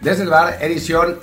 Desde 0.00 0.22
el 0.22 0.30
bar, 0.30 0.56
edición 0.62 1.18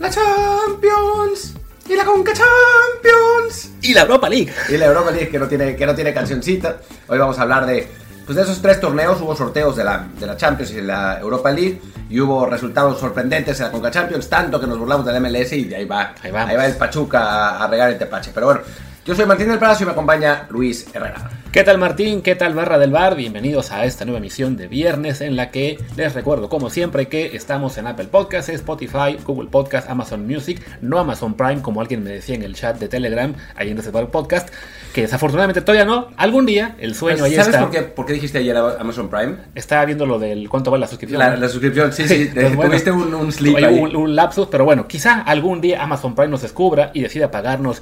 La 0.00 0.10
Champions 0.10 1.54
y 1.88 1.94
la 1.94 2.04
Conca 2.04 2.32
Champions 2.32 3.70
y 3.82 3.94
la 3.94 4.02
Europa 4.02 4.28
League. 4.28 4.52
Y 4.68 4.76
la 4.76 4.86
Europa 4.86 5.12
League 5.12 5.28
que 5.28 5.38
no 5.38 5.46
tiene, 5.46 5.76
que 5.76 5.86
no 5.86 5.94
tiene 5.94 6.12
cancioncita. 6.12 6.78
Hoy 7.06 7.18
vamos 7.18 7.38
a 7.38 7.42
hablar 7.42 7.66
de, 7.66 7.88
pues 8.24 8.34
de 8.34 8.42
esos 8.42 8.60
tres 8.60 8.80
torneos. 8.80 9.20
Hubo 9.20 9.36
sorteos 9.36 9.76
de 9.76 9.84
la, 9.84 10.08
de 10.18 10.26
la 10.26 10.36
Champions 10.36 10.72
y 10.72 10.76
de 10.76 10.82
la 10.82 11.20
Europa 11.20 11.52
League. 11.52 11.80
Y 12.10 12.18
hubo 12.18 12.46
resultados 12.46 12.98
sorprendentes 12.98 13.60
en 13.60 13.66
la 13.66 13.72
Conca 13.72 13.92
Champions. 13.92 14.28
Tanto 14.28 14.58
que 14.60 14.66
nos 14.66 14.76
burlamos 14.76 15.06
del 15.06 15.20
MLS 15.20 15.52
y 15.52 15.72
ahí 15.72 15.84
va, 15.84 16.12
Ahí 16.20 16.32
va 16.32 16.66
el 16.66 16.74
Pachuca 16.76 17.20
a, 17.20 17.64
a 17.64 17.68
regar 17.68 17.90
el 17.90 17.98
tepache. 17.98 18.32
Pero 18.34 18.46
bueno, 18.46 18.62
yo 19.04 19.14
soy 19.14 19.24
Martín 19.24 19.48
del 19.48 19.60
Palacio 19.60 19.84
y 19.84 19.86
me 19.86 19.92
acompaña 19.92 20.48
Luis 20.50 20.84
Herrera. 20.92 21.30
¿Qué 21.56 21.64
tal 21.64 21.78
Martín? 21.78 22.20
¿Qué 22.20 22.34
tal 22.34 22.52
Barra 22.52 22.76
del 22.76 22.90
Bar? 22.90 23.16
Bienvenidos 23.16 23.72
a 23.72 23.86
esta 23.86 24.04
nueva 24.04 24.18
emisión 24.18 24.58
de 24.58 24.68
viernes 24.68 25.22
en 25.22 25.36
la 25.36 25.50
que 25.50 25.78
les 25.96 26.12
recuerdo 26.12 26.50
como 26.50 26.68
siempre 26.68 27.08
que 27.08 27.34
estamos 27.34 27.78
en 27.78 27.86
Apple 27.86 28.08
Podcasts, 28.08 28.50
Spotify, 28.50 29.16
Google 29.24 29.48
Podcasts, 29.48 29.88
Amazon 29.88 30.26
Music, 30.26 30.60
no 30.82 30.98
Amazon 30.98 31.32
Prime 31.32 31.62
como 31.62 31.80
alguien 31.80 32.04
me 32.04 32.10
decía 32.10 32.34
en 32.34 32.42
el 32.42 32.54
chat 32.54 32.78
de 32.78 32.88
Telegram, 32.88 33.34
ahí 33.54 33.70
en 33.70 33.78
Reservoir 33.78 34.08
Podcast, 34.08 34.50
que 34.92 35.00
desafortunadamente 35.00 35.62
todavía 35.62 35.86
no, 35.86 36.08
algún 36.18 36.44
día 36.44 36.76
el 36.78 36.94
sueño 36.94 37.24
ahí 37.24 37.32
¿Sabes 37.36 37.54
está. 37.54 37.60
por 37.62 37.70
qué, 37.70 37.80
por 37.84 38.04
qué 38.04 38.12
dijiste 38.12 38.36
ayer 38.36 38.54
Amazon 38.54 39.08
Prime? 39.08 39.36
Estaba 39.54 39.86
viendo 39.86 40.04
lo 40.04 40.18
del 40.18 40.50
cuánto 40.50 40.70
vale 40.70 40.82
la 40.82 40.88
suscripción. 40.88 41.20
La, 41.20 41.38
la 41.38 41.48
suscripción, 41.48 41.90
sí, 41.90 42.06
sí. 42.06 42.30
Pues 42.34 42.54
bueno, 42.54 42.70
tuviste 42.70 42.90
un, 42.90 43.14
un 43.14 43.32
sleep 43.32 43.56
hay 43.56 43.64
ahí. 43.64 43.78
un, 43.78 43.96
un 43.96 44.14
lapsus, 44.14 44.48
pero 44.48 44.66
bueno, 44.66 44.86
quizá 44.86 45.22
algún 45.22 45.62
día 45.62 45.82
Amazon 45.82 46.14
Prime 46.14 46.28
nos 46.28 46.42
descubra 46.42 46.90
y 46.92 47.00
decida 47.00 47.30
pagarnos, 47.30 47.80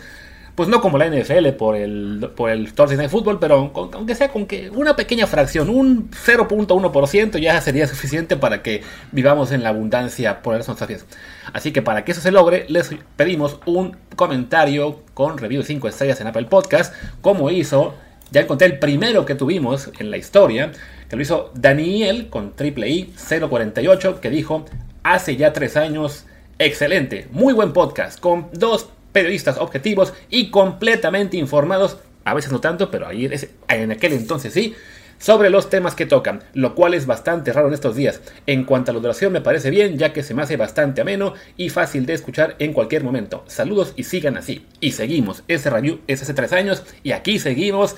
pues 0.54 0.68
no 0.68 0.80
como 0.80 0.98
la 0.98 1.08
NFL 1.08 1.48
por 1.58 1.74
el, 1.74 2.30
por 2.36 2.50
el 2.50 2.72
Thursday 2.72 2.96
Night 2.96 3.10
Football, 3.10 3.38
pero 3.40 3.72
aunque 3.74 4.14
sea 4.14 4.28
con 4.28 4.46
que 4.46 4.70
una 4.70 4.94
pequeña 4.94 5.26
fracción, 5.26 5.68
un 5.68 6.10
0.1% 6.10 7.38
ya 7.38 7.60
sería 7.60 7.88
suficiente 7.88 8.36
para 8.36 8.62
que 8.62 8.82
vivamos 9.10 9.50
en 9.50 9.62
la 9.62 9.70
abundancia 9.70 10.42
por 10.42 10.56
de 10.56 10.64
nuestras. 10.64 11.06
Así 11.52 11.72
que 11.72 11.82
para 11.82 12.04
que 12.04 12.12
eso 12.12 12.20
se 12.20 12.30
logre, 12.30 12.66
les 12.68 12.90
pedimos 13.16 13.58
un 13.66 13.96
comentario 14.14 15.00
con 15.12 15.38
review 15.38 15.62
de 15.62 15.66
5 15.66 15.88
estrellas 15.88 16.20
en 16.20 16.28
Apple 16.28 16.46
Podcast, 16.46 16.94
como 17.20 17.50
hizo 17.50 17.94
ya 18.30 18.40
encontré 18.40 18.66
el 18.66 18.78
primero 18.78 19.26
que 19.26 19.34
tuvimos 19.34 19.90
en 19.98 20.10
la 20.10 20.16
historia, 20.16 20.72
que 21.08 21.16
lo 21.16 21.22
hizo 21.22 21.50
Daniel 21.54 22.28
con 22.30 22.54
triple 22.54 22.88
I 22.88 23.14
048, 23.16 24.20
que 24.20 24.30
dijo, 24.30 24.64
hace 25.02 25.36
ya 25.36 25.52
tres 25.52 25.76
años, 25.76 26.26
excelente, 26.58 27.28
muy 27.30 27.52
buen 27.52 27.72
podcast, 27.72 28.18
con 28.18 28.48
dos 28.52 28.88
periodistas 29.14 29.56
objetivos 29.56 30.12
y 30.28 30.50
completamente 30.50 31.38
informados, 31.38 31.96
a 32.26 32.34
veces 32.34 32.52
no 32.52 32.60
tanto, 32.60 32.90
pero 32.90 33.06
ahí 33.06 33.30
en 33.68 33.92
aquel 33.92 34.12
entonces 34.12 34.52
sí, 34.52 34.74
sobre 35.18 35.48
los 35.48 35.70
temas 35.70 35.94
que 35.94 36.04
tocan, 36.04 36.42
lo 36.52 36.74
cual 36.74 36.92
es 36.92 37.06
bastante 37.06 37.52
raro 37.52 37.68
en 37.68 37.74
estos 37.74 37.94
días. 37.94 38.20
En 38.46 38.64
cuanto 38.64 38.90
a 38.90 38.94
la 38.94 39.00
duración 39.00 39.32
me 39.32 39.40
parece 39.40 39.70
bien, 39.70 39.96
ya 39.96 40.12
que 40.12 40.22
se 40.24 40.34
me 40.34 40.42
hace 40.42 40.56
bastante 40.56 41.00
ameno 41.00 41.32
y 41.56 41.68
fácil 41.70 42.04
de 42.04 42.14
escuchar 42.14 42.56
en 42.58 42.72
cualquier 42.72 43.04
momento. 43.04 43.44
Saludos 43.46 43.92
y 43.96 44.02
sigan 44.02 44.36
así. 44.36 44.66
Y 44.80 44.90
seguimos. 44.92 45.44
Ese 45.48 45.70
review 45.70 46.00
es 46.08 46.20
hace 46.20 46.34
tres 46.34 46.52
años 46.52 46.82
y 47.04 47.12
aquí 47.12 47.38
seguimos. 47.38 47.94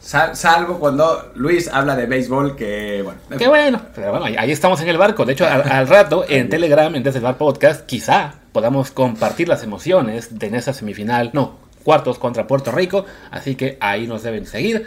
Sal- 0.00 0.34
salvo 0.34 0.78
cuando 0.80 1.30
Luis 1.34 1.68
habla 1.68 1.94
de 1.94 2.06
béisbol, 2.06 2.56
que 2.56 3.02
bueno. 3.04 3.20
Qué 3.38 3.46
bueno, 3.46 3.82
pero 3.94 4.10
bueno, 4.12 4.24
ahí, 4.24 4.34
ahí 4.38 4.50
estamos 4.50 4.80
en 4.80 4.88
el 4.88 4.96
barco. 4.96 5.26
De 5.26 5.34
hecho, 5.34 5.46
al, 5.46 5.70
al 5.70 5.86
rato 5.86 6.24
en 6.26 6.48
Telegram, 6.48 6.92
en 6.96 7.02
Desde 7.02 7.18
el 7.18 7.24
Bar 7.24 7.36
Podcast, 7.36 7.84
quizá 7.84 8.39
podamos 8.52 8.90
compartir 8.90 9.48
las 9.48 9.62
emociones 9.62 10.38
de 10.38 10.46
esa 10.56 10.72
semifinal, 10.72 11.30
no, 11.32 11.58
cuartos 11.82 12.18
contra 12.18 12.46
Puerto 12.46 12.70
Rico. 12.72 13.04
Así 13.30 13.54
que 13.54 13.76
ahí 13.80 14.06
nos 14.06 14.22
deben 14.22 14.46
seguir. 14.46 14.86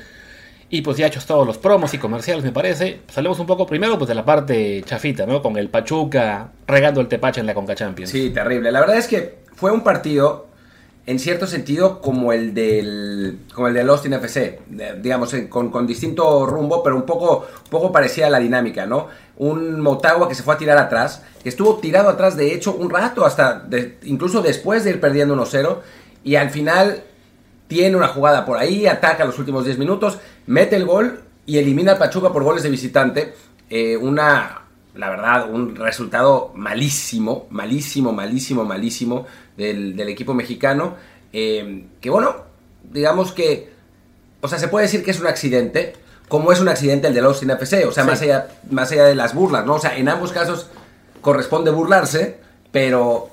Y 0.69 0.81
pues 0.81 0.97
ya 0.97 1.05
hechos 1.05 1.25
todos 1.25 1.45
los 1.45 1.59
promos 1.59 1.93
y 1.93 1.99
comerciales, 1.99 2.43
me 2.43 2.51
parece. 2.51 3.01
Salimos 3.07 3.39
un 3.39 3.45
poco 3.45 3.67
primero 3.67 3.97
pues 3.97 4.07
de 4.07 4.15
la 4.15 4.25
parte 4.25 4.81
chafita, 4.83 5.25
¿no? 5.25 5.41
Con 5.41 5.55
el 5.57 5.69
Pachuca 5.69 6.49
regando 6.65 6.99
el 6.99 7.07
tepache 7.07 7.41
en 7.41 7.45
la 7.45 7.53
Conca 7.53 7.75
Champions. 7.75 8.09
Sí, 8.09 8.31
terrible. 8.31 8.71
La 8.71 8.79
verdad 8.79 8.97
es 8.97 9.07
que 9.07 9.43
fue 9.55 9.71
un 9.71 9.81
partido, 9.81 10.47
en 11.05 11.19
cierto 11.19 11.47
sentido, 11.47 11.99
como 12.01 12.31
el 12.31 12.53
del, 12.53 13.39
como 13.53 13.67
el 13.67 13.73
del 13.73 13.89
Austin 13.89 14.13
FC. 14.13 14.59
de- 14.67 14.99
digamos, 15.01 15.35
con, 15.49 15.69
con 15.69 15.85
distinto 15.85 16.45
rumbo, 16.45 16.81
pero 16.81 16.95
un 16.95 17.03
poco, 17.05 17.45
un 17.65 17.69
poco 17.69 17.91
parecida 17.91 18.27
a 18.27 18.29
la 18.29 18.39
dinámica, 18.39 18.85
¿no? 18.85 19.07
Un 19.37 19.81
Motagua 19.81 20.29
que 20.29 20.35
se 20.35 20.43
fue 20.43 20.53
a 20.53 20.57
tirar 20.57 20.77
atrás, 20.77 21.21
que 21.41 21.49
estuvo 21.49 21.75
tirado 21.79 22.07
atrás, 22.09 22.37
de 22.37 22.53
hecho, 22.53 22.73
un 22.75 22.89
rato, 22.89 23.25
hasta 23.25 23.67
incluso 24.03 24.41
después 24.41 24.83
de 24.85 24.91
ir 24.91 25.01
perdiendo 25.01 25.35
1-0. 25.35 25.77
Y 26.23 26.35
al 26.35 26.49
final 26.51 27.03
tiene 27.67 27.97
una 27.97 28.07
jugada 28.07 28.45
por 28.45 28.57
ahí, 28.57 28.87
ataca 28.87 29.25
los 29.25 29.37
últimos 29.39 29.65
10 29.65 29.77
minutos, 29.77 30.19
mete 30.45 30.75
el 30.77 30.85
gol 30.85 31.19
y 31.45 31.57
elimina 31.57 31.93
al 31.93 31.97
Pachuca 31.97 32.31
por 32.31 32.43
goles 32.43 32.63
de 32.63 32.69
visitante. 32.69 33.33
Eh, 33.69 33.97
una, 33.97 34.61
la 34.95 35.09
verdad, 35.09 35.49
un 35.49 35.75
resultado 35.75 36.51
malísimo, 36.55 37.47
malísimo, 37.49 38.11
malísimo, 38.13 38.63
malísimo 38.65 39.25
del, 39.57 39.95
del 39.95 40.09
equipo 40.09 40.33
mexicano. 40.33 40.95
Eh, 41.31 41.85
que 41.99 42.09
bueno, 42.09 42.35
digamos 42.91 43.31
que, 43.31 43.71
o 44.41 44.47
sea, 44.47 44.59
se 44.59 44.67
puede 44.67 44.85
decir 44.85 45.03
que 45.03 45.11
es 45.11 45.19
un 45.19 45.27
accidente, 45.27 45.93
como 46.27 46.51
es 46.51 46.59
un 46.59 46.67
accidente 46.69 47.07
el 47.07 47.13
del 47.13 47.25
Austin 47.25 47.49
FC, 47.51 47.85
o 47.85 47.91
sea, 47.91 48.03
Sí. 48.03 48.09
más, 48.09 48.21
allá, 48.21 48.47
más 48.69 48.91
allá 48.91 49.05
de 49.05 49.15
las 49.15 49.33
burlas, 49.33 49.65
¿no? 49.65 49.75
O 49.75 49.79
sea, 49.79 49.97
en 49.97 50.09
ambos 50.09 50.31
casos 50.31 50.67
corresponde 51.21 51.71
burlarse, 51.71 52.39
pero 52.71 53.29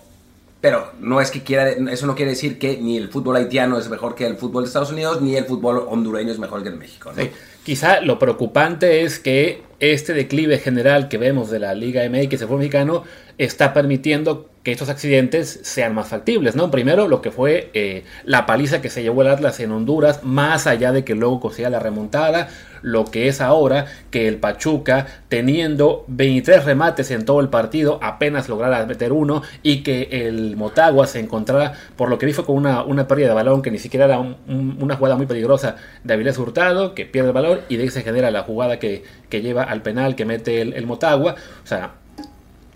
pero 0.61 0.93
no 1.01 1.21
es 1.21 1.31
que 1.31 1.43
quiera, 1.43 1.71
eso 1.71 2.07
no 2.07 2.15
quiere 2.15 2.33
decir 2.33 2.59
que 2.59 2.77
ni 2.77 2.97
el 2.97 3.09
fútbol 3.09 3.37
haitiano 3.37 3.79
es 3.79 3.89
mejor 3.89 4.15
que 4.15 4.27
el 4.27 4.37
fútbol 4.37 4.65
de 4.65 4.69
Estados 4.69 4.93
Unidos, 4.93 5.23
ni 5.23 5.37
el 5.37 5.45
fútbol 5.45 5.85
hondureño 5.89 6.31
es 6.31 6.39
mejor 6.39 6.63
que 6.63 6.69
el 6.69 6.77
México. 6.77 7.13
¿no? 7.17 7.23
Quizá 7.65 8.01
lo 8.01 8.19
preocupante 8.19 9.03
es 9.03 9.19
que 9.19 9.63
este 9.81 10.13
declive 10.13 10.59
general 10.59 11.09
que 11.09 11.19
vemos 11.19 11.51
de 11.51 11.59
la 11.59 11.75
Liga 11.75 12.03
MX 12.09 12.31
de 12.31 12.47
fútbol 12.47 12.59
mexicano 12.59 13.05
está 13.39 13.73
permitiendo 13.73 14.51
que 14.63 14.73
estos 14.73 14.91
accidentes 14.91 15.61
sean 15.63 15.95
más 15.95 16.09
factibles, 16.09 16.55
¿no? 16.55 16.71
Primero, 16.71 17.09
lo 17.09 17.23
que 17.23 17.31
fue 17.31 17.71
eh, 17.73 18.05
la 18.25 18.45
paliza 18.45 18.83
que 18.83 18.91
se 18.91 19.03
llevó 19.03 19.23
el 19.23 19.29
Atlas 19.29 19.59
en 19.61 19.73
Honduras, 19.73 20.23
más 20.23 20.67
allá 20.67 20.93
de 20.93 21.05
que 21.05 21.15
luego 21.15 21.41
consiga 21.41 21.71
la 21.71 21.79
remontada, 21.79 22.49
lo 22.83 23.05
que 23.05 23.29
es 23.29 23.41
ahora 23.41 23.87
que 24.11 24.29
el 24.29 24.37
Pachuca, 24.37 25.07
teniendo 25.29 26.05
23 26.09 26.65
remates 26.65 27.11
en 27.11 27.25
todo 27.25 27.41
el 27.41 27.49
partido, 27.49 27.99
apenas 28.03 28.49
lograra 28.49 28.85
meter 28.87 29.13
uno 29.13 29.43
y 29.63 29.83
que 29.83 30.09
el 30.27 30.57
Motagua 30.57 31.07
se 31.07 31.21
encontrara, 31.21 31.73
por 31.97 32.09
lo 32.09 32.19
que 32.19 32.27
vi 32.27 32.33
con 32.33 32.57
una, 32.57 32.83
una 32.85 33.07
pérdida 33.09 33.29
de 33.29 33.35
balón 33.35 33.63
que 33.63 33.71
ni 33.71 33.79
siquiera 33.79 34.05
era 34.07 34.19
un- 34.19 34.37
un- 34.49 34.79
una 34.81 34.97
jugada 34.97 35.17
muy 35.17 35.27
peligrosa 35.27 35.77
de 36.05 36.15
Avilés 36.15 36.39
Hurtado, 36.39 36.95
que 36.95 37.07
pierde 37.07 37.29
el 37.29 37.35
balón 37.35 37.61
y 37.69 37.77
de 37.77 37.83
ahí 37.85 37.91
se 37.91 38.03
genera 38.03 38.31
la 38.31 38.43
jugada 38.43 38.79
que, 38.79 39.05
que 39.29 39.43
lleva 39.43 39.63
al 39.65 39.83
penal 39.83 40.15
que 40.17 40.25
mete 40.25 40.61
el, 40.63 40.73
el 40.75 40.87
Motagua. 40.87 41.35
O 41.65 41.67
sea, 41.67 41.93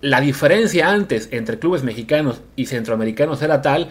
la 0.00 0.21
diferencia 0.21 0.91
antes 0.91 1.28
entre 1.32 1.59
clubes 1.59 1.82
mexicanos 1.82 2.42
y 2.56 2.66
centroamericanos 2.66 3.41
era 3.42 3.62
tal 3.62 3.88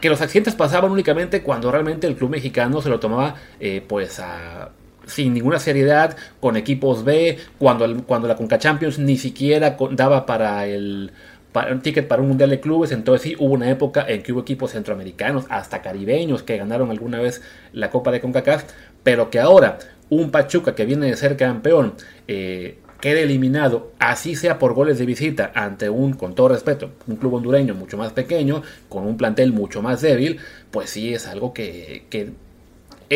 que 0.00 0.08
los 0.10 0.20
accidentes 0.20 0.54
pasaban 0.54 0.90
únicamente 0.92 1.42
cuando 1.42 1.70
realmente 1.70 2.06
el 2.06 2.14
club 2.16 2.30
mexicano 2.30 2.82
se 2.82 2.88
lo 2.90 3.00
tomaba 3.00 3.36
eh, 3.58 3.82
pues 3.86 4.20
a- 4.20 4.70
sin 5.06 5.34
ninguna 5.34 5.58
seriedad 5.58 6.16
con 6.40 6.56
equipos 6.56 7.04
B 7.04 7.38
cuando 7.58 8.04
cuando 8.04 8.28
la 8.28 8.36
Conca 8.36 8.58
Champions 8.58 8.98
ni 8.98 9.16
siquiera 9.16 9.76
daba 9.92 10.26
para 10.26 10.66
el 10.66 11.12
para 11.52 11.72
un 11.72 11.80
ticket 11.80 12.08
para 12.08 12.22
un 12.22 12.28
mundial 12.28 12.50
de 12.50 12.60
clubes 12.60 12.92
entonces 12.92 13.22
sí 13.22 13.36
hubo 13.38 13.54
una 13.54 13.70
época 13.70 14.04
en 14.08 14.22
que 14.22 14.32
hubo 14.32 14.40
equipos 14.40 14.72
centroamericanos 14.72 15.46
hasta 15.48 15.82
caribeños 15.82 16.42
que 16.42 16.56
ganaron 16.56 16.90
alguna 16.90 17.20
vez 17.20 17.42
la 17.72 17.90
Copa 17.90 18.10
de 18.10 18.20
Concacaf 18.20 18.64
pero 19.02 19.30
que 19.30 19.38
ahora 19.38 19.78
un 20.10 20.30
Pachuca 20.30 20.74
que 20.74 20.84
viene 20.84 21.06
de 21.06 21.16
ser 21.16 21.36
campeón 21.36 21.94
eh, 22.28 22.78
quede 23.00 23.24
eliminado, 23.24 23.92
así 23.98 24.34
sea 24.34 24.58
por 24.58 24.72
goles 24.72 24.98
de 24.98 25.04
visita, 25.04 25.52
ante 25.54 25.90
un, 25.90 26.14
con 26.14 26.34
todo 26.34 26.48
respeto, 26.48 26.92
un 27.06 27.16
club 27.16 27.34
hondureño 27.34 27.74
mucho 27.74 27.98
más 27.98 28.14
pequeño, 28.14 28.62
con 28.88 29.06
un 29.06 29.18
plantel 29.18 29.52
mucho 29.52 29.82
más 29.82 30.00
débil, 30.00 30.40
pues 30.70 30.88
sí 30.88 31.12
es 31.12 31.26
algo 31.26 31.52
que 31.52 32.06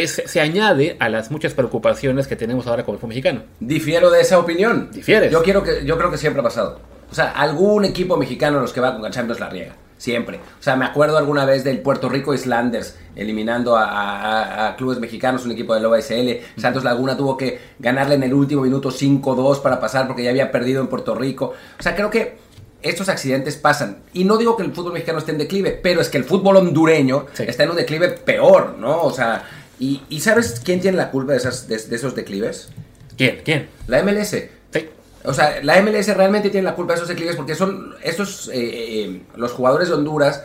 es- 0.02 0.22
se 0.26 0.40
añade 0.40 0.96
a 1.00 1.08
las 1.08 1.30
muchas 1.30 1.54
preocupaciones 1.54 2.26
que 2.26 2.36
tenemos 2.36 2.66
ahora 2.66 2.84
con 2.84 2.94
el 2.94 2.98
fútbol 2.98 3.10
mexicano. 3.10 3.42
Difiero 3.60 4.10
de 4.10 4.20
esa 4.20 4.38
opinión. 4.38 4.90
Difieres. 4.92 5.30
Yo, 5.32 5.42
quiero 5.42 5.62
que, 5.62 5.84
yo 5.84 5.96
creo 5.98 6.10
que 6.10 6.18
siempre 6.18 6.40
ha 6.40 6.44
pasado. 6.44 6.80
O 7.10 7.14
sea, 7.14 7.30
algún 7.30 7.84
equipo 7.84 8.16
mexicano 8.16 8.56
en 8.56 8.62
los 8.62 8.72
que 8.72 8.80
va 8.80 8.98
con 8.98 9.10
Champions 9.10 9.40
la 9.40 9.48
riega. 9.48 9.74
Siempre. 9.96 10.36
O 10.36 10.62
sea, 10.62 10.76
me 10.76 10.84
acuerdo 10.84 11.18
alguna 11.18 11.44
vez 11.44 11.64
del 11.64 11.80
Puerto 11.80 12.08
Rico 12.08 12.32
Islanders 12.32 12.96
eliminando 13.16 13.76
a, 13.76 13.84
a- 13.84 14.68
a 14.68 14.76
clubes 14.76 15.00
mexicanos, 15.00 15.44
un 15.44 15.50
equipo 15.50 15.74
del 15.74 15.86
OSL. 15.86 16.40
Santos 16.56 16.84
Laguna 16.84 17.16
tuvo 17.16 17.36
que 17.36 17.58
ganarle 17.80 18.14
en 18.14 18.22
el 18.22 18.32
último 18.32 18.62
minuto 18.62 18.90
5-2 18.92 19.60
para 19.60 19.80
pasar 19.80 20.06
porque 20.06 20.22
ya 20.22 20.30
había 20.30 20.52
perdido 20.52 20.80
en 20.80 20.86
Puerto 20.86 21.14
Rico. 21.16 21.52
O 21.78 21.82
sea, 21.82 21.96
creo 21.96 22.10
que 22.10 22.36
estos 22.80 23.08
accidentes 23.08 23.56
pasan. 23.56 24.02
Y 24.12 24.22
no 24.22 24.36
digo 24.36 24.56
que 24.56 24.62
el 24.62 24.72
fútbol 24.72 24.92
mexicano 24.92 25.18
esté 25.18 25.32
en 25.32 25.38
declive, 25.38 25.80
pero 25.82 26.00
es 26.00 26.08
que 26.08 26.18
el 26.18 26.24
fútbol 26.24 26.58
hondureño 26.58 27.26
Sí. 27.32 27.42
está 27.48 27.64
en 27.64 27.70
un 27.70 27.76
declive 27.76 28.10
peor, 28.10 28.76
¿no? 28.78 29.02
O 29.02 29.10
sea, 29.12 29.42
¿y, 29.78 30.02
y 30.08 30.20
sabes 30.20 30.60
quién 30.64 30.80
tiene 30.80 30.96
la 30.96 31.10
culpa 31.10 31.32
de, 31.32 31.38
esas, 31.38 31.68
de, 31.68 31.78
de 31.78 31.96
esos 31.96 32.14
declives? 32.14 32.68
¿Quién? 33.16 33.40
¿Quién? 33.44 33.68
La 33.86 34.02
MLS. 34.02 34.30
Sí. 34.30 34.88
O 35.24 35.34
sea, 35.34 35.62
la 35.62 35.82
MLS 35.82 36.14
realmente 36.16 36.50
tiene 36.50 36.64
la 36.64 36.74
culpa 36.74 36.92
de 36.92 36.98
esos 36.98 37.08
declives 37.08 37.36
porque 37.36 37.54
son 37.54 37.94
estos, 38.02 38.48
eh, 38.48 38.54
eh, 38.54 39.22
los 39.36 39.52
jugadores 39.52 39.88
de 39.88 39.94
Honduras 39.94 40.44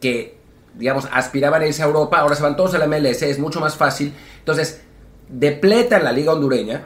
que, 0.00 0.38
digamos, 0.74 1.08
aspiraban 1.12 1.62
a 1.62 1.66
irse 1.66 1.82
a 1.82 1.86
Europa, 1.86 2.18
ahora 2.18 2.34
se 2.34 2.42
van 2.42 2.56
todos 2.56 2.74
a 2.74 2.78
la 2.78 2.86
MLS, 2.86 3.22
es 3.22 3.38
mucho 3.38 3.60
más 3.60 3.76
fácil. 3.76 4.12
Entonces, 4.38 4.80
depletan 5.28 6.04
la 6.04 6.12
liga 6.12 6.32
hondureña 6.32 6.82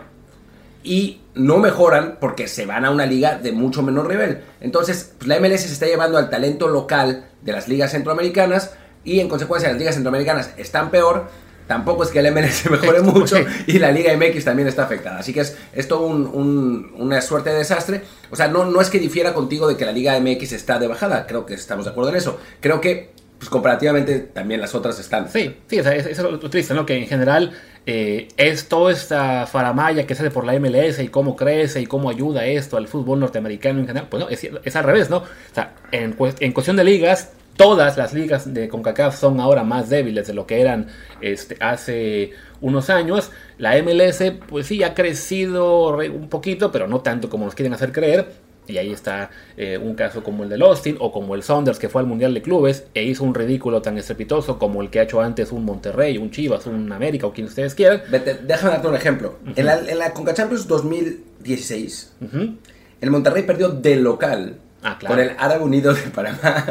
y 0.83 1.21
no 1.35 1.59
mejoran 1.59 2.19
porque 2.21 2.49
se 2.49 2.67
van 2.67 2.85
a 2.85 2.91
una 2.91 3.07
liga 3.07 3.39
de 3.39 3.53
mucho 3.53 3.83
menor 3.83 4.09
nivel. 4.09 4.43
Entonces, 4.61 5.13
pues, 5.19 5.29
la 5.29 5.39
MLS 5.41 5.63
se 5.63 5.73
está 5.73 5.87
llevando 5.87 6.19
al 6.19 6.31
talento 6.31 6.69
local 6.69 7.27
de 7.43 7.53
las 7.53 7.69
ligas 7.69 7.93
centroamericanas 7.93 8.73
y 9.05 9.21
en 9.21 9.29
consecuencia 9.29 9.69
las 9.69 9.79
ligas 9.79 9.95
centroamericanas 9.95 10.51
están 10.57 10.91
peor. 10.91 11.29
Tampoco 11.69 12.03
es 12.03 12.09
que 12.11 12.19
el 12.19 12.33
MLS 12.33 12.65
mejore 12.71 13.01
mucho 13.03 13.37
y 13.69 13.79
la 13.79 13.93
Liga 13.93 14.13
MX 14.17 14.45
también 14.45 14.67
está 14.67 14.83
afectada. 14.85 15.19
Así 15.19 15.33
que 15.33 15.41
es, 15.41 15.57
es 15.73 15.87
todo 15.87 16.01
un- 16.07 16.91
una 16.97 17.21
suerte 17.21 17.51
de 17.51 17.59
desastre. 17.59 18.03
O 18.31 18.37
sea, 18.37 18.49
no, 18.49 18.65
no 18.65 18.81
es 18.81 18.91
que 18.91 18.99
difiera 18.99 19.35
contigo 19.35 19.69
de 19.69 19.77
que 19.77 19.85
la 19.85 19.93
Liga 19.93 20.19
MX 20.19 20.53
está 20.53 20.79
de 20.81 20.89
bajada. 20.89 21.27
Creo 21.27 21.47
que 21.47 21.55
estamos 21.55 21.85
de 21.85 21.93
acuerdo 21.93 22.11
en 22.11 22.17
eso. 22.17 22.41
Creo 22.61 22.81
que, 22.81 23.11
pues 23.39 23.51
comparativamente, 23.51 24.19
también 24.19 24.61
las 24.61 24.75
otras 24.75 24.99
están. 24.99 25.31
Sí, 25.31 25.55
sí, 25.69 25.79
o 25.79 25.83
sea, 25.85 25.95
es- 25.95 26.07
eso 26.07 26.27
es 26.27 26.33
lo 26.43 26.51
triste, 26.51 26.75
¿no? 26.75 26.85
Que 26.87 26.97
en 26.97 27.07
general 27.07 27.53
eh, 27.91 28.29
es 28.37 28.69
toda 28.69 28.93
esta 28.93 29.47
faramaya 29.47 30.07
que 30.07 30.15
se 30.15 30.21
hace 30.23 30.31
por 30.31 30.45
la 30.45 30.53
MLS 30.61 30.99
y 30.99 31.09
cómo 31.09 31.35
crece 31.35 31.81
y 31.81 31.87
cómo 31.87 32.11
ayuda 32.11 32.45
esto 32.45 32.77
al 32.77 32.87
fútbol 32.87 33.19
norteamericano 33.21 33.81
en 33.81 33.87
general. 33.87 34.09
Pues 34.11 34.23
no, 34.23 34.29
es, 34.29 34.77
al 34.77 34.85
revés, 34.85 35.09
¿no? 35.09 35.17
O 35.19 35.25
sea, 35.55 35.75
en, 35.91 36.15
cues- 36.15 36.37
en 36.41 36.53
cuestión 36.53 36.77
de 36.77 36.85
ligas, 36.85 37.33
todas 37.57 37.97
las 37.97 38.13
ligas 38.13 38.53
de 38.53 38.69
CONCACAF 38.69 39.19
son 39.19 39.41
ahora 39.41 39.65
más 39.65 39.89
débiles 39.89 40.27
de 40.27 40.35
lo 40.35 40.47
que 40.47 40.61
eran 40.61 40.89
este, 41.23 41.57
hace 41.61 42.33
unos 42.61 42.91
años. 42.91 43.31
La 43.57 43.81
MLS, 43.83 44.23
pues 44.47 44.67
sí, 44.67 44.83
ha 44.83 44.93
crecido 44.93 45.97
re- 45.97 46.11
un 46.11 46.29
poquito, 46.29 46.71
pero 46.71 46.89
no 46.89 47.01
tanto 47.01 47.31
como 47.31 47.47
nos 47.47 47.55
quieren 47.55 47.73
hacer 47.73 47.91
creer. 47.93 48.48
Y 48.69 48.79
ahí 48.79 48.93
está 48.93 49.31
eh, 49.57 49.79
un 49.83 49.95
caso 49.95 50.23
como 50.23 50.45
el 50.45 50.49
del 50.51 50.63
Austin 50.63 50.97
o 51.01 51.11
como 51.11 51.35
el 51.35 51.43
Saunders 51.43 51.79
que 51.79 51.89
fue 51.89 52.03
al 52.03 52.07
Mundial 52.07 52.35
de 52.35 52.43
Clubes 52.43 52.85
e 52.95 53.03
hizo 53.05 53.25
un 53.25 53.35
ridículo 53.35 53.81
tan 53.83 53.97
estrepitoso 53.99 54.59
como 54.59 54.83
el 54.83 54.91
que 54.91 55.01
ha 55.01 55.03
hecho 55.05 55.21
antes 55.21 55.53
un 55.53 55.65
Monterrey, 55.65 56.19
un 56.19 56.31
Chivas, 56.31 56.67
un 56.67 56.93
América 56.93 57.27
o 57.27 57.33
quien 57.33 57.47
ustedes 57.47 57.75
quieran. 57.75 58.03
Vete, 58.11 58.35
déjame 58.47 58.73
darte 58.75 58.89
un 58.89 58.95
ejemplo. 58.95 59.37
En 59.57 59.65
la, 59.67 59.79
en 59.79 59.99
la 59.99 60.13
Conca 60.13 60.35
Champions 60.35 60.67
2016, 60.69 62.13
Ujú. 62.21 62.55
el 63.01 63.11
Monterrey 63.11 63.43
perdió 63.45 63.69
de 63.71 63.97
local 63.97 64.57
Ah, 64.83 64.97
claro. 64.99 65.17
con 65.17 65.25
el 65.25 65.33
Árabe 65.39 65.65
Unido 65.65 65.93
de 65.93 66.03
Panamá. 66.03 66.65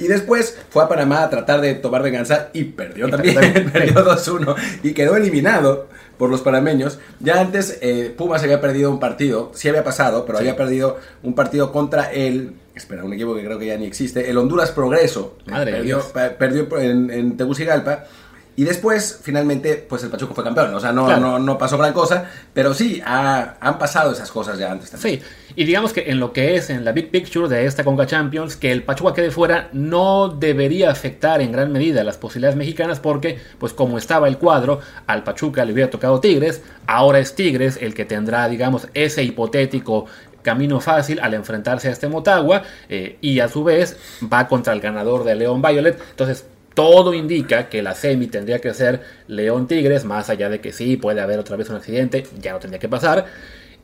y 0.00 0.08
después 0.08 0.58
fue 0.70 0.82
a 0.82 0.88
Panamá 0.88 1.22
a 1.22 1.30
tratar 1.30 1.60
de 1.60 1.74
tomar 1.74 2.02
venganza 2.02 2.48
y 2.52 2.64
perdió 2.64 3.06
Y 3.08 3.10
también. 3.12 3.34
perdió. 3.36 3.72
perdió 3.72 4.04
2-1 4.04 4.56
y 4.82 4.92
quedó 4.94 5.16
eliminado 5.16 5.86
por 6.18 6.28
los 6.30 6.40
panameños. 6.40 6.98
Ya 7.20 7.40
antes 7.40 7.78
eh, 7.82 8.12
Pumas 8.16 8.42
había 8.42 8.60
perdido 8.60 8.90
un 8.90 8.98
partido, 8.98 9.52
sí 9.54 9.68
había 9.68 9.84
pasado, 9.84 10.24
pero 10.26 10.38
Sí. 10.38 10.42
había 10.44 10.56
perdido 10.56 10.98
un 11.22 11.34
partido 11.34 11.70
contra 11.72 12.10
el... 12.12 12.54
Espera, 12.74 13.04
un 13.04 13.12
equipo 13.14 13.34
que 13.34 13.44
creo 13.44 13.58
que 13.58 13.66
ya 13.66 13.76
ni 13.78 13.86
existe. 13.86 14.28
El 14.28 14.36
Honduras 14.38 14.70
Progreso. 14.72 15.38
Madre 15.46 15.72
perdió, 15.72 15.96
Dios. 15.96 16.12
perdió 16.38 16.78
en, 16.80 17.10
en 17.10 17.36
Tegucigalpa. 17.36 18.04
Y 18.58 18.64
después, 18.64 19.20
finalmente, 19.22 19.74
pues 19.86 20.02
el 20.02 20.08
Pachuco 20.08 20.34
fue 20.34 20.42
campeón. 20.42 20.74
O 20.74 20.80
sea, 20.80 20.90
no, 20.90 21.04
Claro. 21.04 21.20
no, 21.20 21.38
no 21.38 21.58
pasó 21.58 21.76
gran 21.76 21.92
cosa, 21.92 22.24
pero 22.54 22.72
sí, 22.72 23.02
ha- 23.04 23.56
han 23.60 23.78
pasado 23.78 24.12
esas 24.12 24.30
cosas 24.30 24.58
ya 24.58 24.72
antes 24.72 24.90
también. 24.90 25.20
Sí, 25.20 25.24
y 25.56 25.64
digamos 25.66 25.92
que 25.92 26.10
en 26.10 26.18
lo 26.20 26.32
que 26.32 26.56
es 26.56 26.70
en 26.70 26.82
la 26.82 26.92
big 26.92 27.10
picture 27.10 27.48
de 27.48 27.66
esta 27.66 27.84
Conca 27.84 28.06
Champions, 28.06 28.56
que 28.56 28.72
el 28.72 28.82
Pachuca 28.82 29.12
quede 29.12 29.30
fuera 29.30 29.68
no 29.72 30.28
debería 30.30 30.90
afectar 30.90 31.42
en 31.42 31.52
gran 31.52 31.70
medida 31.70 32.02
las 32.02 32.16
posibilidades 32.16 32.56
mexicanas 32.56 32.98
porque, 32.98 33.38
pues 33.58 33.74
como 33.74 33.98
estaba 33.98 34.26
el 34.26 34.38
cuadro, 34.38 34.80
al 35.06 35.22
Pachuca 35.22 35.62
le 35.66 35.74
hubiera 35.74 35.90
tocado 35.90 36.18
Tigres, 36.20 36.62
ahora 36.86 37.18
es 37.18 37.34
Tigres 37.34 37.78
el 37.80 37.92
que 37.92 38.06
tendrá, 38.06 38.48
digamos, 38.48 38.88
ese 38.94 39.22
hipotético 39.22 40.06
camino 40.40 40.80
fácil 40.80 41.20
al 41.20 41.34
enfrentarse 41.34 41.88
a 41.88 41.90
este 41.92 42.08
Motagua 42.08 42.62
eh, 42.88 43.18
y 43.20 43.40
a 43.40 43.48
su 43.48 43.64
vez 43.64 43.96
va 44.32 44.46
contra 44.48 44.72
el 44.72 44.80
ganador 44.80 45.24
de 45.24 45.34
León 45.34 45.60
Violet, 45.60 46.00
entonces 46.10 46.46
todo 46.76 47.14
indica 47.14 47.70
que 47.70 47.82
la 47.82 47.94
semi 47.94 48.26
tendría 48.26 48.58
que 48.58 48.74
ser 48.74 49.00
León 49.28 49.66
Tigres, 49.66 50.04
más 50.04 50.28
allá 50.28 50.50
de 50.50 50.60
que 50.60 50.72
sí, 50.72 50.98
puede 50.98 51.22
haber 51.22 51.38
otra 51.38 51.56
vez 51.56 51.70
un 51.70 51.76
accidente, 51.76 52.24
ya 52.38 52.52
no 52.52 52.58
tendría 52.58 52.78
que 52.78 52.88
pasar. 52.90 53.24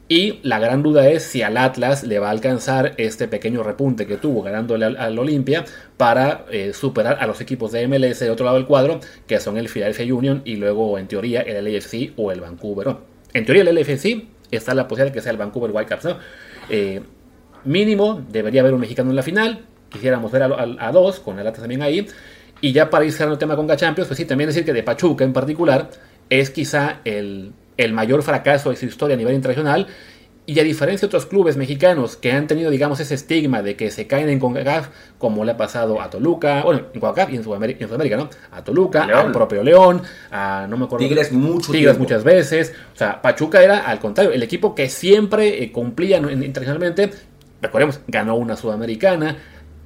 Y 0.09 0.41
la 0.43 0.59
gran 0.59 0.83
duda 0.83 1.09
es 1.09 1.23
si 1.23 1.41
al 1.41 1.57
Atlas 1.57 2.05
le 2.05 2.19
va 2.19 2.29
a 2.29 2.33
alcanzar 2.33 2.93
este 2.99 3.29
pequeño 3.29 3.63
repunte 3.63 4.07
que 4.07 4.19
tuvo 4.19 4.43
ganándole 4.43 4.85
al, 4.85 5.19
Olimpia 5.19 5.65
para 5.97 6.45
eh, 6.51 6.75
superar 6.75 7.17
a 7.19 7.27
los 7.27 7.41
equipos 7.41 7.73
de 7.73 7.89
MLS 7.89 8.21
de 8.21 8.31
otro 8.31 8.45
lado 8.45 8.59
del 8.59 8.67
cuadro, 8.67 9.01
que 9.27 9.41
son 9.41 9.57
el 9.57 9.71
Philadelphia 9.71 10.15
Union 10.15 10.43
y 10.45 10.57
luego 10.57 10.99
en 10.99 11.09
teoría 11.09 11.41
el 11.41 11.65
LAFC 11.65 12.13
o 12.19 12.31
el 12.31 12.43
Vancouver. 12.43 12.95
En 13.33 13.47
teoría 13.47 13.63
el 13.63 13.75
LAFC 13.75 14.27
está 14.51 14.75
la 14.75 14.87
posibilidad 14.87 15.15
de 15.15 15.19
que 15.19 15.23
sea 15.23 15.33
el 15.33 15.39
Vancouver 15.39 15.71
Whitecaps, 15.71 16.05
¿no? 16.05 16.19
Eh, 16.69 17.01
mínimo 17.65 18.23
debería 18.29 18.61
haber 18.61 18.75
un 18.75 18.81
mexicano 18.81 19.09
en 19.09 19.17
la 19.17 19.23
final. 19.23 19.65
Quisiéramos 19.89 20.31
ver 20.31 20.43
a 20.43 20.93
dos, 20.93 21.21
con 21.21 21.39
el 21.39 21.47
Atlas 21.47 21.63
también 21.63 21.81
ahí. 21.81 22.07
Y 22.63 22.73
ya 22.73 22.89
para 22.89 23.05
ir 23.05 23.13
cerrando 23.13 23.35
el 23.35 23.39
tema 23.39 23.57
con 23.57 23.69
Champions, 23.77 24.09
pues 24.09 24.17
sí, 24.17 24.25
también 24.25 24.49
decir 24.49 24.65
que 24.65 24.73
de 24.73 24.83
Pachuca 24.83 25.25
en 25.25 25.35
particular 25.35 25.91
es 26.31 26.49
quizá 26.49 27.01
el, 27.05 27.53
el 27.77 27.93
mayor 27.93 28.23
fracaso 28.23 28.71
de 28.71 28.77
su 28.77 28.87
historia 28.87 29.15
a 29.15 29.19
nivel 29.19 29.35
internacional. 29.35 29.87
Y 30.45 30.59
a 30.59 30.65
diferencia 30.65 31.07
de 31.07 31.07
otros 31.07 31.27
clubes 31.27 31.57
mexicanos 31.57 32.17
que 32.17 32.33
han 32.33 32.49
tenido, 32.49 32.69
digamos, 32.71 32.99
ese 32.99 33.15
estigma 33.15 33.63
de 33.63 33.77
que 33.77 33.93
se 33.93 34.09
caen 34.09 34.29
en 34.29 34.41
CONCACAF, 34.41 34.89
como 35.17 35.45
le 35.45 35.53
ha 35.53 35.57
pasado 35.57 36.01
a 36.01 36.11
Toluca, 36.11 36.63
bueno, 36.65 36.83
en 36.93 37.01
CONCACAF 37.01 37.33
y 37.33 37.37
en 37.37 37.45
Sudamérica, 37.45 37.85
en 37.85 37.89
Sudamérica, 37.89 38.17
¿no? 38.17 38.29
A 38.51 38.65
Toluca, 38.65 39.07
León. 39.07 39.27
al 39.27 39.33
propio 39.33 39.63
León, 39.63 40.03
a 40.33 40.67
no 40.69 40.77
me 40.77 40.87
acuerdo. 40.87 41.07
Tigres 41.07 41.31
mucho 41.31 41.71
Tigres 41.71 41.93
tiempo. 41.93 42.03
muchas 42.03 42.25
veces. 42.25 42.73
O 42.93 42.97
sea, 42.97 43.23
Pachuca 43.23 43.63
era 43.63 43.87
al 43.87 44.01
contrario, 44.01 44.33
el 44.33 44.43
equipo 44.43 44.75
que 44.75 44.89
siempre 44.89 45.63
eh, 45.63 45.71
cumplía 45.71 46.17
en- 46.17 46.29
en- 46.29 46.43
internacionalmente. 46.43 47.11
Recordemos, 47.61 48.01
ganó 48.09 48.35
una 48.35 48.57
sudamericana, 48.57 49.37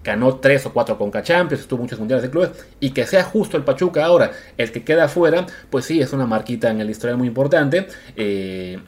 ganó 0.06 0.36
tres 0.36 0.64
o 0.66 0.72
cuatro 0.72 0.96
Conca 0.96 1.22
Champions, 1.22 1.62
estuvo 1.62 1.82
muchos 1.82 1.98
mundiales 1.98 2.22
de 2.22 2.30
clubes. 2.30 2.50
Y 2.80 2.90
que 2.90 3.04
sea 3.06 3.24
justo 3.24 3.56
el 3.56 3.64
Pachuca 3.64 4.04
ahora 4.04 4.30
el 4.56 4.72
que 4.72 4.84
queda 4.84 5.04
afuera, 5.04 5.44
pues 5.68 5.84
sí, 5.84 6.00
es 6.00 6.12
una 6.12 6.26
marquita 6.26 6.70
en 6.70 6.80
el 6.80 6.88
historial 6.88 7.18
muy 7.18 7.28
importante. 7.28 7.86
Eh, 8.16 8.78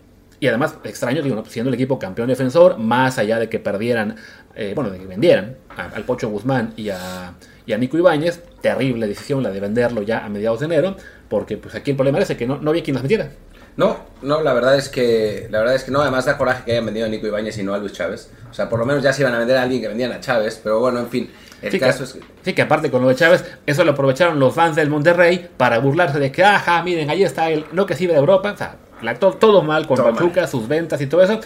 y 0.40 0.46
además, 0.46 0.76
extraño, 0.84 1.20
digo, 1.22 1.34
¿no? 1.34 1.44
siendo 1.44 1.68
el 1.68 1.74
equipo 1.74 1.98
campeón 1.98 2.28
defensor, 2.28 2.78
más 2.78 3.18
allá 3.18 3.38
de 3.40 3.48
que 3.48 3.58
perdieran, 3.58 4.14
eh, 4.54 4.72
bueno, 4.74 4.88
de 4.90 4.98
que 5.00 5.06
vendieran 5.06 5.56
a- 5.68 5.86
al 5.88 6.04
Pocho 6.04 6.28
Guzmán 6.28 6.72
y 6.76 6.90
a, 6.90 7.34
y 7.66 7.72
a 7.72 7.78
Nico 7.78 7.98
Ibáñez, 7.98 8.40
terrible 8.60 9.08
decisión 9.08 9.42
la 9.42 9.50
de 9.50 9.58
venderlo 9.60 10.02
ya 10.02 10.24
a 10.24 10.28
mediados 10.28 10.60
de 10.60 10.66
enero, 10.66 10.96
porque 11.28 11.56
pues 11.56 11.74
aquí 11.74 11.90
el 11.90 11.96
problema 11.96 12.20
es 12.20 12.28
que 12.36 12.46
no, 12.46 12.58
no 12.58 12.70
había 12.70 12.82
quien 12.84 12.94
las 12.94 13.02
metiera. 13.02 13.30
No, 13.78 13.96
no, 14.22 14.42
la 14.42 14.52
verdad 14.52 14.76
es 14.76 14.88
que 14.88 15.46
la 15.50 15.60
verdad 15.60 15.74
es 15.76 15.84
que 15.84 15.90
no, 15.92 16.00
además 16.02 16.24
da 16.26 16.36
coraje 16.36 16.64
que 16.64 16.72
hayan 16.72 16.84
vendido 16.84 17.06
a 17.06 17.08
Nico 17.08 17.26
Ibáñez 17.28 17.56
y 17.58 17.62
no 17.62 17.72
a 17.74 17.78
Luis 17.78 17.92
Chávez. 17.92 18.30
O 18.50 18.52
sea, 18.52 18.68
por 18.68 18.78
lo 18.80 18.84
menos 18.84 19.02
ya 19.02 19.12
se 19.12 19.22
iban 19.22 19.32
a 19.34 19.38
vender 19.38 19.56
a 19.56 19.62
alguien 19.62 19.80
que 19.80 19.88
vendían 19.88 20.10
a 20.12 20.20
Chávez, 20.20 20.60
pero 20.62 20.80
bueno, 20.80 20.98
en 20.98 21.08
fin, 21.08 21.30
el 21.62 21.70
Sí, 21.72 21.78
caso 21.78 21.98
que, 21.98 22.04
es 22.04 22.12
que 22.14 22.20
sí, 22.42 22.52
que 22.54 22.62
aparte 22.62 22.90
con 22.90 23.02
lo 23.02 23.08
de 23.08 23.14
Chávez, 23.14 23.44
eso 23.66 23.84
lo 23.84 23.92
aprovecharon 23.92 24.38
los 24.40 24.52
fans 24.52 24.74
del 24.76 24.90
Monterrey 24.90 25.48
para 25.56 25.78
burlarse 25.78 26.18
de 26.18 26.32
que, 26.32 26.42
ajá, 26.44 26.82
miren, 26.82 27.08
ahí 27.08 27.22
está 27.22 27.50
el 27.50 27.64
no 27.72 27.86
que 27.86 27.94
sirve 27.94 28.14
de 28.14 28.18
Europa. 28.18 28.50
O 28.52 28.56
sea, 28.56 28.76
la- 29.00 29.14
to- 29.14 29.34
todo 29.34 29.62
mal 29.62 29.86
con 29.86 29.96
Todo 29.96 30.12
Pachuca, 30.12 30.46
sus 30.48 30.66
ventas 30.66 31.00
y 31.00 31.06
todo 31.06 31.22
eso. 31.22 31.38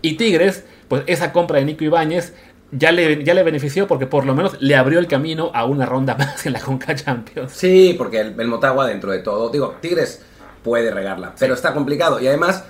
Y 0.00 0.16
Tigres, 0.16 0.64
pues 0.86 1.02
esa 1.06 1.32
compra 1.32 1.58
de 1.58 1.64
Nico 1.64 1.82
Ibáñez 1.82 2.34
ya 2.70 2.92
le, 2.92 3.24
ya 3.24 3.34
le 3.34 3.42
benefició 3.42 3.88
porque 3.88 4.06
por 4.06 4.24
lo 4.26 4.34
menos 4.36 4.56
le 4.60 4.76
abrió 4.76 5.00
el 5.00 5.08
camino 5.08 5.50
a 5.54 5.64
una 5.64 5.86
ronda 5.86 6.14
más 6.18 6.46
en 6.46 6.52
la 6.52 6.60
Conca 6.60 6.94
Champions. 6.94 7.50
Sí, 7.52 7.96
porque 7.98 8.20
el, 8.20 8.40
el 8.40 8.46
Motagua 8.46 8.86
dentro 8.86 9.10
de 9.10 9.18
todo, 9.18 9.50
digo, 9.50 9.74
Tigres 9.80 10.22
puede 10.62 10.90
regarla, 10.90 11.34
pero 11.38 11.54
está 11.54 11.72
complicado. 11.74 12.20
Y 12.20 12.28
además, 12.28 12.64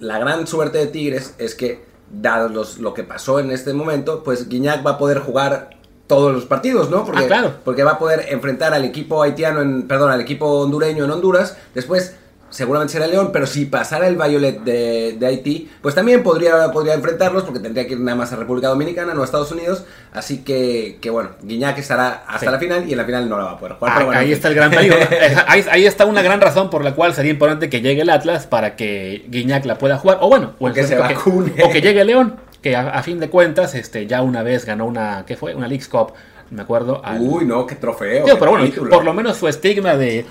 la 0.00 0.18
gran 0.18 0.46
suerte 0.46 0.78
de 0.78 0.86
Tigres 0.86 1.34
es 1.38 1.54
que, 1.54 1.84
dado 2.10 2.48
los- 2.48 2.78
lo 2.78 2.94
que 2.94 3.02
pasó 3.02 3.40
en 3.40 3.50
este 3.50 3.72
momento, 3.72 4.22
pues 4.22 4.48
Guiñac 4.48 4.86
va 4.86 4.92
a 4.92 4.98
poder 4.98 5.18
jugar 5.20 5.70
todos 6.06 6.32
los 6.34 6.44
partidos, 6.44 6.90
¿no? 6.90 7.04
Porque, 7.04 7.24
Ah, 7.24 7.26
claro. 7.26 7.54
porque 7.64 7.82
va 7.82 7.92
a 7.92 7.98
poder 7.98 8.26
enfrentar 8.28 8.74
al 8.74 8.84
equipo 8.84 9.22
haitiano, 9.22 9.62
en, 9.62 9.88
perdón, 9.88 10.10
al 10.10 10.20
equipo 10.20 10.46
hondureño 10.60 11.04
en 11.04 11.10
Honduras, 11.10 11.56
después 11.74 12.14
seguramente 12.54 12.92
será 12.92 13.06
León, 13.06 13.30
pero 13.32 13.46
si 13.46 13.64
pasara 13.66 14.06
el 14.06 14.14
Violet 14.16 14.60
de, 14.60 15.16
de 15.18 15.26
Haití, 15.26 15.68
pues 15.82 15.94
también 15.94 16.22
podría, 16.22 16.70
podría 16.70 16.94
enfrentarlos, 16.94 17.42
porque 17.42 17.58
tendría 17.58 17.86
que 17.86 17.94
ir 17.94 18.00
nada 18.00 18.16
más 18.16 18.32
a 18.32 18.36
República 18.36 18.68
Dominicana, 18.68 19.12
no 19.12 19.22
a 19.22 19.24
Estados 19.24 19.50
Unidos, 19.50 19.84
así 20.12 20.44
que, 20.44 20.98
que 21.00 21.10
bueno, 21.10 21.30
Guiñac 21.42 21.76
estará 21.78 22.22
hasta 22.28 22.46
Sí. 22.46 22.52
la 22.52 22.58
final 22.58 22.88
y 22.88 22.92
en 22.92 22.98
la 22.98 23.04
final 23.04 23.28
no 23.28 23.36
la 23.38 23.44
va 23.44 23.50
a 23.52 23.58
poder 23.58 23.74
jugar. 23.74 23.92
Ah, 23.92 23.94
pero 23.96 24.06
bueno, 24.06 24.20
ahí 24.20 24.32
está 24.32 24.48
el 24.48 24.54
gran 24.54 24.70
peligro. 24.70 24.96
Ahí, 25.48 25.64
ahí 25.70 25.86
está 25.86 26.04
una 26.06 26.22
gran 26.22 26.40
razón 26.40 26.70
por 26.70 26.84
la 26.84 26.94
cual 26.94 27.12
sería 27.14 27.32
importante 27.32 27.68
que 27.68 27.80
llegue 27.80 28.02
el 28.02 28.10
Atlas 28.10 28.46
para 28.46 28.76
que 28.76 29.24
Guiñac 29.28 29.64
la 29.64 29.76
pueda 29.78 29.98
jugar. 29.98 30.18
O 30.20 30.28
bueno, 30.28 30.52
o, 30.58 30.68
en 30.68 30.74
que 30.74 30.84
se 30.84 30.96
vacune. 30.96 31.52
o 31.64 31.70
que 31.70 31.80
llegue 31.80 32.04
León, 32.04 32.36
que 32.62 32.76
a, 32.76 32.90
a 32.90 33.02
fin 33.02 33.18
de 33.20 33.28
cuentas 33.28 33.74
este, 33.74 34.06
ya 34.06 34.22
una 34.22 34.42
vez 34.42 34.64
ganó 34.64 34.86
una, 34.86 35.24
¿qué 35.26 35.36
fue? 35.36 35.54
Una 35.54 35.66
Leagues 35.68 35.88
Cup, 35.88 36.12
me 36.50 36.62
acuerdo. 36.62 37.00
al- 37.04 37.20
Uy, 37.20 37.44
no, 37.44 37.66
qué 37.66 37.74
trofeo. 37.74 38.24
Qué 38.24 38.36
pero 38.36 38.52
bueno, 38.52 38.66
título. 38.66 38.90
por 38.90 39.04
lo 39.04 39.12
menos 39.12 39.36
su 39.36 39.48
estigma 39.48 39.96
de 39.96 40.24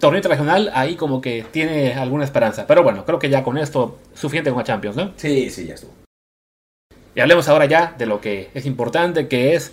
torneo 0.00 0.18
internacional 0.18 0.70
ahí 0.74 0.96
como 0.96 1.20
que 1.20 1.44
tiene 1.52 1.94
alguna 1.94 2.24
esperanza. 2.24 2.66
Pero 2.66 2.82
bueno, 2.82 3.04
creo 3.04 3.18
que 3.18 3.30
ya 3.30 3.44
con 3.44 3.58
esto 3.58 3.98
suficiente 4.14 4.50
con 4.50 4.58
la 4.58 4.64
Champions, 4.64 4.96
¿no? 4.96 5.12
Sí, 5.16 5.50
sí, 5.50 5.66
ya 5.66 5.74
estuvo. 5.74 5.92
Y 7.14 7.20
hablemos 7.20 7.48
ahora 7.48 7.66
ya 7.66 7.94
de 7.96 8.06
lo 8.06 8.20
que 8.20 8.50
es 8.54 8.66
importante, 8.66 9.28
que 9.28 9.54
es 9.54 9.72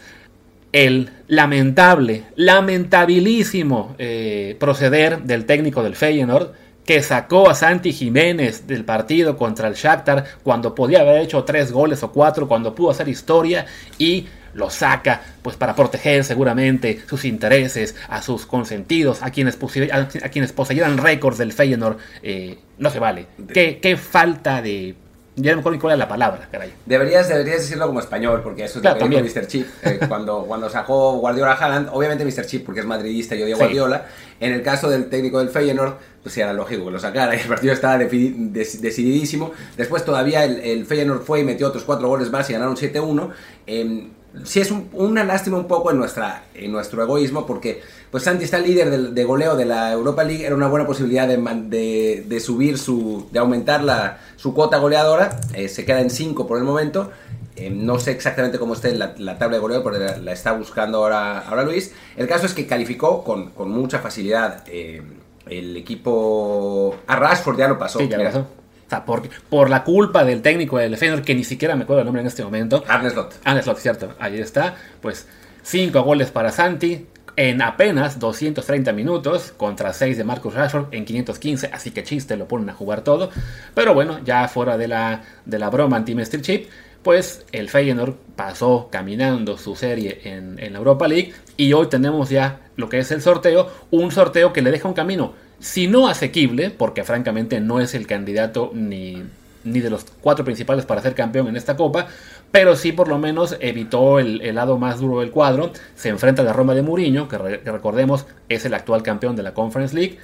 el 0.72 1.10
lamentable, 1.28 2.26
lamentabilísimo 2.36 3.96
eh, 3.98 4.56
proceder 4.60 5.24
del 5.24 5.46
técnico 5.46 5.82
del 5.82 5.96
Feyenoord, 5.96 6.52
que 6.86 7.02
sacó 7.04 7.50
a 7.50 7.56
Santi 7.56 7.92
Jiménez 7.92 8.66
del 8.66 8.86
partido 8.86 9.38
contra 9.38 9.68
el 9.68 9.76
Shakhtar 9.76 10.24
cuando 10.44 10.74
podía 10.74 11.02
haber 11.02 11.22
hecho 11.22 11.44
tres 11.44 11.72
goles 11.72 12.02
o 12.04 12.12
cuatro, 12.12 12.48
cuando 12.48 12.74
pudo 12.74 12.92
hacer 12.92 13.10
historia 13.10 13.66
y 13.98 14.28
lo 14.58 14.70
saca 14.70 15.22
pues 15.42 15.56
para 15.56 15.74
proteger 15.76 16.24
seguramente 16.26 17.00
sus 17.08 17.24
intereses 17.26 17.96
a 18.10 18.22
sus 18.22 18.46
consentidos, 18.46 19.24
a 19.24 19.32
quienes, 19.32 19.58
a, 19.92 19.98
a 20.26 20.30
quienes 20.30 20.52
poseyeran 20.52 20.98
récords 20.98 21.38
del 21.38 21.54
Feyenoord. 21.54 21.98
eh, 22.24 22.58
no 22.78 22.90
se 22.90 23.00
vale. 23.00 23.28
¿Qué, 23.54 23.80
qué 23.82 23.96
falta 23.98 24.62
de 24.62 24.96
Ya 25.36 25.52
no 25.52 25.58
me 25.58 25.60
acuerdo 25.62 25.80
cuál 25.80 25.94
es 25.94 26.00
la 26.00 26.08
palabra, 26.08 26.48
caray. 26.52 26.74
Deberías, 26.88 27.28
deberías 27.30 27.60
decirlo 27.62 27.86
como 27.88 28.00
español, 28.00 28.42
porque 28.44 28.64
eso 28.66 28.80
es 28.80 28.82
Claro, 28.82 28.98
también. 28.98 29.24
Mr. 29.24 29.46
Chip. 29.48 29.68
eh, 29.84 30.00
cuando, 30.08 30.44
cuando 30.48 30.68
sacó 30.70 31.14
Guardiola 31.20 31.54
Haaland, 31.54 31.90
obviamente 31.92 32.26
Mr. 32.26 32.46
Chip, 32.48 32.66
porque 32.66 32.80
es 32.82 32.86
madridista 32.88 33.36
y 33.36 33.44
odia 33.44 33.54
a 33.54 33.58
Sí. 33.58 33.64
Guardiola. 33.64 34.06
En 34.40 34.52
el 34.54 34.62
caso 34.64 34.90
del 34.90 35.10
técnico 35.10 35.38
del 35.40 35.50
Feyenoord, 35.50 35.94
pues 36.24 36.36
era 36.38 36.54
lógico 36.54 36.86
que 36.86 36.92
lo 36.92 37.00
sacara 37.00 37.36
y 37.36 37.40
el 37.42 37.48
partido 37.48 37.74
estaba 37.74 37.98
decididísimo. 38.00 39.52
Después 39.78 40.04
todavía 40.04 40.44
el, 40.44 40.60
el 40.60 40.86
Feyenoord 40.86 41.22
fue 41.24 41.42
y 41.42 41.44
metió 41.44 41.68
otros 41.68 41.84
cuatro 41.84 42.08
goles 42.08 42.30
más 42.32 42.50
y 42.50 42.54
ganaron 42.54 42.76
7-1. 42.76 43.30
Eh, 43.68 44.08
sí 44.44 44.60
es 44.60 44.72
un- 44.72 44.90
una 44.94 45.24
lástima 45.24 45.58
un 45.58 45.68
poco 45.68 45.92
en, 45.92 45.98
nuestra, 45.98 46.44
en 46.54 46.72
nuestro 46.72 47.02
egoísmo, 47.04 47.46
porque 47.46 47.82
pues 48.12 48.24
Santi 48.24 48.44
está 48.46 48.60
líder 48.60 48.90
del- 48.90 49.14
de, 49.16 49.24
goleo 49.24 49.56
de 49.56 49.66
la 49.66 49.92
Europa 49.92 50.24
League, 50.24 50.46
era 50.46 50.56
una 50.56 50.68
buena 50.68 50.86
posibilidad 50.88 51.28
de, 51.28 51.38
de, 51.38 52.26
de 52.28 52.40
subir 52.40 52.78
su, 52.78 53.28
de 53.32 53.40
aumentar 53.40 53.84
la, 53.84 54.20
su 54.36 54.54
cuota 54.54 54.78
goleadora, 54.78 55.40
eh, 55.54 55.68
se 55.68 55.86
queda 55.86 56.02
en 56.02 56.10
5 56.10 56.48
por 56.48 56.58
el 56.58 56.64
momento. 56.64 57.12
Eh, 57.56 57.72
no 57.72 58.00
sé 58.00 58.12
exactamente 58.12 58.60
cómo 58.60 58.76
esté 58.76 58.94
la, 58.94 59.16
la 59.18 59.38
tabla 59.40 59.58
de 59.58 59.62
goleo, 59.62 59.82
porque 59.82 59.98
la, 60.00 60.18
la 60.18 60.32
está 60.32 60.52
buscando 60.52 61.00
ahora, 61.00 61.40
ahora 61.40 61.64
Luis. 61.64 61.92
El 62.16 62.28
caso 62.28 62.46
es 62.46 62.54
que 62.54 62.68
calificó 62.68 63.24
con, 63.24 63.50
con 63.50 63.72
mucha 63.72 63.98
facilidad 64.00 64.64
eh, 64.68 65.02
el 65.50 65.76
equipo... 65.76 66.96
A 67.08 67.16
Rashford 67.16 67.58
ya 67.58 67.68
lo 67.68 67.80
pasó. 67.80 68.00
Sí, 68.00 68.08
ya 68.08 68.18
lo 68.18 68.24
pasó. 68.26 68.48
O 68.88 68.90
sea, 68.90 69.04
por, 69.04 69.28
por 69.50 69.70
la 69.70 69.84
culpa 69.84 70.24
del 70.24 70.42
técnico 70.42 70.78
del 70.78 70.96
Feyenoord, 70.96 71.26
que 71.26 71.36
ni 71.36 71.44
siquiera 71.44 71.76
me 71.76 71.84
acuerdo 71.84 72.02
el 72.02 72.06
nombre 72.06 72.22
en 72.22 72.28
este 72.28 72.44
momento. 72.44 72.86
Arne 72.88 73.10
Slot. 73.10 73.34
Slot, 73.62 73.78
cierto. 73.78 74.16
Ahí 74.18 74.40
está. 74.40 74.76
Pues 75.02 75.28
5 75.64 76.02
goles 76.04 76.32
para 76.32 76.52
Santi 76.52 77.06
en 77.36 77.62
apenas 77.62 78.18
230 78.18 78.94
minutos 78.94 79.54
contra 79.56 79.94
6 79.94 80.18
de 80.18 80.24
Marcus 80.24 80.54
Rashford 80.54 80.88
en 80.92 81.06
515. 81.06 81.70
Así 81.72 81.92
que 81.92 82.04
chiste, 82.04 82.38
lo 82.38 82.48
ponen 82.48 82.70
a 82.70 82.74
jugar 82.74 83.02
todo. 83.02 83.30
Pero 83.76 83.94
bueno, 83.94 84.20
ya 84.24 84.48
fuera 84.48 84.78
de 84.78 84.88
la, 84.88 85.22
de 85.46 85.60
la 85.60 85.70
broma 85.70 85.98
anti-Mr. 85.98 86.42
Chip, 86.42 86.70
pues 87.04 87.46
el 87.52 87.70
Feyenoord 87.70 88.16
pasó 88.36 88.90
caminando 88.92 89.58
su 89.58 89.76
serie 89.76 90.22
en, 90.24 90.60
en 90.60 90.74
la 90.74 90.80
Europa 90.80 91.08
League. 91.08 91.34
Y 91.56 91.74
hoy 91.74 91.88
tenemos 91.88 92.30
ya 92.30 92.62
lo 92.76 92.90
que 92.90 93.00
es 93.00 93.12
el 93.12 93.22
sorteo. 93.22 93.70
Un 93.92 94.12
sorteo 94.12 94.54
que 94.54 94.62
le 94.62 94.72
deja 94.72 94.88
un 94.88 94.94
camino, 94.94 95.34
si 95.60 95.88
no 95.88 96.08
asequible, 96.08 96.70
porque 96.70 97.04
francamente 97.04 97.60
no 97.60 97.80
es 97.80 97.96
el 97.96 98.08
candidato 98.08 98.72
ni 98.74 99.24
ni 99.68 99.80
de 99.80 99.90
los 99.90 100.06
cuatro 100.22 100.46
principales 100.46 100.86
para 100.86 101.02
ser 101.02 101.14
campeón 101.14 101.48
en 101.48 101.56
esta 101.56 101.76
copa, 101.76 102.08
pero 102.52 102.76
sí 102.76 102.92
por 102.92 103.08
lo 103.08 103.20
menos 103.20 103.58
evitó 103.60 104.20
el, 104.20 104.42
el 104.42 104.56
lado 104.56 104.78
más 104.78 105.00
duro 105.00 105.20
del 105.20 105.32
cuadro. 105.32 105.72
Se 105.96 106.10
enfrenta 106.10 106.42
a 106.42 106.46
la 106.46 106.54
Roma 106.54 106.74
de 106.74 106.82
Mourinho, 106.82 107.28
que 107.28 107.38
recordemos 107.38 108.26
es 108.50 108.66
el 108.66 108.74
actual 108.74 109.04
campeón 109.04 109.36
de 109.36 109.44
la 109.44 109.54
Conference 109.54 109.96
League. 109.96 110.18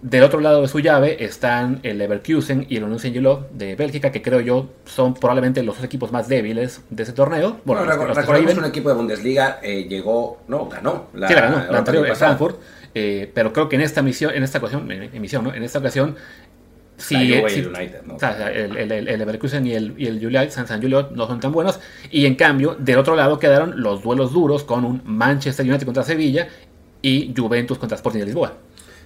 Del 0.00 0.22
otro 0.22 0.38
lado 0.40 0.62
de 0.62 0.68
su 0.68 0.78
llave 0.78 1.24
están 1.24 1.80
el 1.82 1.98
Leverkusen 1.98 2.66
y 2.68 2.76
el 2.76 2.84
Union 2.84 3.00
Saint-Gilloise 3.00 3.46
de 3.52 3.74
Bélgica, 3.74 4.12
que 4.12 4.22
creo 4.22 4.40
yo 4.40 4.70
son 4.84 5.14
probablemente 5.14 5.60
los 5.64 5.74
dos 5.76 5.84
equipos 5.84 6.12
más 6.12 6.28
débiles 6.28 6.82
de 6.88 7.02
ese 7.02 7.12
torneo. 7.12 7.60
Bueno, 7.64 7.84
reco- 7.84 8.06
los 8.06 8.16
recordemos 8.16 8.56
un 8.58 8.64
equipo 8.64 8.90
de 8.90 8.94
Bundesliga 8.94 9.58
eh, 9.60 9.86
llegó, 9.88 10.38
no, 10.46 10.68
ganó. 10.68 11.08
La, 11.14 11.26
Sí, 11.26 11.34
la 11.34 11.40
ganó, 11.40 11.54
Europa 11.56 11.72
la 11.72 11.78
anterior. 11.78 12.16
Frankfurt. 12.16 12.60
eh, 12.94 13.28
pero 13.34 13.52
creo 13.52 13.68
que 13.68 13.74
en 13.74 13.82
esta 13.82 14.00
misión, 14.02 14.32
en 14.32 14.44
esta 14.44 14.58
ocasión, 14.58 14.88
en, 14.92 15.02
emisión, 15.14 15.42
¿no? 15.42 15.52
En 15.52 15.64
esta 15.64 15.80
ocasión, 15.80 16.14
sí, 16.96 17.14
La 17.14 17.48
el 17.48 17.66
United, 17.66 18.02
¿no? 18.06 18.14
o 18.14 18.18
sea, 18.20 18.52
el, 18.52 18.76
el, 18.76 19.04
Leverkusen 19.18 19.66
y 19.66 19.72
el, 19.74 19.94
y 19.98 20.06
el 20.06 20.20
Juliet, 20.22 20.50
San 20.50 20.68
San 20.68 20.80
Juliet 20.80 21.10
no 21.10 21.26
son 21.26 21.40
tan 21.40 21.50
buenos. 21.50 21.80
Y 22.12 22.26
en 22.26 22.36
cambio, 22.36 22.76
del 22.78 22.98
otro 22.98 23.16
lado 23.16 23.40
quedaron 23.40 23.82
los 23.82 24.00
duelos 24.02 24.32
duros 24.32 24.62
con 24.62 24.84
un 24.84 25.02
Manchester 25.04 25.66
United 25.66 25.84
contra 25.86 26.04
Sevilla 26.04 26.46
y 27.02 27.34
Juventus 27.36 27.78
contra 27.78 27.96
Sporting 27.96 28.20
de 28.20 28.26
Lisboa. 28.26 28.52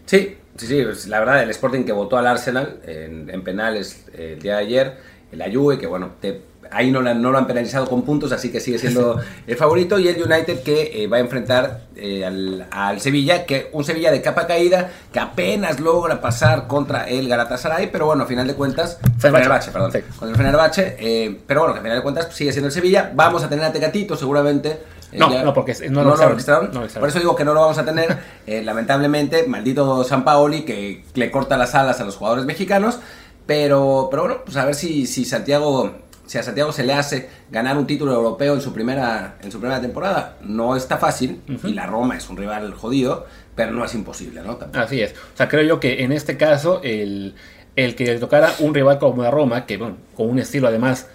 Sí, 0.05 0.37
sí, 0.57 0.67
sí, 0.67 0.83
pues, 0.85 1.07
la 1.09 1.19
verdad, 1.21 1.43
el 1.43 1.51
Sporting 1.51 1.85
que 1.85 1.93
votó 1.93 2.17
al 2.19 2.27
Arsenal 2.27 2.79
en, 2.87 3.29
en 3.31 3.43
penales 3.45 4.05
eh, 4.15 4.35
el 4.37 4.43
día 4.43 4.57
de 4.57 4.61
ayer, 4.65 4.97
la 5.33 5.47
Juve, 5.53 5.79
que 5.79 5.87
bueno, 5.87 6.11
te- 6.21 6.43
ahí 6.71 6.91
no, 6.91 7.03
la- 7.03 7.13
no 7.15 7.31
lo 7.31 7.39
han 7.39 7.47
penalizado 7.47 7.87
con 7.87 8.03
puntos, 8.03 8.33
así 8.33 8.51
que 8.51 8.59
sigue 8.61 8.79
siendo 8.79 9.21
el 9.47 9.57
favorito, 9.57 9.99
y 9.99 10.09
el 10.09 10.23
United 10.23 10.63
que 10.63 11.03
eh, 11.03 11.07
va 11.07 11.19
a 11.19 11.21
enfrentar 11.21 11.83
eh, 11.97 12.25
al, 12.25 12.67
al 12.71 13.01
Sevilla, 13.01 13.45
que 13.45 13.69
un 13.73 13.85
Sevilla 13.85 14.11
de 14.11 14.23
capa 14.23 14.47
caída, 14.47 14.91
que 15.13 15.21
apenas 15.21 15.81
logra 15.81 16.21
pasar 16.21 16.67
contra 16.67 17.09
el 17.09 17.29
Galatasaray, 17.29 17.91
pero 17.93 18.07
bueno, 18.07 18.25
a 18.25 18.27
final 18.27 18.47
de 18.47 18.55
cuentas, 18.55 18.99
Fenerbahce, 19.19 19.71
perdón, 19.71 19.93
sí. 19.93 20.01
contra 20.19 20.29
el 20.31 20.37
Fenerbahce, 20.37 21.39
pero 21.47 21.61
bueno, 21.61 21.75
que 21.75 21.81
a 21.81 21.83
final 21.83 21.99
de 21.99 22.03
cuentas 22.03 22.29
sigue 22.35 22.53
siendo 22.53 22.69
el 22.69 22.73
Sevilla, 22.73 23.11
vamos 23.15 23.43
a 23.43 23.49
tener 23.49 23.65
a 23.65 23.73
Tecatito 23.73 24.17
seguramente. 24.17 24.79
Eh, 25.13 25.19
No, 25.19 25.45
no, 25.45 25.53
porque 25.55 25.75
no 25.91 26.03
lo 26.03 26.17
no 26.17 26.29
lo. 26.29 26.63
No. 26.73 26.87
Por 26.89 27.09
eso 27.09 27.19
digo 27.19 27.37
que 27.37 27.45
no 27.45 27.55
lo 27.55 27.61
vamos 27.61 27.79
a 27.79 27.85
tener. 27.85 28.19
Eh, 28.47 28.63
lamentablemente, 28.63 29.47
maldito 29.47 30.03
San 30.05 30.25
Paoli 30.25 30.63
que 30.63 31.05
le 31.15 31.31
corta 31.31 31.57
las 31.57 31.75
alas 31.75 32.01
a 32.01 32.05
los 32.05 32.17
jugadores 32.17 32.45
mexicanos. 32.45 32.99
Pero, 33.47 34.09
pero 34.11 34.23
bueno, 34.25 34.39
pues 34.45 34.57
a 34.57 34.65
ver 34.65 34.75
si, 34.75 35.07
si 35.07 35.25
Santiago. 35.25 35.99
Si 36.25 36.39
a 36.39 36.43
Santiago 36.43 36.73
se 36.73 36.85
le 36.85 36.95
hace 36.95 37.29
ganar 37.51 37.77
un 37.77 37.87
título 37.87 38.15
europeo 38.15 38.55
en 38.55 38.61
su 38.63 38.73
primera, 38.73 39.37
en 39.43 39.53
su 39.53 39.59
primera 39.59 39.81
temporada, 39.83 40.37
no 40.41 40.77
está 40.77 40.97
fácil. 40.97 41.43
Y 41.65 41.75
la 41.75 41.85
Roma 41.87 42.17
es 42.17 42.31
un 42.31 42.37
rival 42.39 42.73
jodido, 42.75 43.27
pero 43.55 43.73
no 43.73 43.85
es 43.85 43.95
imposible, 43.95 44.41
¿no? 44.41 44.57
Tampoco. 44.57 44.83
Así 44.83 45.03
es. 45.03 45.13
O 45.13 45.37
sea, 45.37 45.49
creo 45.49 45.63
yo 45.65 45.81
que 45.81 46.05
en 46.05 46.13
este 46.13 46.39
caso, 46.39 46.81
el, 46.85 47.35
el 47.77 47.95
que 47.97 48.05
le 48.05 48.19
tocara 48.19 48.55
un 48.61 48.73
rival 48.73 48.99
como 48.99 49.23
la 49.23 49.31
Roma, 49.31 49.67
que 49.67 49.77
bueno, 49.77 49.97
con 50.17 50.31
un 50.31 50.39
estilo 50.39 50.69
además 50.69 51.09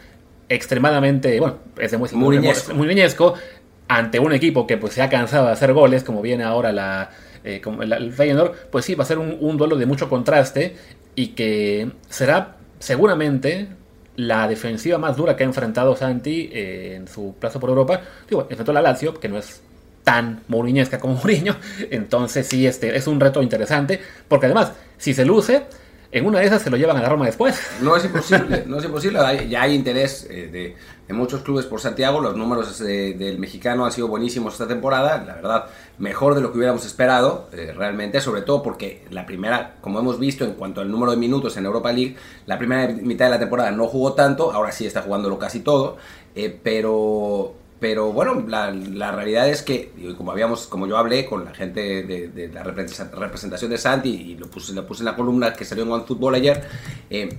extremadamente, 0.50 1.40
bueno, 1.40 1.58
es 1.78 1.92
de 1.92 1.98
muy 1.98 2.10
Mourinhesco. 2.12 2.70
muy 2.74 2.78
mourinhesco, 2.88 3.34
ante 3.88 4.20
un 4.20 4.34
equipo 4.34 4.68
que 4.68 4.78
pues 4.78 4.94
se 4.94 5.02
ha 5.02 5.10
cansado 5.10 5.48
de 5.48 5.54
hacer 5.54 5.74
goles, 5.74 6.04
como 6.04 6.22
viene 6.22 6.44
ahora 6.44 6.72
la, 6.72 7.10
eh, 7.44 7.62
como 7.62 7.84
el, 7.84 7.94
el 7.94 8.12
Feyenoord, 8.12 8.54
pues 8.70 8.86
sí, 8.86 8.96
va 8.96 9.04
a 9.04 9.08
ser 9.08 9.18
un, 9.20 9.58
duelo 9.58 9.78
de 9.78 9.86
mucho 9.86 10.10
contraste 10.10 10.76
y 11.16 11.28
que 11.28 11.90
será 12.10 12.58
seguramente 12.80 13.68
la 14.18 14.48
defensiva 14.48 14.98
más 14.98 15.16
dura 15.16 15.36
que 15.36 15.44
ha 15.44 15.48
enfrentado 15.48 15.96
Santi 15.96 16.50
eh, 16.52 16.96
en 16.96 17.08
su 17.08 17.36
plazo 17.40 17.60
por 17.60 17.70
Europa. 17.70 18.02
Digo, 18.30 18.48
enfrentó 18.50 18.74
la 18.74 18.82
Lazio, 18.82 19.14
que 19.14 19.30
no 19.30 19.38
es 19.38 19.62
tan 20.04 20.42
mouriñesca 20.48 21.00
como 21.00 21.14
Mourinho. 21.24 21.56
Entonces 21.90 22.48
sí, 22.48 22.68
este 22.68 22.96
es 22.98 23.08
un 23.08 23.20
reto 23.20 23.42
interesante, 23.42 24.02
porque 24.28 24.48
además, 24.48 24.74
si 24.98 25.14
se 25.14 25.24
luce, 25.24 25.64
en 26.12 26.26
una 26.26 26.40
de 26.40 26.46
esas 26.46 26.62
se 26.62 26.70
lo 26.70 26.78
llevan 26.78 26.98
a 26.98 27.02
la 27.02 27.10
Roma 27.10 27.26
después. 27.26 27.60
No 27.82 27.96
es 27.96 28.06
imposible, 28.06 28.64
no 28.68 28.78
es 28.78 28.86
imposible. 28.86 29.20
Hay- 29.20 29.50
ya 29.50 29.64
hay 29.64 29.74
interés 29.76 30.26
eh, 30.30 30.48
de, 30.52 30.76
de 31.08 31.14
muchos 31.14 31.42
clubes 31.42 31.66
por 31.66 31.80
Santiago. 31.82 32.22
Los 32.22 32.36
números 32.36 32.80
de- 32.80 33.14
del 33.14 33.40
mexicano 33.40 33.86
han 33.86 33.92
sido 33.92 34.08
buenísimos 34.08 34.54
esta 34.54 34.68
temporada. 34.68 35.24
La 35.26 35.36
verdad, 35.36 35.66
mejor 36.00 36.36
de 36.36 36.42
lo 36.42 36.52
que 36.52 36.58
hubiéramos 36.60 36.86
esperado, 36.86 37.50
eh, 37.52 37.74
realmente. 37.76 38.22
Sobre 38.22 38.42
todo 38.42 38.64
porque 38.64 39.06
la 39.12 39.26
primera, 39.26 39.76
como 39.82 40.00
hemos 40.00 40.20
visto 40.20 40.46
en 40.46 40.54
cuanto 40.54 40.82
al 40.82 40.90
número 40.90 41.12
de 41.12 41.18
minutos 41.18 41.58
en 41.58 41.66
Europa 41.66 41.92
League, 41.92 42.16
la 42.46 42.58
primera 42.58 42.88
mitad 42.94 43.26
de 43.26 43.32
la 43.32 43.40
temporada 43.40 43.72
no 43.72 43.88
jugó 43.88 44.14
tanto. 44.14 44.52
Ahora 44.52 44.72
sí 44.72 44.86
está 44.86 45.02
jugándolo 45.02 45.38
casi 45.40 45.60
todo. 45.60 45.98
eh, 46.36 46.58
pero. 46.64 47.54
Pero 47.80 48.12
bueno, 48.12 48.44
la, 48.48 48.72
la 48.72 49.12
realidad 49.12 49.48
es 49.48 49.62
que, 49.62 49.92
como 50.18 50.32
habíamos, 50.32 50.66
como 50.66 50.88
yo 50.88 50.98
hablé 50.98 51.26
con 51.26 51.46
la 51.46 51.54
gente 51.54 52.04
de, 52.04 52.28
de 52.30 52.48
la 52.48 52.64
represent- 52.64 53.12
representación 53.12 53.70
de 53.70 53.78
Santi 53.78 54.10
y 54.10 54.36
lo 54.36 54.48
puse, 54.48 54.74
lo 54.74 54.88
puse 54.88 55.02
en 55.02 55.06
la 55.06 55.16
columna 55.16 55.54
que 55.54 55.64
salió 55.64 55.84
en 55.84 55.92
OneFootball 55.92 56.34
ayer, 56.36 56.64
eh, 57.12 57.30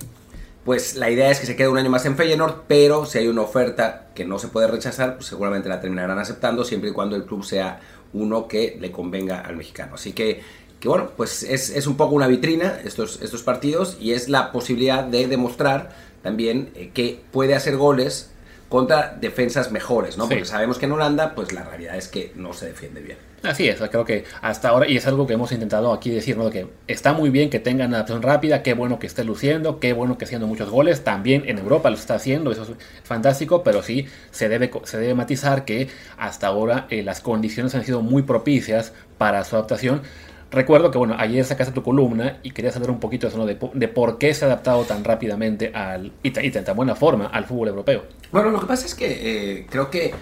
pues 0.63 0.95
la 0.95 1.09
idea 1.09 1.29
es 1.29 1.39
que 1.39 1.45
se 1.45 1.55
quede 1.55 1.67
un 1.67 1.77
año 1.77 1.89
más 1.89 2.05
en 2.05 2.15
Feyenoord, 2.15 2.63
pero 2.67 3.05
si 3.05 3.17
hay 3.17 3.27
una 3.27 3.41
oferta 3.41 4.09
que 4.15 4.23
no 4.23 4.39
se 4.39 4.47
puede 4.47 4.67
rechazar, 4.67 5.15
pues 5.15 5.25
seguramente 5.27 5.67
la 5.67 5.81
terminarán 5.81 6.19
aceptando 6.19 6.63
siempre 6.63 6.91
y 6.91 6.93
cuando 6.93 7.15
el 7.15 7.25
club 7.25 7.43
sea 7.43 7.81
uno 8.13 8.47
que 8.47 8.77
le 8.79 8.91
convenga 8.91 9.41
al 9.41 9.57
mexicano. 9.57 9.95
Así 9.95 10.13
que, 10.13 10.41
que 10.79 10.87
bueno, 10.87 11.11
pues 11.17 11.43
es, 11.43 11.69
es 11.69 11.85
un 11.85 11.97
poco 11.97 12.15
una 12.15 12.27
vitrina 12.27 12.79
estos, 12.83 13.21
estos 13.21 13.43
partidos 13.43 13.97
y 13.99 14.13
es 14.13 14.29
la 14.29 14.51
posibilidad 14.51 15.03
de 15.03 15.27
demostrar 15.27 15.89
también 16.21 16.69
eh, 16.75 16.91
que 16.93 17.21
puede 17.31 17.55
hacer 17.55 17.75
goles 17.75 18.31
contra 18.69 19.17
defensas 19.19 19.71
mejores, 19.71 20.17
¿no? 20.17 20.25
Sí. 20.25 20.29
Porque 20.29 20.45
sabemos 20.45 20.77
que 20.77 20.85
en 20.85 20.93
Holanda, 20.93 21.35
pues 21.35 21.51
la 21.51 21.63
realidad 21.63 21.97
es 21.97 22.07
que 22.07 22.31
no 22.35 22.53
se 22.53 22.67
defiende 22.67 23.01
bien. 23.01 23.17
Así 23.43 23.69
es, 23.69 23.79
creo 23.79 24.03
que 24.03 24.25
hasta 24.41 24.69
ahora, 24.69 24.87
y 24.89 24.97
es 24.97 25.07
algo 25.07 25.25
que 25.25 25.33
hemos 25.33 25.51
intentado 25.53 25.93
aquí 25.93 26.09
decir, 26.09 26.37
¿no? 26.37 26.49
que 26.49 26.67
está 26.87 27.13
muy 27.13 27.29
bien 27.29 27.49
que 27.49 27.59
tengan 27.59 27.93
adaptación 27.93 28.21
rápida, 28.21 28.63
qué 28.63 28.73
bueno 28.73 28.99
que 28.99 29.07
esté 29.07 29.23
luciendo, 29.23 29.79
qué 29.79 29.93
bueno 29.93 30.17
que 30.17 30.25
haciendo 30.25 30.45
muchos 30.45 30.69
goles, 30.69 31.05
también 31.05 31.43
en 31.47 31.57
Europa 31.57 31.89
lo 31.89 31.95
está 31.95 32.15
haciendo, 32.15 32.51
eso 32.51 32.63
es 32.63 32.69
fantástico, 33.03 33.63
pero 33.63 33.81
sí 33.81 34.07
se 34.31 34.49
debe, 34.49 34.69
se 34.83 34.97
debe 34.99 35.13
matizar 35.13 35.63
que 35.63 35.87
hasta 36.17 36.47
ahora 36.47 36.85
eh, 36.89 37.01
las 37.01 37.21
condiciones 37.21 37.73
han 37.75 37.85
sido 37.85 38.01
muy 38.01 38.23
propicias 38.23 38.91
para 39.17 39.45
su 39.45 39.55
adaptación. 39.55 40.01
Recuerdo 40.51 40.89
que, 40.89 40.97
bueno, 40.97 41.15
ayer 41.17 41.45
sacaste 41.45 41.73
tu 41.73 41.83
columna 41.83 42.39
y 42.41 42.51
quería 42.51 42.71
saber 42.71 42.89
un 42.89 42.99
poquito 42.99 43.27
eso, 43.27 43.37
¿no? 43.37 43.45
de, 43.45 43.57
de 43.73 43.87
por 43.87 44.17
qué 44.17 44.33
se 44.33 44.45
ha 44.45 44.47
adaptado 44.47 44.83
tan 44.83 45.03
rápidamente 45.03 45.71
al, 45.73 46.11
y, 46.23 46.29
y 46.39 46.49
de 46.49 46.61
tan 46.61 46.75
buena 46.75 46.95
forma 46.95 47.27
al 47.27 47.45
fútbol 47.45 47.67
europeo. 47.67 48.03
Bueno, 48.31 48.49
lo 48.49 48.59
que 48.59 48.65
pasa 48.65 48.85
es 48.85 48.95
que 48.95 49.59
eh, 49.59 49.67
creo 49.69 49.89
que 49.91 50.13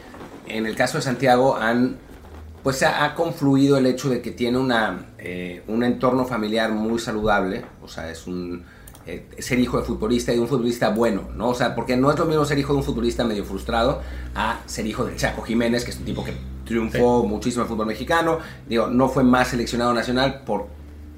en 0.48 0.66
el 0.66 0.76
caso 0.76 0.98
de 0.98 1.04
Santiago 1.04 1.56
han 1.56 1.98
pues 2.64 2.84
ha, 2.84 3.06
ha 3.06 3.16
confluido 3.16 3.78
el 3.78 3.86
hecho 3.86 4.10
de 4.10 4.22
que 4.22 4.32
tiene 4.32 4.58
una, 4.58 5.06
eh, 5.20 5.64
un 5.68 5.84
entorno 5.84 6.26
familiar 6.26 6.72
muy 6.74 7.00
saludable, 7.00 7.64
o 7.82 7.88
sea, 7.88 8.12
es 8.12 8.28
un 8.28 8.66
eh, 9.06 9.26
ser 9.40 9.60
hijo 9.60 9.78
de 9.78 9.86
futbolista 9.86 10.34
y 10.34 10.36
de 10.36 10.42
un 10.42 10.50
futbolista 10.50 10.90
bueno, 10.90 11.30
¿no? 11.34 11.48
O 11.50 11.56
sea, 11.56 11.74
porque 11.76 11.96
no 11.96 12.12
es 12.12 12.20
lo 12.20 12.26
mismo 12.26 12.44
ser 12.44 12.60
hijo 12.60 12.74
de 12.74 12.80
un 12.80 12.84
futbolista 12.84 13.24
medio 13.24 13.46
frustrado 13.46 14.02
a 14.36 14.60
ser 14.66 14.86
hijo 14.86 15.06
de 15.06 15.16
Chaco 15.16 15.44
Jiménez, 15.44 15.86
que 15.86 15.92
es 15.92 15.98
un 15.98 16.04
tipo 16.04 16.26
que 16.26 16.34
triunfó 16.68 17.24
muchísimo 17.24 17.64
en 17.64 17.68
el 17.68 17.74
fútbol 17.74 17.88
mexicano, 17.88 18.40
digo, 18.68 18.88
no 18.88 19.10
fue 19.10 19.24
más 19.24 19.50
seleccionado 19.50 19.94
nacional 19.94 20.42
por 20.46 20.68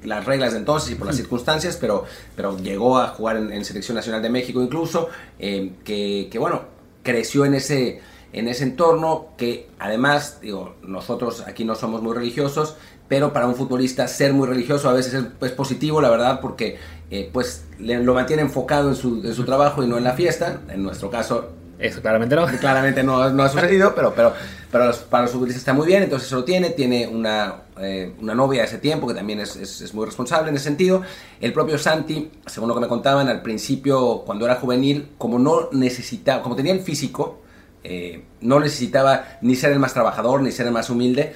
las 0.04 0.24
reglas 0.24 0.52
de 0.52 0.60
entonces 0.60 0.92
y 0.92 0.94
por 0.94 1.06
las 1.06 1.16
circunstancias, 1.16 1.76
pero, 1.78 2.04
pero 2.34 2.56
llegó 2.58 2.98
a 2.98 3.08
jugar 3.08 3.36
en, 3.36 3.64
Selección 3.64 3.96
Nacional 3.96 4.22
de 4.22 4.30
México 4.30 4.62
incluso, 4.62 5.08
eh, 5.38 5.72
que, 5.84 6.28
que, 6.30 6.38
bueno, 6.38 6.62
creció 7.02 7.44
en 7.44 7.54
ese, 7.54 8.00
en 8.32 8.48
ese 8.48 8.64
entorno 8.64 9.28
que 9.36 9.68
además, 9.78 10.38
digo, 10.40 10.76
nosotros 10.82 11.44
aquí 11.46 11.64
no 11.64 11.74
somos 11.74 12.02
muy 12.02 12.14
religiosos, 12.14 12.76
pero 13.08 13.32
para 13.32 13.46
un 13.46 13.56
futbolista 13.56 14.06
ser 14.08 14.32
muy 14.32 14.46
religioso 14.46 14.88
a 14.88 14.92
veces 14.92 15.24
es, 15.40 15.52
positivo, 15.52 16.00
la 16.00 16.10
verdad, 16.10 16.40
porque 16.40 16.78
eh, 17.10 17.28
pues 17.32 17.64
lo 17.78 18.14
mantiene 18.14 18.42
enfocado 18.42 18.88
en 18.88 18.94
su, 18.94 19.20
en 19.24 19.34
su 19.34 19.44
trabajo 19.44 19.82
y 19.82 19.86
no 19.86 19.98
en 19.98 20.04
la 20.04 20.12
fiesta, 20.12 20.60
en 20.68 20.82
nuestro 20.82 21.10
caso 21.10 21.50
eso 21.80 22.02
claramente 22.02 22.36
no. 22.36 22.46
Claramente 22.46 23.02
no, 23.02 23.30
no 23.30 23.42
ha 23.42 23.48
sucedido, 23.48 23.94
pero, 23.94 24.12
pero, 24.14 24.34
pero 24.70 24.92
para 25.10 25.24
los 25.24 25.32
futbolistas 25.32 25.60
está 25.60 25.72
muy 25.72 25.86
bien, 25.86 26.02
entonces 26.02 26.28
se 26.28 26.34
lo 26.34 26.44
tiene, 26.44 26.70
tiene 26.70 27.08
una, 27.08 27.62
eh, 27.80 28.14
una 28.20 28.34
novia 28.34 28.60
de 28.60 28.68
ese 28.68 28.78
tiempo 28.78 29.06
que 29.06 29.14
también 29.14 29.40
es, 29.40 29.56
es, 29.56 29.92
muy 29.94 30.06
responsable 30.06 30.50
en 30.50 30.56
ese 30.56 30.64
sentido. 30.64 31.02
El 31.40 31.52
propio 31.52 31.76
Santi, 31.76 32.30
según 32.46 32.68
lo 32.68 32.74
que 32.76 32.80
me 32.80 32.88
contaban, 32.88 33.28
al 33.28 33.42
principio, 33.42 34.22
cuando 34.24 34.44
era 34.44 34.56
juvenil, 34.56 35.10
como 35.18 35.38
no 35.38 35.70
necesitaba, 35.72 36.42
como 36.42 36.54
tenía 36.54 36.72
el 36.72 36.80
físico, 36.80 37.40
eh, 37.82 38.24
no 38.42 38.60
necesitaba 38.60 39.38
ni 39.40 39.56
ser 39.56 39.72
el 39.72 39.80
más 39.80 39.92
trabajador, 39.92 40.42
ni 40.42 40.52
ser 40.52 40.66
el 40.66 40.72
más 40.72 40.88
humilde, 40.88 41.32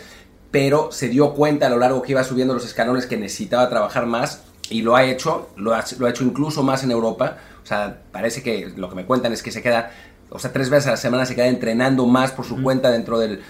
pero 0.52 0.92
se 0.92 1.08
dio 1.08 1.34
cuenta 1.34 1.66
a 1.66 1.70
lo 1.70 1.78
largo 1.78 2.02
que 2.02 2.12
iba 2.12 2.22
subiendo 2.22 2.54
los 2.54 2.64
escalones 2.64 3.06
que 3.06 3.16
necesitaba 3.16 3.68
trabajar 3.68 4.06
más 4.06 4.42
y 4.70 4.82
lo 4.82 4.94
ha 4.94 5.04
hecho, 5.04 5.50
lo 5.56 5.74
ha, 5.74 5.84
lo 5.98 6.06
ha 6.06 6.10
hecho 6.10 6.22
incluso 6.22 6.62
más 6.62 6.84
en 6.84 6.92
Europa. 6.92 7.38
O 7.62 7.66
sea, 7.66 8.02
parece 8.12 8.42
que 8.42 8.72
lo 8.76 8.88
que 8.88 8.94
me 8.94 9.06
cuentan 9.06 9.32
es 9.32 9.42
que 9.42 9.50
se 9.50 9.62
queda 9.62 9.90
o 10.34 10.38
sea, 10.40 10.52
tres 10.52 10.68
veces 10.68 10.88
a 10.88 10.90
la 10.90 10.96
semana 10.96 11.26
se 11.26 11.36
queda 11.36 11.46
entrenando 11.46 12.06
más 12.06 12.32
por 12.32 12.44
su 12.44 12.60
cuenta 12.60 12.90
dentro 12.90 13.20
del, 13.20 13.40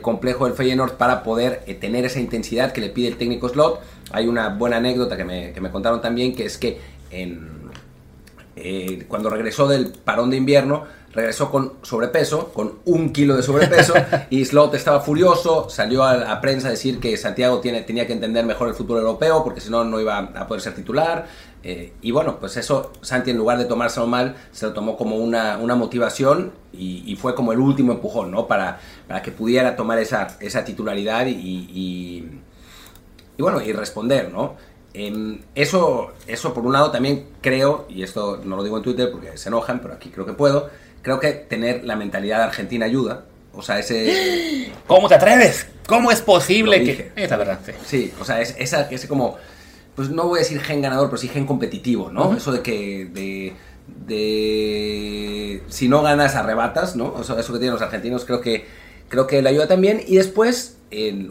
complejo 0.00 0.44
del 0.44 0.54
Feyenoord 0.54 0.92
para 0.92 1.24
poder 1.24 1.64
eh, 1.66 1.74
tener 1.74 2.04
esa 2.04 2.20
intensidad 2.20 2.70
que 2.70 2.80
le 2.80 2.90
pide 2.90 3.08
el 3.08 3.16
técnico 3.16 3.48
Slot. 3.48 3.80
Hay 4.12 4.28
una 4.28 4.50
buena 4.50 4.76
anécdota 4.76 5.16
que 5.16 5.24
me, 5.24 5.70
contaron 5.72 6.00
también, 6.00 6.36
que 6.36 6.44
es 6.44 6.56
que 6.56 6.78
eh, 7.10 9.04
cuando 9.08 9.30
regresó 9.30 9.66
del 9.66 9.88
parón 9.88 10.30
de 10.30 10.36
invierno, 10.36 10.84
regresó 11.12 11.50
con 11.50 11.72
sobrepeso, 11.82 12.52
con 12.52 12.74
un 12.84 13.12
kilo 13.12 13.34
de 13.34 13.42
sobrepeso, 13.42 13.94
y 14.30 14.44
Slot 14.44 14.74
estaba 14.74 15.00
furioso, 15.00 15.68
salió 15.68 16.04
a 16.04 16.16
la 16.16 16.40
prensa 16.40 16.68
a 16.68 16.70
decir 16.70 17.00
que 17.00 17.16
Santiago 17.16 17.58
tiene, 17.58 17.82
tenía 17.82 18.06
que 18.06 18.12
entender 18.12 18.46
mejor 18.46 18.68
el 18.68 18.74
fútbol 18.74 18.98
europeo, 18.98 19.42
porque 19.42 19.60
si 19.60 19.70
no, 19.70 19.82
no 19.82 20.00
iba 20.00 20.18
a 20.18 20.46
poder 20.46 20.60
ser 20.60 20.76
titular, 20.76 21.26
eh, 21.64 21.92
y 22.02 22.12
bueno, 22.12 22.38
pues 22.38 22.56
eso 22.56 22.92
Santi 23.00 23.30
en 23.30 23.36
lugar 23.36 23.58
de 23.58 23.64
tomárselo 23.64 24.06
mal, 24.06 24.36
se 24.52 24.66
lo 24.66 24.72
tomó 24.72 24.96
como 24.96 25.16
una, 25.16 25.56
motivación 25.56 26.52
y, 26.72 27.16
fue 27.16 27.34
como 27.34 27.52
el 27.52 27.58
último 27.58 27.92
empujón, 27.92 28.30
¿no? 28.30 28.46
Para, 28.46 28.80
para 29.06 29.22
que 29.22 29.32
pudiera 29.32 29.74
tomar 29.74 29.98
esa, 29.98 30.38
esa 30.40 30.64
titularidad 30.64 31.26
y, 31.26 31.32
y, 33.36 33.42
bueno, 33.42 33.60
y 33.60 33.72
responder, 33.72 34.32
¿no? 34.32 34.56
Em, 34.94 35.40
eso, 35.54 36.12
eso 36.26 36.54
por 36.54 36.64
un 36.64 36.72
lado 36.72 36.90
también 36.90 37.28
creo, 37.40 37.86
y 37.88 38.02
esto 38.02 38.40
no 38.44 38.56
lo 38.56 38.62
digo 38.62 38.76
en 38.78 38.82
Twitter 38.82 39.10
porque 39.10 39.36
se 39.36 39.48
enojan, 39.48 39.80
pero 39.80 39.94
aquí 39.94 40.10
creo 40.10 40.26
que 40.26 40.32
puedo, 40.32 40.70
creo 41.02 41.20
que 41.20 41.32
tener 41.32 41.84
la 41.84 41.96
mentalidad 41.96 42.42
argentina 42.42 42.86
ayuda. 42.86 43.24
O 43.52 43.62
sea, 43.62 43.78
ese... 43.78 44.72
¿Cómo 44.86 45.08
te 45.08 45.16
atreves? 45.16 45.66
¿Cómo 45.86 46.12
es 46.12 46.22
posible 46.22 46.84
que...? 46.84 47.12
Es 47.16 47.30
la 47.30 47.36
verdad. 47.36 47.58
Sí, 47.84 48.12
o 48.20 48.24
sea, 48.24 48.40
es, 48.40 48.54
esa, 48.58 48.82
ese 48.90 49.08
como 49.08 49.36
pues 49.98 50.10
no 50.10 50.28
voy 50.28 50.38
a 50.38 50.42
decir 50.42 50.60
gen 50.60 50.80
ganador, 50.80 51.08
pero 51.08 51.18
sí 51.18 51.26
gen 51.26 51.44
competitivo, 51.44 52.08
¿no? 52.08 52.36
Eso 52.36 52.52
de 52.52 52.62
que, 52.62 53.06
de, 53.12 53.52
de, 54.06 55.60
si 55.66 55.88
no 55.88 56.02
ganas, 56.02 56.36
arrebatas, 56.36 56.94
¿no? 56.94 57.20
Eso, 57.20 57.36
eso 57.36 57.52
que 57.52 57.58
tienen 57.58 57.72
los 57.72 57.82
argentinos 57.82 58.24
creo 58.24 58.40
que, 58.40 58.64
creo 59.08 59.26
que 59.26 59.42
le 59.42 59.48
ayuda 59.48 59.66
también. 59.66 60.00
Y 60.06 60.14
después, 60.14 60.76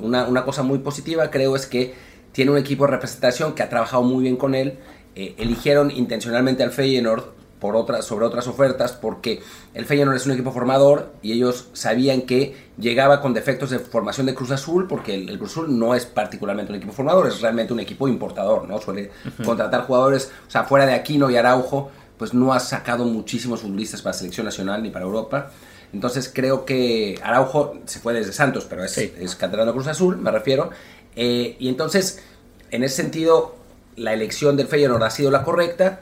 una, 0.02 0.28
una, 0.28 0.44
cosa 0.44 0.64
muy 0.64 0.80
positiva 0.80 1.32
creo 1.32 1.56
es 1.56 1.66
que 1.66 1.94
tiene 2.34 2.52
un 2.52 2.58
equipo 2.58 2.86
de 2.86 2.92
representación 2.92 3.56
que 3.56 3.64
ha 3.64 3.70
trabajado 3.70 4.04
muy 4.04 4.24
bien 4.24 4.36
con 4.36 4.54
él. 4.54 4.80
Eh, 5.16 5.36
eligieron 5.38 5.90
intencionalmente 5.90 6.62
al 6.62 6.72
Feyenoord 6.72 7.24
por 7.60 7.76
otras, 7.76 8.06
sobre 8.06 8.26
otras 8.26 8.48
ofertas 8.48 8.92
porque 8.92 9.42
el 9.74 9.86
Feyenoord 9.86 10.16
es 10.16 10.26
un 10.26 10.34
equipo 10.34 10.52
formador 10.52 11.12
y 11.22 11.34
ellos 11.34 11.68
sabían 11.74 12.22
que 12.22 12.56
llegaba 12.78 13.22
con 13.22 13.34
defectos 13.34 13.72
de 13.72 13.80
formación 13.80 14.28
de 14.28 14.36
Cruz 14.36 14.52
Azul 14.52 14.88
porque 14.88 15.16
el, 15.16 15.38
Cruz 15.38 15.52
Azul 15.52 15.78
no 15.78 15.96
es 15.96 16.06
particularmente 16.06 16.72
un 16.72 16.78
equipo 16.78 16.94
formador, 16.94 17.28
es 17.28 17.42
realmente 17.42 17.74
un 17.74 17.80
equipo 17.80 18.08
importador, 18.08 18.68
¿no? 18.68 18.80
Suele 18.80 19.12
contratar 19.44 19.86
jugadores, 19.86 20.32
o 20.48 20.52
sea, 20.52 20.66
fuera 20.66 20.86
de 20.86 20.94
Aquino 20.94 21.30
y 21.32 21.36
Araujo, 21.36 21.90
pues 22.18 22.34
no 22.34 22.54
ha 22.54 22.60
sacado 22.60 23.06
muchísimos 23.06 23.62
futbolistas 23.62 24.02
para 24.02 24.14
la 24.14 24.20
selección 24.20 24.46
nacional 24.46 24.84
ni 24.84 24.90
para 24.90 25.06
Europa. 25.06 25.52
Entonces 25.94 26.32
creo 26.34 26.66
que 26.66 27.20
Araujo 27.24 27.78
se 27.86 28.00
fue 28.00 28.14
desde 28.14 28.34
Santos, 28.34 28.66
pero 28.70 28.84
es, 28.84 28.98
es 28.98 29.38
de 29.40 29.72
Cruz 29.72 29.88
Azul, 29.88 30.18
me 30.18 30.32
refiero. 30.32 30.70
Eh, 31.16 31.56
y 31.60 31.70
entonces, 31.70 32.22
en 32.70 32.84
ese 32.84 32.98
sentido, 32.98 33.56
la 33.96 34.14
elección 34.14 34.58
del 34.58 34.68
Feyenoord 34.68 35.04
ha 35.04 35.10
sido 35.10 35.32
la 35.32 35.44
correcta 35.44 36.02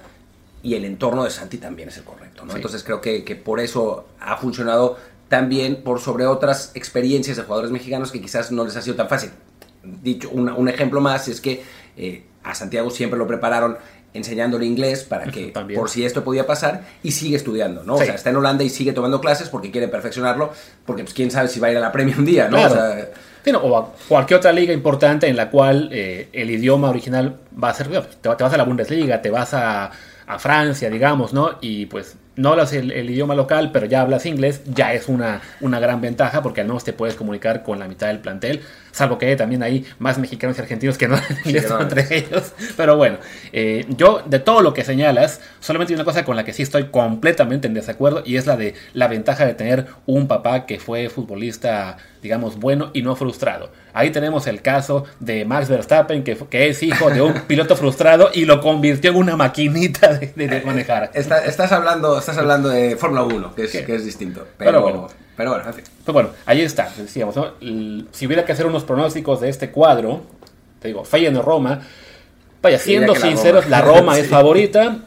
y 0.66 0.74
el 0.74 0.84
entorno 0.84 1.24
de 1.24 1.30
Santi 1.30 1.60
también 1.60 1.90
es 1.90 1.98
el 1.98 2.04
correcto. 2.04 2.44
¿no? 2.44 2.56
Entonces 2.56 2.84
creo 2.84 3.00
que, 3.00 3.24
que, 3.24 3.36
por 3.36 3.60
eso 3.60 4.08
ha 4.20 4.36
funcionado 4.38 4.98
tan 5.30 5.48
bien 5.48 5.84
por 5.84 6.00
sobre 6.00 6.26
otras 6.26 6.72
experiencias 6.74 7.38
de 7.38 7.44
jugadores 7.44 7.70
mexicanos 7.70 8.12
que 8.12 8.20
quizás 8.20 8.52
no 8.52 8.66
les 8.66 8.76
ha 8.76 8.82
sido 8.82 8.96
tan 8.96 9.08
fácil. 9.08 9.30
Dicho, 9.84 10.32
un 10.32 10.68
ejemplo 10.68 11.02
más 11.02 11.28
es 11.28 11.40
que 11.40 11.64
eh, 11.96 12.24
a 12.44 12.56
Santiago 12.56 12.90
siempre 12.90 13.20
lo 13.20 13.28
prepararon 13.28 13.78
enseñándole 14.16 14.66
inglés 14.66 15.04
para 15.04 15.26
que 15.26 15.54
por 15.76 15.90
si 15.90 16.04
esto 16.04 16.24
podía 16.24 16.48
pasar 16.48 16.84
y 17.04 17.12
sigue 17.12 17.36
estudiando, 17.36 17.84
¿no? 17.84 17.96
O 17.96 17.98
sea, 17.98 18.16
está 18.16 18.32
en 18.32 18.38
Holanda 18.38 18.64
y 18.64 18.70
sigue 18.70 18.94
tomando 18.94 19.22
clases 19.22 19.50
porque 19.50 19.70
quiere 19.70 19.88
perfeccionarlo, 19.88 20.52
porque 20.86 21.04
pues 21.04 21.14
quién 21.14 21.30
sabe 21.30 21.50
si 21.50 21.60
va 21.60 21.68
a 21.68 21.72
ir 21.72 21.78
a 21.78 21.82
la 21.82 21.92
premia 21.92 22.16
un 22.18 22.26
día, 22.26 22.48
¿no? 22.48 22.66
O, 22.66 22.70
sea, 22.70 23.10
o 23.62 23.78
a 23.78 23.94
cualquier 24.08 24.40
otra 24.40 24.52
liga 24.52 24.74
importante 24.74 25.28
en 25.28 25.36
la 25.36 25.52
cual 25.52 25.90
eh, 25.92 26.30
el 26.32 26.50
idioma 26.50 26.90
original 26.90 27.38
va 27.62 27.70
a 27.70 27.74
ser, 27.74 27.90
te 27.90 28.30
vas 28.30 28.54
a 28.54 28.58
la 28.58 28.64
Bundesliga, 28.64 29.22
te 29.22 29.30
vas 29.30 29.54
a 29.54 29.92
a 30.28 30.40
Francia, 30.40 30.90
digamos, 30.90 31.34
¿no? 31.34 31.58
Y 31.62 31.86
pues 31.86 32.18
no 32.36 32.50
hablas 32.50 32.74
el, 32.74 32.92
idioma 33.10 33.36
local, 33.36 33.72
pero 33.72 33.86
ya 33.86 34.02
hablas 34.02 34.26
inglés, 34.26 34.62
ya 34.66 34.94
es 34.94 35.08
una, 35.08 35.42
una 35.62 35.80
gran 35.80 36.02
ventaja 36.02 36.42
porque 36.42 36.62
al 36.62 36.68
menos 36.68 36.84
te 36.84 36.94
puedes 36.94 37.16
comunicar 37.16 37.64
con 37.64 37.80
la 37.80 37.88
mitad 37.88 38.08
del 38.08 38.20
plantel, 38.20 38.62
salvo 38.96 39.18
que 39.18 39.36
también 39.36 39.62
hay 39.62 39.86
más 40.00 40.18
mexicanos 40.18 40.58
y 40.58 40.62
argentinos 40.62 40.98
que 40.98 41.10
no 41.10 41.18
inglés 41.46 41.68
entre 41.80 42.18
ellos. 42.18 42.54
Pero 42.78 42.96
bueno, 42.96 43.18
eh, 43.52 43.86
yo 43.90 44.24
de 44.26 44.40
todo 44.40 44.62
lo 44.62 44.74
que 44.74 44.86
señalas, 44.86 45.42
solamente 45.60 45.94
hay 45.94 45.96
una 45.96 46.06
cosa 46.06 46.24
con 46.24 46.38
la 46.38 46.46
que 46.46 46.54
sí 46.54 46.64
estoy 46.64 46.86
completamente 46.86 47.68
en 47.68 47.74
desacuerdo 47.74 48.24
y 48.26 48.38
es 48.38 48.48
la 48.48 48.56
de 48.56 48.74
la 48.94 49.10
ventaja 49.10 49.46
de 49.46 49.54
tener 49.54 49.88
un 50.06 50.30
papá 50.30 50.66
que 50.66 50.80
fue 50.80 51.10
futbolista, 51.10 51.98
digamos, 52.22 52.58
bueno 52.58 52.92
y 52.94 53.02
no 53.02 53.18
frustrado. 53.18 53.70
Ahí 53.92 54.12
tenemos 54.12 54.48
el 54.48 54.62
caso 54.62 55.04
de 55.20 55.44
Max 55.44 55.68
Verstappen, 55.68 56.24
que, 56.24 56.38
que 56.50 56.70
es 56.70 56.82
hijo 56.82 57.10
de 57.10 57.22
un 57.22 57.34
piloto 57.48 57.76
frustrado 57.76 58.30
y 58.34 58.46
lo 58.46 58.62
convirtió 58.62 59.12
en 59.12 59.18
una 59.18 59.36
maquinita 59.36 60.14
de, 60.14 60.64
manejar. 60.66 61.12
estás 61.14 61.72
hablando 61.74 62.18
estás 62.18 62.38
hablando 62.38 62.70
de 62.70 62.96
Fórmula 62.96 63.24
1, 63.24 63.56
que 63.56 63.66
es, 63.66 63.72
que 63.72 63.96
es 63.96 64.06
distinto. 64.06 64.48
Pero, 64.58 64.82
bueno. 64.82 65.25
Pero 65.36 65.52
bueno, 65.52 65.66
en 65.68 65.74
fin. 65.74 65.84
Pues 66.04 66.14
bueno, 66.14 66.30
ahí 66.46 66.62
está, 66.62 66.92
decíamos, 66.98 67.36
Si 68.12 68.26
hubiera 68.26 68.46
que 68.46 68.52
hacer 68.52 68.66
unos 68.66 68.84
pronósticos 68.84 69.42
de 69.42 69.50
este 69.50 69.72
cuadro, 69.72 70.22
te 70.80 70.88
digo, 70.88 71.04
Feyenoord 71.04 71.46
Roma, 71.46 71.82
vaya, 72.62 72.80
siendo 72.80 73.16
sinceros, 73.16 73.70
la 73.70 73.82
Roma, 73.82 74.18
es 74.20 74.28
favorita 74.28 75.00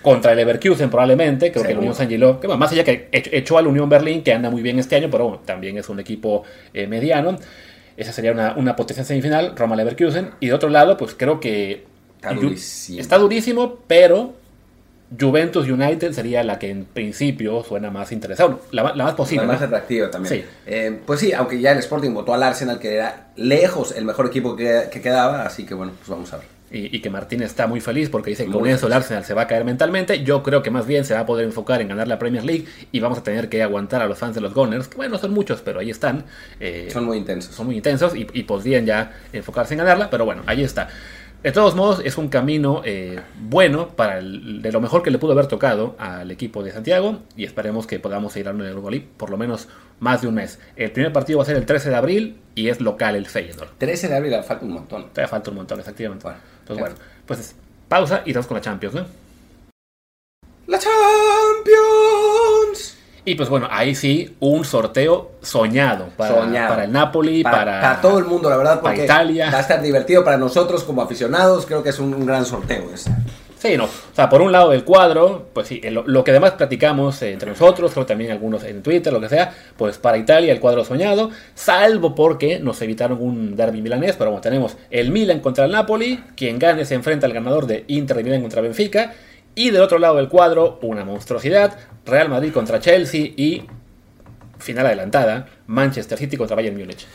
contra 0.00 0.32
el 0.32 0.38
Leverkusen 0.38 0.90
probablemente, 0.90 1.50
creo 1.50 1.64
que 1.64 1.72
el 1.72 1.78
Unión 1.78 1.94
San 1.94 2.08
Gilo, 2.08 2.40
que 2.40 2.48
más 2.48 2.70
allá 2.72 2.84
que 2.84 3.08
echó 3.10 3.58
al 3.58 3.66
Unión 3.66 3.88
Berlín, 3.88 4.22
que 4.22 4.32
anda 4.32 4.50
muy 4.50 4.62
bien 4.62 4.78
este 4.78 4.96
año, 4.96 5.08
pero 5.10 5.40
también 5.44 5.76
es 5.78 5.88
un 5.88 6.00
equipo 6.00 6.44
eh, 6.72 6.86
mediano. 6.86 7.36
Esa 7.96 8.12
sería 8.12 8.32
una, 8.32 8.54
una 8.56 8.74
potencia 8.74 9.04
semifinal, 9.04 9.54
Roma-Leverkusen. 9.56 10.30
Y 10.40 10.46
de 10.46 10.54
otro 10.54 10.68
lado, 10.70 10.96
pues 10.96 11.14
creo 11.14 11.40
que... 11.40 11.84
Está 12.16 12.34
durísimo. 12.34 13.00
Está 13.00 13.18
durísimo, 13.18 13.78
pero 13.86 14.34
Juventus 15.18 15.68
United 15.68 16.12
sería 16.12 16.42
la 16.42 16.58
que 16.58 16.70
en 16.70 16.84
principio 16.84 17.62
suena 17.64 17.90
más 17.90 18.12
interesante, 18.12 18.62
la, 18.70 18.94
más 18.94 19.14
posible. 19.14 19.46
La 19.46 19.52
más 19.52 19.62
atractiva 19.62 20.10
también. 20.10 20.44
Eh, 20.66 21.00
pues 21.04 21.20
sí, 21.20 21.32
aunque 21.32 21.60
ya 21.60 21.72
el 21.72 21.78
Sporting 21.78 22.10
votó 22.10 22.34
al 22.34 22.42
Arsenal, 22.42 22.78
que 22.78 22.94
era 22.94 23.28
lejos 23.36 23.92
el 23.96 24.04
mejor 24.04 24.26
equipo 24.26 24.56
que, 24.56 24.88
quedaba, 25.02 25.42
así 25.42 25.66
que 25.66 25.74
bueno, 25.74 25.92
pues 25.98 26.08
vamos 26.08 26.32
a 26.32 26.38
ver. 26.38 26.46
Y, 26.74 27.00
que 27.00 27.10
Martín 27.10 27.42
está 27.42 27.66
muy 27.66 27.82
feliz 27.82 28.08
porque 28.08 28.30
dice 28.30 28.46
que 28.46 28.50
con 28.50 28.66
eso 28.66 28.86
el 28.86 28.94
Arsenal 28.94 29.26
se 29.26 29.34
va 29.34 29.42
a 29.42 29.46
caer 29.46 29.62
mentalmente. 29.62 30.24
Yo 30.24 30.42
creo 30.42 30.62
que 30.62 30.70
más 30.70 30.86
bien 30.86 31.04
se 31.04 31.12
va 31.12 31.20
a 31.20 31.26
poder 31.26 31.44
enfocar 31.44 31.82
en 31.82 31.88
ganar 31.88 32.08
la 32.08 32.18
Premier 32.18 32.46
League 32.46 32.64
y 32.90 33.00
vamos 33.00 33.18
a 33.18 33.22
tener 33.22 33.50
que 33.50 33.62
aguantar 33.62 34.00
a 34.00 34.06
los 34.06 34.16
fans 34.16 34.34
de 34.34 34.40
los 34.40 34.54
Gunners, 34.54 34.88
que 34.88 34.96
bueno, 34.96 35.18
son 35.18 35.34
muchos, 35.34 35.60
pero 35.60 35.80
ahí 35.80 35.90
están. 35.90 36.24
Eh, 36.60 36.88
son 36.90 37.04
muy 37.04 37.18
intensos. 37.18 37.54
Son 37.54 37.66
muy 37.66 37.76
intensos 37.76 38.16
y, 38.16 38.26
y 38.32 38.44
podrían 38.44 38.86
ya 38.86 39.12
enfocarse 39.34 39.74
en 39.74 39.78
ganarla, 39.78 40.08
pero 40.08 40.24
bueno, 40.24 40.44
ahí 40.46 40.64
está. 40.64 40.88
De 41.42 41.50
todos 41.50 41.74
modos, 41.74 42.00
es 42.04 42.18
un 42.18 42.28
camino 42.28 42.82
eh, 42.84 43.20
bueno 43.36 43.88
para 43.88 44.20
de 44.20 44.70
lo 44.70 44.80
mejor 44.80 45.02
que 45.02 45.10
le 45.10 45.18
pudo 45.18 45.32
haber 45.32 45.48
tocado 45.48 45.96
al 45.98 46.30
equipo 46.30 46.62
de 46.62 46.70
Santiago 46.70 47.18
y 47.36 47.44
esperemos 47.44 47.88
que 47.88 47.98
podamos 47.98 48.32
seguir 48.32 48.46
en 48.46 48.60
el 48.60 48.68
Europa 48.68 49.04
por 49.16 49.30
lo 49.30 49.36
menos 49.36 49.66
más 49.98 50.22
de 50.22 50.28
un 50.28 50.34
mes. 50.34 50.60
El 50.76 50.92
primer 50.92 51.12
partido 51.12 51.38
va 51.38 51.42
a 51.42 51.46
ser 51.46 51.56
el 51.56 51.66
13 51.66 51.90
de 51.90 51.96
abril 51.96 52.36
y 52.54 52.68
es 52.68 52.80
local 52.80 53.16
el 53.16 53.26
Feyenoord. 53.26 53.70
13 53.78 54.08
de 54.08 54.16
abril, 54.16 54.34
falta 54.44 54.64
un 54.64 54.72
montón. 54.72 55.08
Todavía 55.08 55.26
falta 55.26 55.50
un 55.50 55.56
montón, 55.56 55.80
efectivamente. 55.80 56.28
Entonces, 56.60 56.80
bueno, 56.80 56.94
pues 57.26 57.56
pausa 57.88 58.22
y 58.24 58.32
vamos 58.32 58.46
con 58.46 58.56
la 58.56 58.60
Champions, 58.60 58.94
¿no? 58.94 59.06
¡La 60.68 60.78
Champions! 60.78 62.11
Y 63.24 63.36
pues 63.36 63.48
bueno, 63.48 63.68
ahí 63.70 63.94
sí, 63.94 64.34
un 64.40 64.64
sorteo 64.64 65.32
soñado 65.42 66.08
para, 66.16 66.34
para 66.68 66.84
el 66.84 66.92
Napoli, 66.92 67.44
para, 67.44 67.80
para, 67.80 68.00
todo 68.00 68.18
el 68.18 68.24
mundo, 68.24 68.50
la 68.50 68.56
verdad, 68.56 68.80
porque 68.80 69.04
Italia. 69.04 69.48
va 69.50 69.58
a 69.58 69.60
estar 69.60 69.80
divertido 69.80 70.24
para 70.24 70.36
nosotros 70.36 70.82
como 70.82 71.02
aficionados, 71.02 71.64
creo 71.66 71.84
que 71.84 71.90
es 71.90 72.00
un, 72.00 72.26
gran 72.26 72.44
sorteo 72.44 72.90
ese. 72.92 73.12
Sí, 73.58 73.76
no. 73.76 73.84
O 73.84 73.88
sea, 74.12 74.28
por 74.28 74.42
un 74.42 74.50
lado 74.50 74.70
del 74.70 74.82
cuadro, 74.82 75.46
pues 75.52 75.68
sí, 75.68 75.80
lo, 75.88 76.24
que 76.24 76.32
además 76.32 76.52
platicamos 76.52 77.22
entre 77.22 77.50
nosotros, 77.50 77.92
creo 77.92 78.04
también 78.04 78.32
algunos 78.32 78.64
en 78.64 78.82
Twitter, 78.82 79.12
lo 79.12 79.20
que 79.20 79.28
sea, 79.28 79.54
pues 79.76 79.98
para 79.98 80.18
Italia 80.18 80.52
el 80.52 80.58
cuadro 80.58 80.84
soñado, 80.84 81.30
salvo 81.54 82.16
porque 82.16 82.58
nos 82.58 82.82
evitaron 82.82 83.22
un 83.22 83.54
derby 83.54 83.80
milanés, 83.82 84.16
pero 84.16 84.30
bueno, 84.30 84.40
tenemos 84.40 84.76
el 84.90 85.12
Milan 85.12 85.38
contra 85.38 85.66
el 85.66 85.70
Napoli, 85.70 86.24
quien 86.34 86.58
gane 86.58 86.84
se 86.84 86.96
enfrenta 86.96 87.28
al 87.28 87.32
ganador 87.32 87.68
de 87.68 87.84
Inter 87.86 88.16
de 88.16 88.24
Milan 88.24 88.40
contra 88.40 88.62
Benfica, 88.62 89.12
y 89.54 89.70
del 89.70 89.82
otro 89.82 89.98
lado 89.98 90.16
del 90.16 90.28
cuadro, 90.28 90.78
una 90.82 91.04
monstruosidad, 91.04 91.76
Real 92.06 92.28
Madrid 92.28 92.52
contra 92.52 92.80
Chelsea 92.80 93.32
y 93.36 93.66
final 94.58 94.86
adelantada, 94.86 95.46
Manchester 95.66 96.18
City 96.18 96.36
contra 96.36 96.56
Bayern 96.56 96.76
Múnich. 96.76 97.06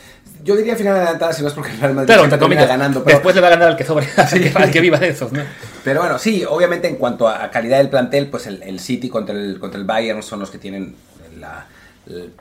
Yo 0.44 0.54
diría 0.54 0.76
final 0.76 0.96
adelantada 0.96 1.32
si 1.32 1.42
no 1.42 1.48
es 1.48 1.54
porque 1.54 1.72
el 1.72 1.80
Real 1.80 1.94
Madrid 1.94 2.14
pero, 2.14 2.48
ganando. 2.66 3.02
Pero... 3.02 3.16
Después 3.16 3.34
le 3.34 3.40
va 3.40 3.48
a 3.48 3.50
ganar 3.50 3.68
al 3.68 3.76
que 3.76 3.84
sobre, 3.84 4.06
al, 4.54 4.70
que, 4.70 4.80
viva 4.80 4.98
de 4.98 5.08
esos, 5.08 5.32
¿no? 5.32 5.42
Pero 5.82 6.00
bueno, 6.00 6.18
sí, 6.18 6.44
obviamente 6.48 6.86
en 6.88 6.96
cuanto 6.96 7.28
a 7.28 7.50
calidad 7.50 7.78
del 7.78 7.88
plantel, 7.88 8.28
pues 8.28 8.46
el, 8.46 8.80
City 8.80 9.08
contra 9.08 9.34
el, 9.34 9.58
contra 9.58 9.80
el 9.80 9.86
Bayern 9.86 10.22
son 10.22 10.40
los 10.40 10.50
que 10.50 10.58
tienen 10.58 10.94
la, 11.40 11.66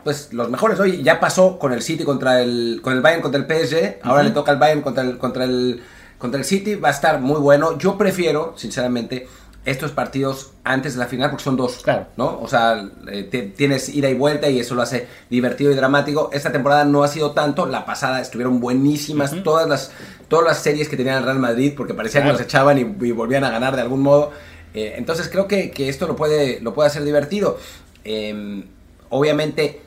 pues 0.04 0.34
los 0.34 0.50
mejores 0.50 0.80
hoy 0.80 1.04
ya 1.04 1.20
pasó 1.20 1.58
con 1.60 1.74
el 1.74 1.82
City 1.82 2.04
contra 2.04 2.42
el 2.42 2.80
con 2.82 2.94
el 2.94 3.02
Bayern 3.02 3.22
contra 3.22 3.42
el 3.42 3.46
PSG 3.46 4.00
ahora 4.02 4.24
le 4.24 4.32
toca 4.32 4.52
al 4.52 4.58
Bayern 4.58 4.82
contra 4.82 5.04
el 5.04 5.18
contra 5.18 5.44
el 5.44 5.82
contra 6.18 6.40
el 6.40 6.46
City 6.46 6.76
va 6.76 6.88
a 6.88 6.92
estar 6.92 7.20
muy 7.20 7.40
bueno 7.40 7.78
yo 7.78 7.98
prefiero 7.98 8.54
sinceramente 8.56 9.28
estos 9.68 9.92
partidos 9.92 10.52
antes 10.64 10.94
de 10.94 11.00
la 11.00 11.08
final 11.08 11.30
porque 11.30 11.44
son 11.44 11.58
dos, 11.58 11.84
claro. 11.84 12.08
¿no? 12.16 12.40
O 12.40 12.48
sea, 12.48 12.90
eh, 13.12 13.54
tienes 13.56 13.90
ida 13.90 14.10
y 14.10 14.14
vuelta 14.14 14.50
y 14.50 14.62
eso 14.62 14.76
lo 14.76 14.82
hace 14.82 15.08
divertido 15.30 15.72
y 15.74 15.76
dramático. 15.76 16.30
Esta 16.32 16.54
temporada 16.54 16.86
no 16.86 17.04
ha 17.04 17.10
sido 17.10 17.32
tanto, 17.32 17.66
la 17.66 17.86
pasada 17.86 18.22
estuvieron 18.22 18.62
buenísimas 18.62 19.44
todas 19.44 19.68
las 19.68 19.92
todas 20.30 20.46
las 20.46 20.64
series 20.64 20.88
que 20.88 20.96
tenían 20.96 21.18
el 21.18 21.24
Real 21.24 21.40
Madrid 21.40 21.74
porque 21.76 21.94
parecía 21.94 22.24
que 22.24 22.30
los 22.30 22.40
echaban 22.40 22.78
y, 22.78 23.12
volvían 23.12 23.44
a 23.44 23.50
ganar 23.50 23.76
de 23.76 23.82
algún 23.82 24.02
modo. 24.02 24.32
Eh, 24.74 24.94
entonces 24.96 25.28
creo 25.30 25.50
que, 25.50 25.74
esto 25.90 26.08
lo 26.08 26.16
puede, 26.16 26.62
lo 26.62 26.74
puede 26.74 26.88
hacer 26.88 27.04
divertido. 27.04 27.58
Em, 28.06 28.64
obviamente, 29.10 29.82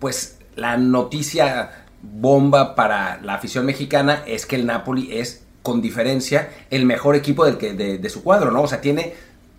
pues 0.00 0.38
la 0.56 0.76
noticia 0.76 1.84
bomba 2.02 2.74
para 2.74 3.20
la 3.22 3.34
afición 3.34 3.64
mexicana 3.64 4.24
es 4.26 4.44
que 4.44 4.56
el 4.56 4.66
Napoli 4.66 5.16
es 5.16 5.44
con 5.64 5.80
diferencia 5.80 6.50
el 6.70 6.84
mejor 6.84 7.16
equipo 7.16 7.46
del 7.46 7.56
que, 7.56 7.72
de, 7.72 8.10
su 8.10 8.22
cuadro, 8.22 8.50
¿no? 8.50 8.60
O 8.60 8.66
sea, 8.68 8.82
tiene 8.82 9.14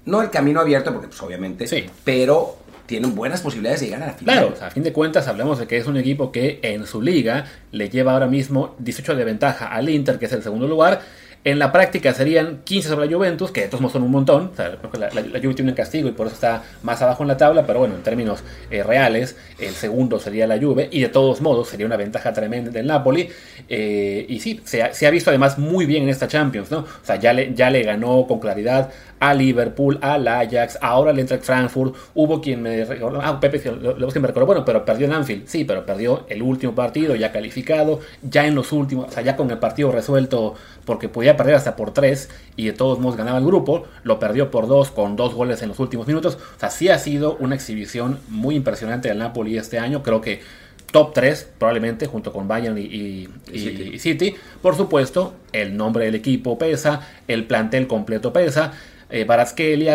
no 0.06 0.22
el 0.22 0.30
camino 0.30 0.60
abierto, 0.62 0.94
porque 0.94 1.08
pues 1.08 1.20
obviamente, 1.24 1.66
sí. 1.66 1.84
pero 2.04 2.58
tienen 2.86 3.16
buenas 3.16 3.42
posibilidades 3.42 3.80
de 3.80 3.88
llegar 3.88 4.04
a 4.04 4.06
la 4.06 4.14
final. 4.14 4.38
Claro, 4.38 4.56
a 4.62 4.70
fin 4.70 4.84
de 4.84 4.94
cuentas 4.94 5.28
hablamos 5.28 5.58
de 5.58 5.66
que 5.66 5.78
es 5.78 5.88
un 5.88 5.98
equipo 5.98 6.32
que 6.32 6.60
en 6.62 6.86
su 6.86 7.02
liga 7.02 7.48
le 7.72 7.90
lleva 7.90 8.14
ahora 8.14 8.28
mismo 8.28 8.76
18 8.78 9.16
de 9.16 9.24
ventaja 9.24 9.66
al 9.66 9.90
Inter, 9.90 10.20
que 10.20 10.28
es 10.28 10.32
el 10.34 10.44
segundo 10.44 10.68
lugar, 10.68 11.02
en 11.46 11.60
la 11.60 11.72
práctica 11.72 12.12
serían 12.14 12.62
15 12.64 12.90
sobre 12.90 13.06
la 13.06 13.16
Juventus, 13.16 13.52
que 13.52 13.62
de 13.62 13.68
todos 13.68 13.80
modos 13.80 13.94
son 13.94 14.02
un 14.02 14.10
montón. 14.10 14.52
La, 14.58 15.10
la, 15.12 15.40
tiene 15.40 15.70
un 15.70 15.76
castigo 15.76 16.10
y 16.10 16.12
por 16.12 16.26
eso 16.26 16.34
está 16.34 16.64
más 16.82 17.04
abajo 17.04 17.24
en 17.24 17.28
la 17.28 17.38
tabla, 17.38 17.68
pero 17.68 17.80
bueno, 17.80 17.94
en 17.94 18.02
términos 18.02 18.44
eh, 18.72 18.82
reales, 18.82 19.38
el 19.60 19.76
segundo 19.76 20.20
sería 20.20 20.48
la 20.48 20.58
Juve 20.58 20.90
y 20.92 21.02
de 21.02 21.10
todos 21.10 21.42
modos 21.42 21.70
sería 21.70 21.86
una 21.86 21.98
ventaja 21.98 22.34
tremenda 22.34 22.72
del 22.72 22.88
Napoli. 22.88 23.30
Eh, 23.70 24.26
y 24.28 24.40
sí, 24.40 24.60
se 24.64 24.82
ha, 24.82 25.12
visto 25.12 25.30
además 25.30 25.60
muy 25.60 25.86
bien 25.86 26.04
en 26.04 26.10
esta 26.10 26.28
Champions, 26.28 26.72
¿no? 26.72 26.80
O 26.80 27.06
sea, 27.06 27.18
ya 27.18 27.32
le, 27.32 27.54
ya 27.54 27.70
le 27.70 27.84
ganó 27.84 28.26
con 28.28 28.40
claridad 28.40 28.90
a 29.26 29.34
Liverpool, 29.34 29.98
al 30.02 30.28
Ajax, 30.28 30.78
ahora 30.82 31.12
le 31.12 31.22
entra 31.22 31.40
Frankfurt. 31.40 31.96
Hubo 32.14 32.42
quien 32.42 32.62
me 32.62 32.86
recordó, 32.86 33.20
ah, 33.24 33.40
Pepe, 33.40 33.60
lo, 33.72 34.08
que 34.08 34.20
me 34.20 34.28
recordó, 34.28 34.46
bueno, 34.46 34.64
pero 34.64 34.86
perdió 34.86 35.08
en 35.08 35.14
Anfield, 35.14 35.48
sí, 35.48 35.66
pero 35.66 35.84
perdió 35.84 36.26
el 36.30 36.44
último 36.44 36.76
partido, 36.76 37.16
ya 37.16 37.32
calificado, 37.32 38.02
ya 38.22 38.46
en 38.46 38.54
los 38.54 38.72
últimos, 38.72 39.08
o 39.08 39.12
sea, 39.12 39.24
ya 39.24 39.36
con 39.36 39.50
el 39.50 39.58
partido 39.58 39.92
resuelto 39.92 40.54
porque 40.86 41.10
podía 41.10 41.36
perder 41.36 41.56
hasta 41.56 41.76
por 41.76 41.92
tres 41.92 42.30
y 42.56 42.68
de 42.68 42.74
todos 42.74 43.00
modos 43.00 43.18
ganaba 43.18 43.40
el 43.40 43.46
grupo, 43.46 43.86
lo 44.04 44.20
perdió 44.20 44.52
por 44.52 44.68
dos 44.68 44.92
con 44.92 45.16
dos 45.16 45.34
goles 45.34 45.64
en 45.64 45.70
los 45.70 45.80
últimos 45.80 46.06
minutos. 46.06 46.38
O 46.56 46.60
sea, 46.60 46.70
sí 46.70 46.90
ha 46.90 47.00
sido 47.00 47.36
una 47.40 47.56
exhibición 47.56 48.20
muy 48.30 48.56
impresionante 48.56 49.10
del 49.10 49.18
Napoli 49.18 49.58
este 49.58 49.80
año. 49.80 50.04
Creo 50.04 50.22
que 50.22 50.42
top 50.92 51.14
3 51.14 51.50
probablemente 51.58 52.06
junto 52.06 52.32
con 52.32 52.48
Bayern 52.48 52.78
y, 52.78 53.28
City. 53.98 54.36
Por 54.62 54.76
supuesto, 54.76 55.34
el 55.52 55.76
nombre 55.76 56.06
del 56.06 56.16
equipo 56.16 56.58
pesa, 56.58 57.02
el 57.28 57.46
plantel 57.46 57.88
completo 57.88 58.32
pesa. 58.32 58.72
Eh, 59.10 59.28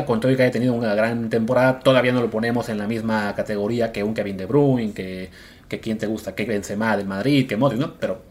con 0.07 0.21
todo 0.21 0.37
que 0.37 0.43
haya 0.43 0.53
tenido 0.53 0.73
una 0.73 0.95
gran 0.95 1.31
temporada, 1.31 1.81
todavía 1.81 2.13
no 2.13 2.21
lo 2.21 2.31
ponemos 2.31 2.69
en 2.69 2.79
la 2.79 2.87
misma 2.87 3.35
categoría 3.35 3.93
que 3.93 4.05
un 4.05 4.15
Kevin 4.15 4.37
De 4.37 4.47
Bruyne, 4.47 4.93
que, 4.93 5.31
que 5.69 5.81
quien 5.81 5.99
te 5.99 6.07
gusta, 6.07 6.35
que 6.35 6.45
Benzema 6.45 6.97
del 6.97 7.07
Madrid, 7.07 7.49
que 7.49 7.57
Modric, 7.57 7.81
¿no? 7.81 7.95
Pero 7.95 8.23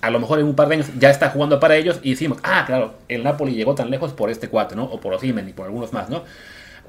a 0.00 0.10
lo 0.10 0.20
mejor 0.20 0.38
en 0.38 0.46
un 0.46 0.54
par 0.54 0.68
de 0.68 0.74
años 0.74 0.88
ya 0.98 1.10
está 1.10 1.30
jugando 1.30 1.58
para 1.58 1.76
ellos 1.76 1.98
y 2.02 2.10
decimos, 2.10 2.38
ah, 2.42 2.64
claro, 2.66 2.94
el 3.08 3.22
Napoli 3.24 3.54
llegó 3.54 3.74
tan 3.74 3.90
lejos 3.90 4.12
por 4.12 4.30
este 4.30 4.48
cuate, 4.48 4.76
¿no? 4.76 4.84
O 4.84 5.00
por 5.00 5.14
Osimen 5.14 5.48
y 5.48 5.52
por 5.52 5.66
algunos 5.66 5.92
más, 5.92 6.10
¿no? 6.10 6.24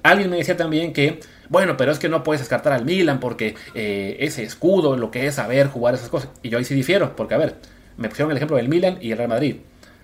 Alguien 0.03 0.29
me 0.29 0.37
decía 0.37 0.55
también 0.57 0.93
que, 0.93 1.21
bueno, 1.49 1.77
pero 1.77 1.91
es 1.91 1.99
que 1.99 2.09
no 2.09 2.23
puedes 2.23 2.41
descartar 2.41 2.73
al 2.73 2.85
Milan 2.85 3.19
porque 3.19 3.55
eh, 3.73 4.17
ese 4.19 4.43
escudo, 4.43 4.97
lo 4.97 5.11
que 5.11 5.27
es 5.27 5.35
saber 5.35 5.67
jugar 5.67 5.95
esas 5.95 6.09
cosas. 6.09 6.29
Y 6.43 6.49
yo 6.49 6.57
ahí 6.57 6.65
sí 6.65 6.75
difiero, 6.75 7.15
porque 7.15 7.33
a 7.33 7.37
ver, 7.37 7.55
me 7.97 8.09
pusieron 8.09 8.31
el 8.31 8.37
ejemplo 8.37 8.57
del 8.57 8.67
Milan 8.67 8.97
y 9.01 9.11
el 9.11 9.17
Real 9.17 9.29
Madrid. 9.29 9.57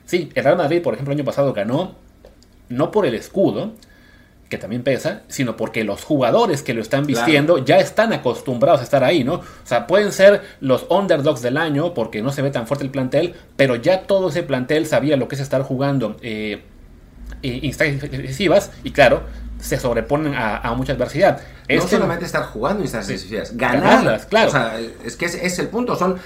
Sí, 0.06 0.32
el 0.34 0.44
Real 0.44 0.58
Madrid, 0.58 0.82
por 0.82 0.94
ejemplo, 0.94 1.14
el 1.14 1.20
año 1.20 1.26
pasado 1.26 1.54
ganó 1.54 1.96
no 2.72 2.92
por 2.92 3.06
el 3.06 3.16
escudo, 3.16 3.74
que 4.52 4.58
también 4.58 4.84
pesa, 4.84 5.22
sino 5.30 5.56
porque 5.56 5.84
los 5.86 6.04
jugadores 6.04 6.62
que 6.62 6.74
lo 6.74 6.82
están 6.82 7.06
vistiendo 7.06 7.58
ya 7.64 7.78
están 7.78 8.12
acostumbrados 8.12 8.82
a 8.82 8.84
estar 8.84 9.04
ahí, 9.04 9.24
¿no? 9.24 9.36
O 9.36 9.44
sea, 9.64 9.88
pueden 9.88 10.12
ser 10.12 10.42
los 10.60 10.86
underdogs 10.90 11.42
del 11.42 11.58
año 11.58 11.94
porque 11.94 12.22
no 12.22 12.32
se 12.34 12.42
ve 12.42 12.52
tan 12.52 12.68
fuerte 12.68 12.84
el 12.84 12.92
plantel, 12.92 13.34
pero 13.56 13.78
ya 13.78 14.04
todo 14.04 14.28
ese 14.30 14.44
plantel 14.44 14.86
sabía 14.86 15.16
lo 15.16 15.30
que 15.30 15.36
es 15.36 15.42
estar 15.42 15.62
jugando 15.62 16.18
eh, 16.22 16.64
instancias 17.42 18.12
decisivas 18.12 18.72
y 18.84 18.92
claro, 18.92 19.24
se 19.62 19.80
sobreponen 19.80 20.34
a, 20.36 20.74
mucha 20.76 20.94
adversidad. 20.94 21.40
No 21.70 21.76
este 21.76 21.96
solamente 21.96 22.26
estar 22.26 22.44
jugando 22.44 22.82
instancias 22.82 23.22
decisivas, 23.22 23.56
ganarlas, 23.56 24.26
claro. 24.26 24.50
O 24.50 24.52
sea, 24.52 24.78
es 25.06 25.16
que 25.16 25.26
es, 25.26 25.60
el 25.60 25.70
punto, 25.70 25.96
son 25.96 26.18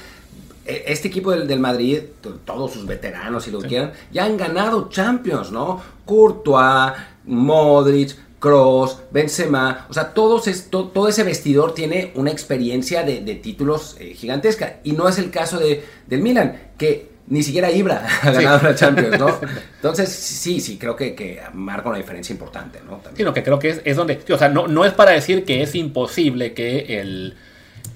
este 0.66 1.08
equipo 1.08 1.32
del, 1.32 1.48
del, 1.48 1.60
Madrid, 1.60 2.00
todos 2.44 2.74
sus 2.74 2.86
veteranos, 2.86 3.44
si 3.44 3.52
lo 3.52 3.60
quieran, 3.60 3.94
ya 4.12 4.26
han 4.26 4.38
ganado 4.38 4.90
Champions, 4.90 5.52
¿no? 5.52 5.82
Courtois, 6.06 6.94
Modric, 7.26 8.16
Kroos, 8.40 9.00
Benzema, 9.12 9.88
o 9.90 9.94
sea, 9.94 10.14
todos 10.14 10.48
todo 10.70 11.08
ese 11.08 11.24
vestidor 11.24 11.74
tiene 11.74 12.12
una 12.16 12.32
experiencia 12.32 13.04
de, 13.04 13.22
títulos 13.36 13.98
eh, 14.00 14.14
gigantesca. 14.14 14.78
Y 14.84 14.92
no 14.92 15.08
es 15.10 15.18
el 15.18 15.32
caso 15.32 15.58
de, 15.58 15.84
del 16.06 16.22
Milan, 16.22 16.70
que 16.78 17.10
ni 17.28 17.42
siquiera 17.42 17.72
Ibra 17.72 18.06
ha 18.22 18.32
ganado 18.32 18.70
la 18.70 18.76
Champions, 18.76 19.18
¿no? 19.18 19.40
Entonces, 19.78 20.10
sí, 20.10 20.60
sí, 20.60 20.78
creo 20.78 20.96
que, 20.96 21.16
que 21.16 21.42
marca 21.54 21.90
una 21.90 21.98
diferencia 21.98 22.34
importante, 22.34 22.80
¿no? 22.86 22.98
También. 22.98 23.34
que 23.34 23.44
creo 23.44 23.58
que 23.58 23.70
es, 23.70 23.82
es 23.84 23.98
donde, 23.98 24.22
o 24.32 24.38
sea, 24.38 24.50
no, 24.50 24.68
no 24.68 24.86
es 24.86 24.94
para 24.94 25.12
decir 25.12 25.44
que 25.44 25.64
es 25.64 25.74
imposible 25.74 26.54
que 26.54 27.00
el 27.00 27.36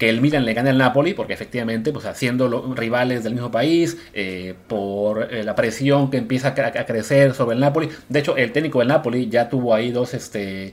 que 0.00 0.08
el 0.08 0.22
Milan 0.22 0.46
le 0.46 0.54
gane 0.54 0.70
al 0.70 0.78
Napoli, 0.78 1.12
porque 1.12 1.34
efectivamente, 1.34 1.92
pues 1.92 2.06
haciendo 2.06 2.74
rivales 2.74 3.22
del 3.22 3.34
mismo 3.34 3.50
país, 3.50 3.98
eh, 4.14 4.54
por 4.66 5.30
eh, 5.30 5.44
la 5.44 5.54
presión 5.54 6.10
que 6.10 6.16
empieza 6.16 6.48
a, 6.48 6.86
crecer 6.86 7.34
sobre 7.34 7.54
el 7.54 7.60
Napoli. 7.60 7.90
De 8.08 8.20
hecho, 8.20 8.34
el 8.38 8.50
técnico 8.50 8.78
del 8.78 8.88
Napoli 8.88 9.28
ya 9.28 9.50
tuvo 9.50 9.74
ahí 9.74 9.90
dos, 9.90 10.14
este, 10.14 10.72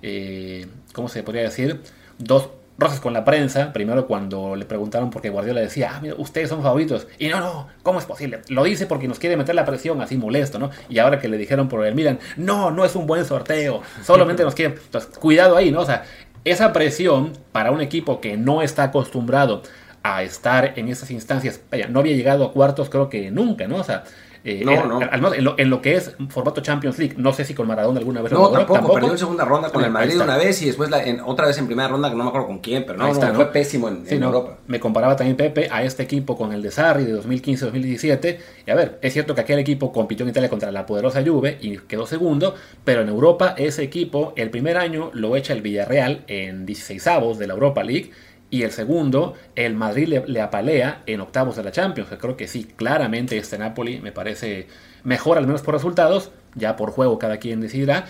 eh, 0.00 0.66
¿cómo 0.92 1.08
se 1.08 1.24
podría 1.24 1.42
decir? 1.42 1.80
Dos 2.18 2.50
roces 2.78 3.00
con 3.00 3.12
la 3.12 3.24
prensa. 3.24 3.72
Primero 3.72 4.06
cuando 4.06 4.54
le 4.54 4.64
preguntaron 4.64 5.10
porque 5.10 5.28
Guardiola 5.28 5.60
decía, 5.60 5.90
ah, 5.92 5.98
mira, 6.00 6.14
ustedes 6.16 6.48
son 6.48 6.62
favoritos. 6.62 7.08
Y 7.18 7.26
no, 7.26 7.40
no, 7.40 7.66
¿cómo 7.82 7.98
es 7.98 8.04
posible? 8.04 8.42
Lo 8.48 8.62
dice 8.62 8.86
porque 8.86 9.08
nos 9.08 9.18
quiere 9.18 9.36
meter 9.36 9.56
la 9.56 9.64
presión 9.64 10.00
así 10.00 10.16
molesto, 10.16 10.60
¿no? 10.60 10.70
Y 10.88 10.98
ahora 10.98 11.18
que 11.18 11.26
le 11.26 11.36
dijeron 11.36 11.68
por 11.68 11.84
el 11.84 11.96
Milan, 11.96 12.20
no, 12.36 12.70
no 12.70 12.84
es 12.84 12.94
un 12.94 13.08
buen 13.08 13.24
sorteo, 13.24 13.82
solamente 14.04 14.44
nos 14.44 14.54
quieren... 14.54 14.78
Entonces, 14.78 15.18
cuidado 15.18 15.56
ahí, 15.56 15.72
¿no? 15.72 15.80
O 15.80 15.86
sea, 15.86 16.04
esa 16.44 16.72
presión 16.72 17.32
para 17.52 17.70
un 17.70 17.80
equipo 17.80 18.20
que 18.20 18.36
no 18.36 18.62
está 18.62 18.84
acostumbrado 18.84 19.62
a 20.02 20.22
estar 20.22 20.74
en 20.76 20.88
esas 20.88 21.10
instancias, 21.10 21.60
no 21.90 22.00
había 22.00 22.14
llegado 22.14 22.44
a 22.44 22.52
cuartos 22.52 22.88
creo 22.88 23.08
que 23.08 23.30
nunca, 23.30 23.66
¿no? 23.66 23.76
O 23.76 23.84
sea, 23.84 24.04
eh, 24.44 24.62
no, 24.64 24.84
no. 24.86 25.00
En, 25.02 25.70
lo, 25.70 25.82
que 25.82 25.96
es 25.96 26.14
formato 26.28 26.60
Champions 26.60 26.98
League, 26.98 27.14
no 27.16 27.32
sé 27.32 27.44
si 27.44 27.54
con 27.54 27.66
Maradona 27.66 27.98
alguna 27.98 28.22
vez. 28.22 28.32
No, 28.32 28.50
tampoco, 28.50 28.94
perdió 28.94 29.12
en 29.12 29.18
segunda 29.18 29.44
ronda 29.44 29.70
con 29.70 29.84
el 29.84 29.90
Madrid 29.90 30.20
una 30.20 30.36
vez 30.36 30.62
y 30.62 30.66
después 30.66 30.90
en, 31.04 31.20
otra 31.20 31.46
vez 31.46 31.58
en 31.58 31.66
primera 31.66 31.88
ronda, 31.88 32.08
que 32.10 32.16
no 32.16 32.24
me 32.24 32.28
acuerdo 32.28 32.46
con 32.46 32.58
quién, 32.58 32.84
pero 32.86 32.98
no, 32.98 33.12
fue 33.34 33.46
pésimo 33.52 33.88
en, 33.88 34.22
Europa. 34.22 34.58
Me 34.66 34.80
comparaba 34.80 35.16
también 35.16 35.36
Pepe 35.36 35.68
a 35.70 35.82
este 35.82 36.02
equipo 36.02 36.36
con 36.36 36.52
el 36.52 36.62
de 36.62 36.70
Sarri 36.70 37.04
de 37.04 37.20
2015-2017. 37.20 38.38
Y 38.66 38.70
a 38.70 38.74
ver, 38.74 38.98
es 39.02 39.12
cierto 39.12 39.34
que 39.34 39.40
aquel 39.40 39.58
equipo 39.58 39.92
compitió 39.92 40.24
en 40.24 40.30
Italia 40.30 40.48
contra 40.48 40.70
la 40.70 40.86
poderosa 40.86 41.22
Juve 41.24 41.58
y 41.60 41.78
quedó 41.78 42.06
segundo, 42.06 42.54
pero 42.84 43.02
en 43.02 43.08
Europa 43.08 43.54
ese 43.56 43.82
equipo 43.82 44.32
el 44.36 44.50
primer 44.50 44.76
año 44.76 45.10
lo 45.14 45.36
echa 45.36 45.52
el 45.52 45.62
Villarreal 45.62 46.24
en 46.26 46.66
16 46.66 47.06
avos 47.06 47.38
de 47.38 47.46
la 47.46 47.54
Europa 47.54 47.82
League 47.82 48.10
y 48.50 48.62
el 48.62 48.70
segundo, 48.72 49.34
el 49.56 49.74
Madrid 49.74 50.22
le, 50.26 50.40
apalea 50.40 51.02
en 51.06 51.20
octavos 51.20 51.56
de 51.56 51.64
la 51.64 51.70
Champions. 51.70 52.08
creo 52.18 52.36
que 52.36 52.48
sí, 52.48 52.64
claramente 52.64 53.36
este 53.36 53.58
Napoli 53.58 54.00
me 54.00 54.10
parece 54.10 54.68
mejor, 55.04 55.36
al 55.36 55.46
menos 55.46 55.62
por 55.62 55.74
resultados. 55.74 56.30
Ya 56.54 56.76
por 56.76 56.90
juego 56.90 57.18
cada 57.18 57.36
quien 57.36 57.60
decidirá. 57.60 58.06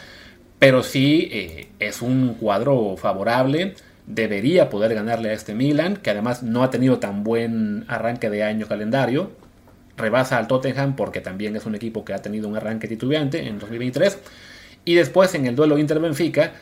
Pero 0.61 0.83
sí 0.83 1.29
eh, 1.33 1.69
es 1.81 2.03
un 2.03 2.35
cuadro 2.35 2.97
favorable. 2.97 3.75
debería 4.07 4.71
poder 4.71 4.95
ganarle 4.95 5.31
a 5.31 5.33
este 5.33 5.55
Milan, 5.55 5.97
que 5.97 6.11
además 6.11 6.43
no 6.43 6.63
ha 6.63 6.71
tenido 6.71 6.99
tan 6.99 7.25
buen 7.25 7.85
arranque 7.89 8.31
de 8.31 8.45
año 8.45 8.67
calendario. 8.67 9.33
Rebasa 9.97 10.39
al 10.39 10.47
Tottenham 10.47 10.95
porque 10.95 11.21
también 11.21 11.57
es 11.57 11.67
un 11.67 11.75
equipo 11.75 12.05
que 12.05 12.15
ha 12.15 12.23
tenido 12.23 12.49
un 12.49 12.57
arranque 12.57 12.87
titubeante 12.87 13.49
en 13.49 13.59
2023. 13.59 14.19
Y 14.85 14.95
después 14.95 15.35
en 15.35 15.47
el 15.47 15.57
duelo 15.57 15.79
Inter-Benfica, 15.79 16.53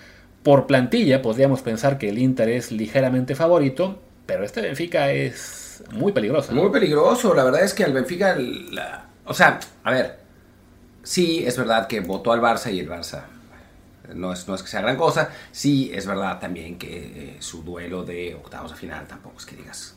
por 0.47 0.69
plantilla 0.69 1.23
podríamos 1.23 1.61
pensar 1.61 1.99
que 1.99 2.09
el 2.09 2.19
Inter 2.19 2.49
es 2.49 2.71
ligeramente 2.71 3.35
favorito, 3.35 3.99
pero 4.27 4.45
este 4.45 4.61
Benfica 4.61 5.11
es 5.11 5.83
muy 5.91 6.13
peligroso. 6.13 6.53
Muy 6.53 6.71
peligroso, 6.71 7.35
la 7.35 7.43
verdad 7.43 7.65
es 7.65 7.75
que 7.75 7.83
el 7.83 7.93
Benfica, 7.93 8.39
o 9.25 9.35
sea, 9.35 9.59
a 9.83 9.91
ver, 9.91 10.21
sí 11.03 11.43
es 11.45 11.57
verdad 11.59 11.89
que 11.89 11.99
votó 11.99 12.31
al 12.31 12.41
Barça 12.41 12.73
y 12.73 12.79
el 12.79 12.89
Barça 12.89 13.25
no 14.15 14.33
es, 14.33 14.47
no 14.47 14.55
es 14.55 14.63
que 14.63 14.69
sea 14.69 14.83
gran 14.83 14.97
cosa. 14.97 15.31
Sí, 15.51 15.91
es 15.93 16.07
verdad 16.07 16.39
también 16.39 16.79
que 16.79 16.97
eh, 16.97 17.37
su 17.41 17.65
duelo 17.65 18.05
de 18.05 18.37
octavos 18.37 18.71
de 18.71 18.77
final 18.77 19.05
tampoco 19.09 19.39
es 19.41 19.47
que 19.47 19.57
digas. 19.57 19.97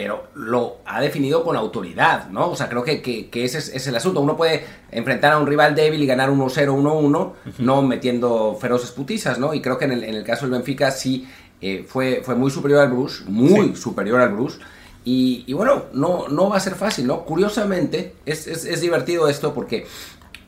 Pero 0.00 0.28
lo 0.36 0.76
ha 0.86 1.00
definido 1.00 1.42
con 1.42 1.56
autoridad, 1.56 2.28
¿no? 2.28 2.50
O 2.50 2.54
sea, 2.54 2.68
creo 2.68 2.84
que, 2.84 3.02
que, 3.02 3.44
ese 3.44 3.58
es, 3.58 3.84
el 3.88 3.96
asunto. 3.96 4.20
Uno 4.20 4.36
puede 4.36 4.64
enfrentar 4.92 5.32
a 5.32 5.38
un 5.38 5.46
rival 5.48 5.74
débil 5.74 6.00
y 6.00 6.06
ganar 6.06 6.30
1-0, 6.30 6.68
1-1, 6.68 7.32
no 7.58 7.82
metiendo 7.82 8.56
feroces 8.60 8.92
putizas, 8.92 9.40
¿no? 9.40 9.54
Y 9.54 9.60
creo 9.60 9.76
que 9.76 9.86
en 9.86 9.92
el, 9.92 10.04
en 10.04 10.14
el 10.14 10.22
caso 10.22 10.42
del 10.42 10.52
Benfica 10.52 10.92
sí 10.92 11.28
eh, 11.60 11.84
fue, 11.84 12.22
fue 12.24 12.36
muy 12.36 12.52
superior 12.52 12.82
al 12.82 12.92
Bruce, 12.92 13.24
muy 13.26 13.74
superior 13.74 14.20
al 14.20 14.28
Bruce. 14.28 14.60
Y, 15.04 15.42
y, 15.48 15.52
bueno, 15.52 15.86
no, 15.92 16.28
no 16.28 16.48
va 16.48 16.58
a 16.58 16.60
ser 16.60 16.76
fácil, 16.76 17.08
¿no? 17.08 17.24
Curiosamente, 17.24 18.14
es, 18.24 18.46
es, 18.46 18.66
es 18.66 18.80
divertido 18.80 19.28
esto 19.28 19.52
porque 19.52 19.84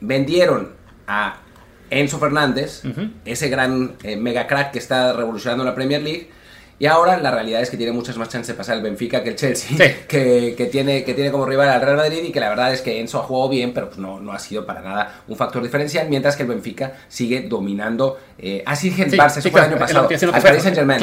vendieron 0.00 0.74
a 1.08 1.40
Enzo 1.90 2.20
Fernández, 2.20 2.82
ese 3.24 3.48
gran 3.48 3.96
eh, 4.04 4.14
mega 4.14 4.46
crack 4.46 4.70
que 4.70 4.78
está 4.78 5.12
revolucionando 5.12 5.64
la 5.64 5.74
Premier 5.74 6.02
League, 6.02 6.30
y 6.80 6.86
ahora 6.86 7.18
la 7.18 7.30
realidad 7.30 7.60
es 7.60 7.68
que 7.68 7.76
tiene 7.76 7.92
muchas 7.92 8.16
más 8.16 8.30
chances 8.30 8.48
de 8.48 8.54
pasar 8.54 8.74
el 8.74 8.82
Benfica 8.82 9.22
que 9.22 9.28
el 9.28 9.36
Chelsea, 9.36 9.76
que, 10.08 10.54
que, 10.56 10.66
tiene, 10.66 11.04
que 11.04 11.12
tiene 11.12 11.30
como 11.30 11.44
rival 11.44 11.68
al 11.68 11.82
Real 11.82 11.98
Madrid 11.98 12.24
y 12.24 12.32
que 12.32 12.40
la 12.40 12.48
verdad 12.48 12.72
es 12.72 12.80
que 12.80 12.98
Enzo 12.98 13.18
ha 13.18 13.22
jugado 13.22 13.50
bien, 13.50 13.74
pero 13.74 13.88
pues 13.88 13.98
no, 13.98 14.18
no 14.18 14.32
ha 14.32 14.38
sido 14.38 14.64
para 14.64 14.80
nada 14.80 15.20
un 15.28 15.36
factor 15.36 15.62
diferencial, 15.62 16.08
mientras 16.08 16.36
que 16.36 16.44
el 16.44 16.48
Benfica 16.48 16.94
sigue 17.06 17.42
dominando. 17.42 18.18
Eh, 18.38 18.62
así 18.64 18.90
que 18.90 19.02
el 19.02 19.12
Barça, 19.12 19.36
eso 19.40 19.50
fue 19.50 19.60
el 19.60 19.66
año 19.66 19.78
pasado. 19.78 20.08
Al 20.32 20.42
Paris 20.42 20.62
Saint 20.62 20.74
Germain. 20.74 21.02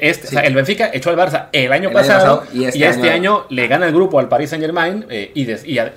Este, 0.00 0.44
el 0.44 0.54
Benfica 0.56 0.90
echó 0.92 1.10
al 1.10 1.16
Barça 1.16 1.46
el 1.52 1.72
año 1.72 1.92
pasado, 1.92 2.42
y, 2.52 2.64
este, 2.64 2.84
este 2.84 3.10
año, 3.10 3.46
le 3.48 3.68
gana 3.68 3.86
el 3.86 3.94
grupo 3.94 4.18
al 4.18 4.26
Paris 4.26 4.50
Saint 4.50 4.64
Germain 4.64 5.06
eh, 5.08 5.30
y, 5.36 5.46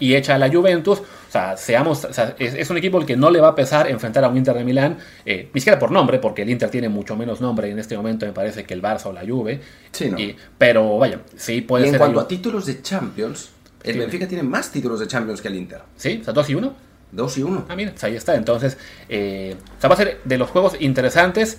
y, 0.06 0.16
echa 0.16 0.36
a 0.36 0.38
la 0.38 0.52
Juventus. 0.52 1.02
O 1.34 1.36
sea, 1.36 1.58
seamos, 1.58 2.08
es, 2.38 2.70
un 2.70 2.78
equipo 2.78 3.00
el 3.00 3.08
que 3.08 3.18
no 3.18 3.32
le 3.32 3.42
va 3.42 3.48
a 3.48 3.56
pesar 3.56 3.90
enfrentar 3.90 4.24
a 4.24 4.28
un 4.28 4.38
Inter 4.38 4.54
de 4.54 4.64
Milán, 4.64 5.00
eh, 5.26 5.50
ni 5.52 5.62
siquiera 5.62 5.80
por 5.80 5.90
nombre, 5.90 6.20
porque 6.20 6.44
el 6.44 6.50
Inter 6.52 6.70
tiene 6.70 6.90
mucho 6.90 7.16
menos 7.16 7.42
nombre 7.42 7.72
en 7.72 7.80
este 7.80 7.98
momento 7.98 8.28
me 8.28 8.34
parece 8.34 8.66
que 8.66 8.76
el 8.76 8.84
Barça 8.84 9.08
o 9.08 9.14
la 9.14 9.22
Juve. 9.22 9.60
Sí, 9.92 10.12
¿no? 10.12 10.18
pero 10.60 11.00
vaya, 11.00 11.22
sí 11.36 11.62
puede 11.62 11.86
y 11.86 11.88
ser. 11.88 11.96
En 11.96 12.00
cuanto 12.02 12.20
a 12.20 12.28
títulos 12.28 12.68
de 12.68 12.84
Champions, 12.84 13.50
el 13.84 13.98
Benfica 13.98 14.28
tiene 14.28 14.44
más 14.44 14.72
títulos 14.72 15.00
de 15.00 15.08
Champions 15.08 15.42
que 15.42 15.48
el 15.48 15.56
Inter. 15.56 15.82
Sí, 15.98 16.20
o 16.22 16.24
sea, 16.24 16.34
dos 16.34 16.48
y 16.52 16.54
uno. 16.54 16.76
Dos 17.12 17.36
y 17.40 17.42
uno. 17.42 17.66
Ah, 17.68 17.76
mira, 17.76 17.96
ahí 18.04 18.16
está. 18.16 18.36
Entonces, 18.36 18.78
eh, 19.10 19.56
o 19.76 19.82
sea, 19.82 19.88
va 19.88 19.96
a 19.96 19.98
ser 19.98 20.22
de 20.24 20.38
los 20.38 20.52
juegos 20.52 20.76
interesantes. 20.82 21.58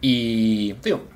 Y 0.00 0.74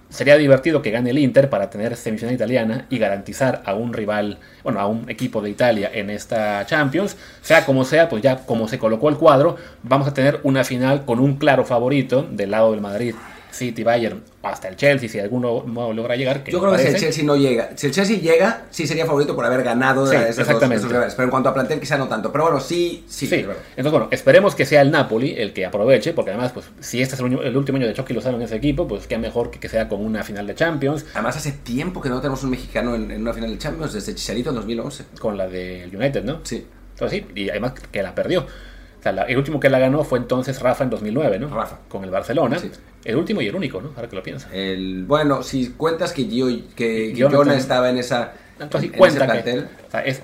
sería 0.09 0.37
divertido 0.37 0.83
que 0.83 0.91
gane 0.91 1.11
el 1.11 1.19
Inter 1.19 1.49
para 1.49 1.71
tener 1.71 1.97
semifinal 1.97 2.35
italiana 2.35 2.87
y 2.91 2.99
garantizar 2.99 3.63
a 3.65 3.75
un 3.75 3.93
rival, 3.93 4.39
bueno, 4.63 4.81
a 4.81 4.87
un 4.87 5.11
equipo 5.11 5.41
de 5.41 5.51
Italia 5.51 5.91
en 5.93 6.11
esta 6.11 6.65
Champions. 6.67 7.17
Sea 7.41 7.65
como 7.65 7.85
sea, 7.85 8.09
pues 8.09 8.23
ya 8.23 8.45
como 8.45 8.69
se 8.69 8.79
colocó 8.79 9.09
el 9.09 9.17
cuadro, 9.17 9.57
vamos 9.83 10.07
a 10.07 10.15
tener 10.15 10.41
una 10.43 10.65
final 10.65 11.05
con 11.05 11.19
un 11.19 11.37
claro 11.37 11.65
favorito 11.65 12.27
del 12.31 12.51
lado 12.51 12.73
del 12.73 12.81
Madrid 12.81 13.15
City, 13.55 13.83
Bayern, 13.85 14.23
hasta 14.43 14.69
el 14.69 14.77
Chelsea, 14.77 15.09
si 15.09 15.19
alguno 15.19 15.65
no 15.67 15.93
logra 15.93 16.17
llegar. 16.17 16.45
Yo 16.45 16.61
creo 16.61 16.73
que 16.73 16.79
si 16.79 16.89
el 16.89 16.97
Chelsea 16.97 17.25
no 17.25 17.37
llega, 17.37 17.71
si 17.77 17.87
el 17.87 17.93
Chelsea 17.93 18.19
llega, 18.19 18.65
sí 18.71 18.87
sería 18.87 19.07
favorito 19.07 19.35
por 19.35 19.45
haber 19.45 19.63
ganado 19.63 20.11
exactamente. 20.13 20.87
Pero 20.89 21.23
en 21.23 21.31
cuanto 21.31 21.49
a 21.49 21.55
plantel, 21.55 21.81
quizá 21.81 21.97
no 21.97 22.09
tanto. 22.09 22.31
Pero 22.33 22.45
bueno, 22.45 22.61
sí, 22.61 23.05
sí. 23.09 23.27
Entonces, 23.33 23.91
bueno, 23.91 24.09
esperemos 24.11 24.55
que 24.55 24.67
sea 24.67 24.83
el 24.83 24.91
Napoli 24.91 25.35
el 25.37 25.53
que 25.53 25.65
aproveche, 25.65 26.13
porque 26.13 26.33
además, 26.33 26.53
pues, 26.53 26.67
si 26.81 27.01
este 27.01 27.15
es 27.15 27.21
el, 27.21 27.57
último 27.57 27.79
año 27.79 27.87
de 27.87 27.95
Chucky 27.95 28.13
Lozano 28.13 28.37
en 28.37 28.43
ese 28.43 28.57
equipo, 28.57 28.87
pues 28.87 29.07
qué 29.07 29.19
mejor 29.19 29.51
que, 29.51 29.59
que 29.59 29.69
sea 29.69 29.89
con 29.89 30.05
una 30.05 30.23
final 30.23 30.47
de 30.47 30.55
Champions. 30.55 31.07
Además, 31.15 31.37
hace 31.37 31.53
tiempo 31.53 32.01
que 32.01 32.09
no 32.09 32.21
tenemos 32.21 32.43
un 32.43 32.51
mexicano 32.51 32.95
en, 32.95 33.13
una 33.21 33.33
final 33.33 33.51
de 33.51 33.59
Champions, 33.59 33.93
desde 33.93 34.15
Chicharito 34.15 34.51
en 34.51 34.57
2011. 34.57 35.05
Con 35.19 35.37
la 35.37 35.49
del 35.49 35.95
United, 35.95 36.25
¿no? 36.25 36.41
Sí. 36.43 36.67
Entonces, 36.93 37.25
sí, 37.27 37.41
y 37.41 37.51
además 37.51 37.73
que 37.91 38.03
la 38.03 38.15
perdió 38.15 38.47
el 39.05 39.37
último 39.37 39.61
que 39.61 39.69
la 39.69 39.79
ganó 39.79 40.05
fue 40.05 40.19
entonces 40.19 40.61
Rafa 40.61 40.85
en 40.85 40.91
2009, 40.91 41.39
¿no? 41.39 41.49
Rafa. 41.49 41.79
Con 41.89 42.05
el 42.05 42.11
Barcelona. 42.11 42.59
El 43.05 43.17
último 43.17 43.43
y 43.43 43.49
el 43.49 43.55
único, 43.55 43.83
¿no? 43.83 43.93
Ahora 43.97 44.09
que 44.09 44.17
lo 44.17 44.23
piensas. 44.23 44.51
El, 44.53 45.05
bueno, 45.05 45.43
si 45.43 45.71
cuentas 45.71 46.13
que, 46.13 46.27
yo, 46.27 46.49
que, 46.75 47.13
estaba 47.57 47.91
en 47.91 47.99
esa. 47.99 48.33
Entonces, 48.59 48.93
cuenta 48.97 49.43
que 49.43 49.65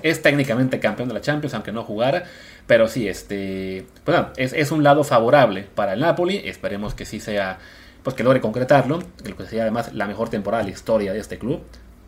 es, 0.01 0.21
técnicamente 0.21 0.79
campeón 0.79 1.09
de 1.09 1.13
la 1.13 1.21
Champions, 1.21 1.53
aunque 1.53 1.71
no 1.71 1.83
jugara. 1.83 2.23
Pero 2.65 2.87
sí, 2.87 3.07
este. 3.07 3.85
Pues 4.03 4.17
es, 4.37 4.53
es 4.53 4.71
un 4.71 4.83
lado 4.83 5.03
favorable 5.03 5.67
para 5.75 5.93
el 5.93 5.99
Napoli. 5.99 6.41
Esperemos 6.45 6.95
que 6.95 7.05
sí 7.05 7.19
sea. 7.19 7.59
Pues 8.03 8.15
que 8.15 8.23
logre 8.23 8.41
concretarlo. 8.41 9.03
Que 9.23 9.45
sería 9.45 9.63
además 9.63 9.93
la 9.93 10.07
mejor 10.07 10.29
temporada 10.29 10.63
de 10.63 10.69
la 10.69 10.73
historia 10.73 11.13
de 11.13 11.19
este 11.19 11.37
club. 11.37 11.61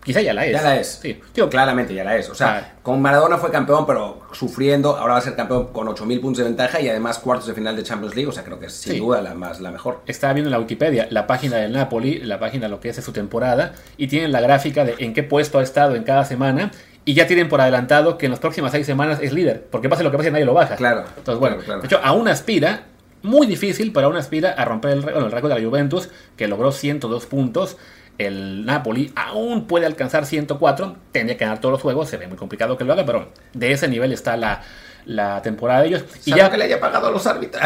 Quizá 0.03 0.21
ya 0.21 0.33
la 0.33 0.45
es. 0.45 0.51
Ya 0.51 0.61
la 0.61 0.75
es. 0.75 0.99
Sí. 1.01 1.19
claramente 1.49 1.93
ya 1.93 2.03
la 2.03 2.17
es. 2.17 2.29
O 2.29 2.35
sea, 2.35 2.75
con 2.83 3.01
Maradona 3.01 3.37
fue 3.37 3.51
campeón, 3.51 3.85
pero 3.85 4.21
sufriendo. 4.33 4.97
Ahora 4.97 5.13
va 5.13 5.19
a 5.19 5.21
ser 5.21 5.35
campeón 5.35 5.67
con 5.67 5.87
8.000 5.87 6.21
puntos 6.21 6.39
de 6.39 6.43
ventaja 6.43 6.81
y 6.81 6.89
además 6.89 7.19
cuartos 7.19 7.47
de 7.47 7.53
final 7.53 7.75
de 7.75 7.83
Champions 7.83 8.15
League. 8.15 8.29
O 8.29 8.33
sea, 8.33 8.43
creo 8.43 8.59
que 8.59 8.65
es 8.65 8.73
sin 8.73 8.99
duda 8.99 9.21
la, 9.21 9.33
más, 9.33 9.61
la 9.61 9.71
mejor. 9.71 10.01
Estaba 10.05 10.33
viendo 10.33 10.49
en 10.49 10.51
la 10.51 10.59
Wikipedia 10.59 11.07
la 11.09 11.25
página 11.25 11.57
del 11.57 11.71
Napoli, 11.71 12.19
la 12.19 12.39
página 12.39 12.67
lo 12.67 12.79
que 12.79 12.89
es 12.89 12.97
su 12.97 13.13
temporada, 13.13 13.73
y 13.97 14.07
tienen 14.07 14.31
la 14.31 14.41
gráfica 14.41 14.83
de 14.83 14.95
en 14.99 15.13
qué 15.13 15.23
puesto 15.23 15.59
ha 15.59 15.63
estado 15.63 15.95
en 15.95 16.03
cada 16.03 16.25
semana. 16.25 16.71
Y 17.05 17.15
ya 17.15 17.27
tienen 17.27 17.49
por 17.49 17.59
adelantado 17.59 18.17
que 18.17 18.27
en 18.27 18.31
las 18.31 18.39
próximas 18.39 18.71
seis 18.71 18.85
semanas 18.85 19.19
es 19.21 19.33
líder. 19.33 19.65
Porque 19.69 19.89
pase 19.89 20.03
lo 20.03 20.11
que 20.11 20.17
pase, 20.17 20.31
nadie 20.31 20.45
lo 20.45 20.53
baja. 20.53 20.77
Claro. 20.77 21.03
Entonces, 21.17 21.37
bueno, 21.37 21.57
de 21.57 21.85
hecho, 21.85 21.99
aún 22.01 22.29
aspira 22.29 22.85
muy 23.23 23.47
difícil, 23.47 23.91
pero 23.91 24.07
aún 24.07 24.15
aspira 24.15 24.51
a 24.51 24.63
romper 24.65 24.91
el, 24.91 25.01
bueno, 25.01 25.25
el 25.25 25.31
récord 25.31 25.51
de 25.51 25.59
la 25.59 25.67
Juventus, 25.67 26.09
que 26.37 26.47
logró 26.47 26.71
102 26.71 27.25
puntos 27.25 27.77
el 28.17 28.65
Napoli 28.65 29.11
aún 29.15 29.65
puede 29.65 29.85
alcanzar 29.85 30.25
104, 30.25 30.95
tendría 31.11 31.37
que 31.37 31.45
ganar 31.45 31.59
todos 31.59 31.73
los 31.73 31.81
juegos, 31.81 32.09
se 32.09 32.17
ve 32.17 32.27
muy 32.27 32.37
complicado 32.37 32.77
que 32.77 32.83
lo 32.83 32.93
haga, 32.93 33.05
pero 33.05 33.29
de 33.53 33.71
ese 33.71 33.87
nivel 33.87 34.11
está 34.11 34.37
la, 34.37 34.61
la 35.05 35.41
temporada 35.41 35.81
de 35.81 35.87
ellos. 35.87 36.05
Y 36.25 36.33
ya 36.35 36.49
que 36.49 36.57
le 36.57 36.65
haya 36.65 36.79
pagado 36.79 37.07
a 37.07 37.11
los 37.11 37.25
árbitros. 37.25 37.61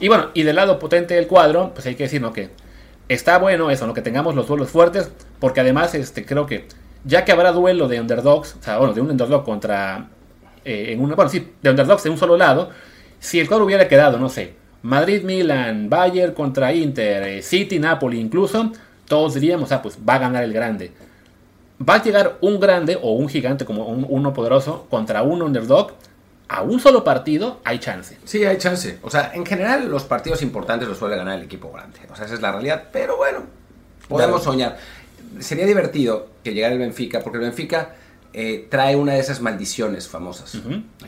Y 0.00 0.08
bueno, 0.08 0.28
y 0.34 0.42
del 0.42 0.56
lado 0.56 0.78
potente 0.78 1.14
del 1.14 1.26
cuadro, 1.26 1.72
pues 1.72 1.86
hay 1.86 1.94
que 1.94 2.04
decir 2.04 2.20
¿no? 2.20 2.32
que 2.32 2.50
está 3.08 3.38
bueno 3.38 3.70
eso, 3.70 3.86
¿no? 3.86 3.94
que 3.94 4.02
tengamos 4.02 4.34
los 4.34 4.46
duelos 4.46 4.70
fuertes, 4.70 5.10
porque 5.38 5.60
además 5.60 5.94
este, 5.94 6.24
creo 6.24 6.46
que 6.46 6.66
ya 7.04 7.24
que 7.24 7.32
habrá 7.32 7.52
duelo 7.52 7.88
de 7.88 8.00
underdogs, 8.00 8.56
o 8.60 8.62
sea, 8.62 8.78
bueno, 8.78 8.92
de 8.92 9.00
un 9.00 9.10
underdog 9.10 9.44
contra, 9.44 10.08
eh, 10.64 10.88
en 10.92 11.00
una, 11.00 11.14
bueno, 11.14 11.30
sí, 11.30 11.52
de 11.62 11.70
underdogs 11.70 12.02
de 12.02 12.10
un 12.10 12.18
solo 12.18 12.36
lado, 12.36 12.70
si 13.20 13.40
el 13.40 13.48
cuadro 13.48 13.64
hubiera 13.64 13.88
quedado, 13.88 14.18
no 14.18 14.28
sé, 14.28 14.54
Madrid, 14.82 15.22
Milan, 15.22 15.88
Bayern 15.88 16.32
contra 16.32 16.72
Inter, 16.72 17.22
eh, 17.24 17.42
City, 17.42 17.78
Napoli 17.78 18.20
incluso, 18.20 18.72
todos 19.06 19.34
diríamos, 19.34 19.72
ah, 19.72 19.82
pues 19.82 19.98
va 20.06 20.14
a 20.14 20.18
ganar 20.18 20.44
el 20.44 20.52
grande. 20.52 20.92
Va 21.86 21.94
a 21.94 22.02
llegar 22.02 22.38
un 22.40 22.58
grande 22.58 22.98
o 23.00 23.12
un 23.12 23.28
gigante 23.28 23.64
como 23.64 23.86
uno 23.86 24.32
poderoso 24.32 24.86
contra 24.88 25.22
un 25.22 25.42
underdog. 25.42 25.92
A 26.48 26.62
un 26.62 26.78
solo 26.80 27.04
partido 27.04 27.60
hay 27.64 27.80
chance. 27.80 28.18
Sí, 28.24 28.44
hay 28.44 28.56
chance. 28.56 28.98
O 29.02 29.10
sea, 29.10 29.32
en 29.34 29.44
general 29.44 29.88
los 29.88 30.04
partidos 30.04 30.42
importantes 30.42 30.88
los 30.88 30.96
suele 30.96 31.16
ganar 31.16 31.38
el 31.38 31.44
equipo 31.44 31.70
grande. 31.72 31.98
O 32.10 32.16
sea, 32.16 32.24
esa 32.24 32.34
es 32.34 32.40
la 32.40 32.52
realidad. 32.52 32.84
Pero 32.92 33.16
bueno, 33.16 33.40
podemos 34.08 34.44
soñar. 34.44 34.78
Sería 35.40 35.66
divertido 35.66 36.28
que 36.44 36.54
llegara 36.54 36.72
el 36.72 36.78
Benfica, 36.78 37.20
porque 37.20 37.38
el 37.38 37.44
Benfica 37.44 37.96
eh, 38.32 38.68
trae 38.70 38.96
una 38.96 39.14
de 39.14 39.20
esas 39.20 39.40
maldiciones 39.40 40.08
famosas. 40.08 40.58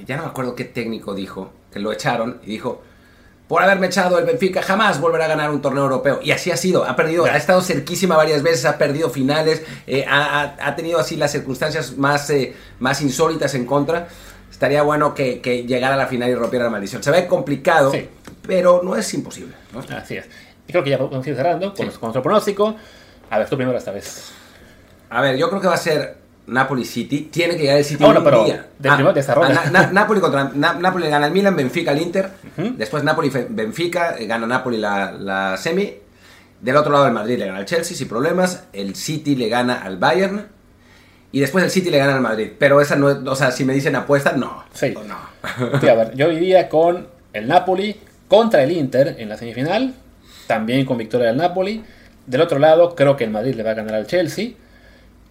Ya 0.07 0.17
no 0.17 0.25
me 0.25 0.29
acuerdo 0.29 0.55
qué 0.55 0.65
técnico 0.65 1.15
dijo, 1.15 1.53
que 1.73 1.79
lo 1.79 1.93
echaron 1.93 2.41
y 2.43 2.47
dijo, 2.47 2.83
por 3.49 3.63
haberme 3.63 3.87
echado 3.87 4.19
el 4.19 4.27
Benfica, 4.27 4.63
jamás 4.63 5.01
volverá 5.01 5.25
a 5.25 5.29
ganar 5.29 5.51
un 5.51 5.63
torneo 5.63 5.85
europeo. 5.85 6.21
Y 6.23 6.33
así 6.33 6.51
ha 6.51 6.57
sido, 6.57 6.85
ha 6.85 6.95
perdido, 6.95 7.25
ha 7.25 7.37
estado 7.37 7.63
cerquísima 7.63 8.15
varias 8.17 8.43
veces, 8.43 8.67
ha 8.67 8.77
perdido 8.77 9.09
finales, 9.09 9.63
eh, 9.87 10.05
ha, 10.07 10.75
tenido 10.77 10.99
así 10.99 11.17
las 11.17 11.33
circunstancias 11.33 11.97
más, 11.97 12.29
eh, 12.29 12.55
más 12.79 13.01
insólitas 13.01 13.55
en 13.55 13.65
contra. 13.65 14.09
Estaría 14.51 14.83
bueno 14.83 15.15
que, 15.15 15.41
llegara 15.67 15.95
a 15.95 15.97
la 15.99 16.07
final 16.07 16.29
y 16.29 16.35
rompiera 16.35 16.67
la 16.67 16.71
maldición. 16.71 17.03
Se 17.03 17.11
ve 17.11 17.27
complicado, 17.27 17.91
pero 18.47 18.83
no 18.85 18.97
es 18.97 19.13
imposible. 19.15 19.55
Así 19.97 20.17
es. 20.17 20.27
Y 20.67 20.73
creo 20.73 20.85
que 20.85 20.91
ya 20.91 20.99
podemos 20.99 21.27
ir 21.27 21.35
cerrando 21.35 21.73
con, 21.73 21.87
nuestro 21.87 22.23
pronóstico. 22.23 22.77
A 23.31 23.39
ver, 23.39 23.49
tú 23.49 23.57
primero 23.57 23.79
esta 23.79 23.93
vez. 23.93 24.33
A 25.09 25.23
ver, 25.23 25.39
yo 25.39 25.49
creo 25.49 25.61
que 25.61 25.69
va 25.69 25.75
a 25.75 25.79
ser 25.79 26.19
Napoli 26.49 26.85
City. 26.85 27.29
Tiene 27.31 27.57
que 27.57 27.63
llegar 27.63 27.79
el 27.79 27.85
City 27.85 28.03
un 28.03 28.25
pero 28.25 28.45
día. 28.45 28.67
De 28.79 28.89
ah, 28.89 29.91
Napoli 29.93 30.21
contra 30.21 30.45
Napoli 30.55 31.09
gana 31.09 31.27
el 31.27 31.33
Milan, 31.33 31.55
Benfica 31.55 31.93
el 31.93 32.01
Inter. 32.01 32.31
Después 32.77 33.05
Napoli 33.05 33.31
Benfica 33.51 34.17
eh, 34.19 34.27
gana 34.27 34.47
Napoli 34.47 34.79
la, 34.79 35.57
semi. 35.59 35.95
Del 36.61 36.77
otro 36.77 36.93
lado 36.93 37.07
el 37.07 37.13
Madrid 37.13 37.39
le 37.39 37.47
gana 37.47 37.59
al 37.59 37.67
Chelsea 37.67 37.97
sin 37.97 38.09
problemas. 38.09 38.65
El 38.73 38.95
City 38.97 39.37
le 39.37 39.49
gana 39.49 39.83
al 39.83 39.99
Bayern. 39.99 40.47
Y 41.31 41.41
después 41.41 41.63
el 41.63 41.71
City 41.71 41.91
le 41.91 41.99
gana 41.99 42.17
al 42.17 42.23
Madrid. 42.23 42.51
Pero 42.59 42.81
esa 42.81 42.97
no 42.97 43.07
o 43.09 43.37
sea, 43.37 43.51
si 43.51 43.65
me 43.65 43.75
dicen 43.75 43.95
apuesta, 43.95 44.33
no. 44.33 44.65
Sí. 44.73 44.95
No. 45.07 45.17
a 45.89 45.95
ver, 45.95 46.15
yo 46.17 46.33
iría 46.33 46.69
con 46.69 47.07
el 47.33 47.47
Napoli 47.47 47.97
contra 48.27 48.63
el 48.63 48.73
Inter 48.73 49.17
en 49.19 49.29
la 49.29 49.37
semifinal. 49.37 49.95
También 50.47 50.87
con 50.87 50.97
victoria 50.97 51.29
del 51.29 51.37
Napoli. 51.37 51.85
Del 52.27 52.41
otro 52.41 52.59
lado, 52.59 52.95
creo 52.95 53.17
que 53.17 53.25
el 53.25 53.31
Madrid 53.31 53.55
le 53.55 53.63
va 53.63 53.73
a 53.73 53.75
ganar 53.75 53.95
al 53.95 54.07
Chelsea. 54.07 54.53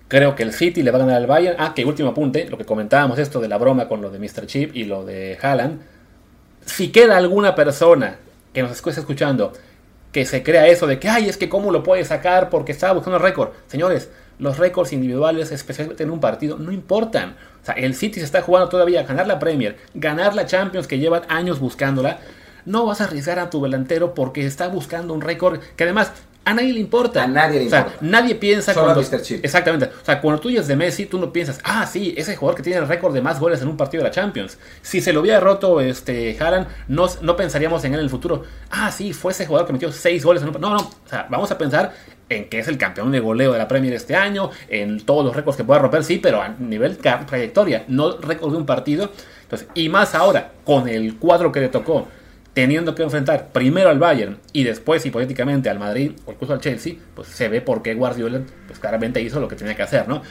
Creo 0.08 0.36
que 0.36 0.44
el 0.44 0.54
City 0.54 0.84
le 0.84 0.92
va 0.92 0.98
a 0.98 1.02
ganar 1.02 1.18
al 1.18 1.28
Bayern. 1.28 1.58
Ah, 1.60 1.74
que 1.76 1.84
último 1.84 2.10
apunte, 2.10 2.50
lo 2.50 2.58
que 2.58 2.66
comentábamos 2.66 3.20
esto 3.20 3.42
de 3.42 3.48
la 3.48 3.58
broma 3.58 3.88
con 3.88 4.02
lo 4.02 4.10
de 4.10 4.20
Mr. 4.20 4.46
Chip 4.46 4.76
y 4.76 4.86
lo 4.86 5.04
de 5.06 5.38
Haaland. 5.42 5.82
Si 6.66 6.92
queda 6.92 7.18
alguna 7.18 7.56
persona 7.56 8.18
que 8.54 8.62
nos 8.62 8.72
esté 8.72 8.90
escuchando 8.90 9.54
que 10.12 10.26
se 10.26 10.44
crea 10.44 10.68
eso 10.68 10.88
de 10.88 11.00
que, 11.00 11.10
ay, 11.10 11.28
es 11.28 11.38
que 11.38 11.50
cómo 11.50 11.72
lo 11.72 11.84
puede 11.84 12.06
sacar 12.06 12.50
porque 12.50 12.72
estaba 12.72 12.94
buscando 12.94 13.20
récord. 13.20 13.52
Señores, 13.68 14.10
los 14.40 14.58
récords 14.58 14.94
individuales, 14.94 15.52
especialmente 15.52 16.04
en 16.04 16.12
un 16.12 16.20
partido, 16.20 16.58
no 16.58 16.72
importan. 16.72 17.36
O 17.62 17.66
sea, 17.66 17.76
el 17.76 17.94
City 17.94 18.20
se 18.20 18.26
está 18.26 18.42
jugando 18.42 18.70
todavía 18.70 19.02
a 19.02 19.04
ganar 19.04 19.28
la 19.28 19.40
Premier, 19.40 19.78
ganar 19.94 20.36
la 20.36 20.46
Champions 20.46 20.88
que 20.88 21.00
llevan 21.00 21.24
años 21.28 21.60
buscándola. 21.60 22.20
No 22.66 22.86
vas 22.86 23.02
a 23.02 23.06
arriesgar 23.06 23.40
a 23.40 23.50
tu 23.50 23.62
delantero 23.62 24.14
porque 24.14 24.46
está 24.46 24.70
buscando 24.70 25.14
un 25.14 25.22
récord 25.22 25.60
que 25.76 25.84
además 25.84 26.14
a 26.48 26.54
nadie 26.54 26.72
le 26.72 26.80
importa. 26.80 27.24
A 27.24 27.28
nadie 27.28 27.60
le 27.60 27.68
o 27.68 27.70
sea, 27.70 27.80
importa. 27.80 28.00
Nadie 28.02 28.36
piensa 28.36 28.74
Solo 28.74 28.92
a 28.92 28.94
cuando. 28.94 29.18
Mr. 29.18 29.22
Chip. 29.22 29.44
Exactamente. 29.44 29.88
O 30.02 30.06
sea, 30.06 30.22
cuando 30.22 30.40
tú 30.40 30.48
oyes 30.48 30.66
de 30.66 30.78
Messi, 30.78 31.06
tú 31.06 31.20
no 31.20 31.34
piensas, 31.34 31.60
ah, 31.66 31.86
sí, 31.86 32.14
ese 32.16 32.38
jugador 32.38 32.56
que 32.56 32.64
tiene 32.64 32.80
el 32.80 32.88
récord 32.88 33.14
de 33.14 33.22
más 33.22 33.38
goles 33.38 33.62
en 33.62 33.68
un 33.68 33.76
partido 33.76 34.02
de 34.02 34.10
la 34.10 34.16
Champions. 34.16 34.58
Si 34.82 35.02
se 35.02 35.12
lo 35.12 35.20
hubiera 35.20 35.42
roto 35.42 35.82
este 35.82 36.38
Haaland, 36.40 36.68
no, 36.88 37.08
no 37.22 37.36
pensaríamos 37.36 37.84
en 37.84 37.94
él 37.94 38.00
en 38.00 38.06
el 38.06 38.10
futuro. 38.10 38.44
Ah, 38.72 38.92
sí, 38.92 39.12
fue 39.12 39.34
ese 39.34 39.46
jugador 39.46 39.68
que 39.68 39.74
metió 39.74 39.92
seis 39.92 40.24
goles 40.24 40.42
en 40.42 40.48
un 40.48 40.54
partido. 40.54 40.70
No, 40.70 40.78
no. 40.78 40.90
O 40.90 41.10
sea, 41.10 41.28
vamos 41.30 41.52
a 41.52 41.58
pensar 41.58 41.94
en 42.30 42.48
que 42.48 42.60
es 42.60 42.70
el 42.70 42.78
campeón 42.78 43.12
de 43.12 43.20
goleo 43.20 43.52
de 43.52 43.58
la 43.58 43.68
Premier 43.68 43.94
este 43.94 44.16
año, 44.16 44.50
en 44.70 45.02
todos 45.02 45.26
los 45.26 45.36
récords 45.36 45.58
que 45.58 45.66
pueda 45.66 45.80
romper, 45.80 46.04
sí, 46.04 46.18
pero 46.18 46.42
a 46.42 46.50
nivel 46.60 46.98
trayectoria, 46.98 47.84
no 47.90 48.18
récord 48.18 48.52
de 48.52 48.58
un 48.58 48.66
partido. 48.66 49.12
Entonces, 49.44 49.68
y 49.74 49.90
más 49.90 50.16
ahora, 50.16 50.52
con 50.66 50.88
el 50.88 51.18
cuadro 51.18 51.52
que 51.52 51.62
le 51.62 51.70
tocó, 51.70 52.08
teniendo 52.58 52.96
que 52.96 53.04
enfrentar 53.04 53.50
primero 53.54 53.88
al 53.90 54.00
Bayern 54.00 54.40
y 54.52 54.64
después 54.64 55.06
hipotéticamente 55.06 55.70
al 55.70 55.78
Madrid 55.78 56.14
o 56.26 56.32
incluso 56.32 56.54
al 56.54 56.60
Chelsea, 56.60 56.96
pues 57.14 57.28
se 57.28 57.50
ve 57.50 57.62
por 57.62 57.84
qué 57.84 57.94
Guardiola 57.94 58.42
pues 58.66 58.80
claramente 58.80 59.22
hizo 59.22 59.40
lo 59.40 59.48
que 59.48 59.56
tenía 59.56 59.76
que 59.76 59.84
hacer, 59.84 60.08
¿no? 60.08 60.24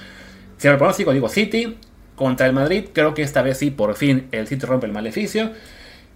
Si 0.59 0.67
el 0.67 0.77
pronóstico 0.77 1.12
digo 1.12 1.29
City 1.29 1.77
contra 2.17 2.49
el 2.49 2.53
Madrid, 2.53 2.87
creo 2.93 3.15
que 3.15 3.23
esta 3.23 3.43
vez 3.43 3.59
sí, 3.59 3.71
por 3.71 3.95
fin 3.95 4.27
el 4.33 4.49
City 4.49 4.67
rompe 4.67 4.87
el 4.87 4.93
maleficio. 4.93 5.53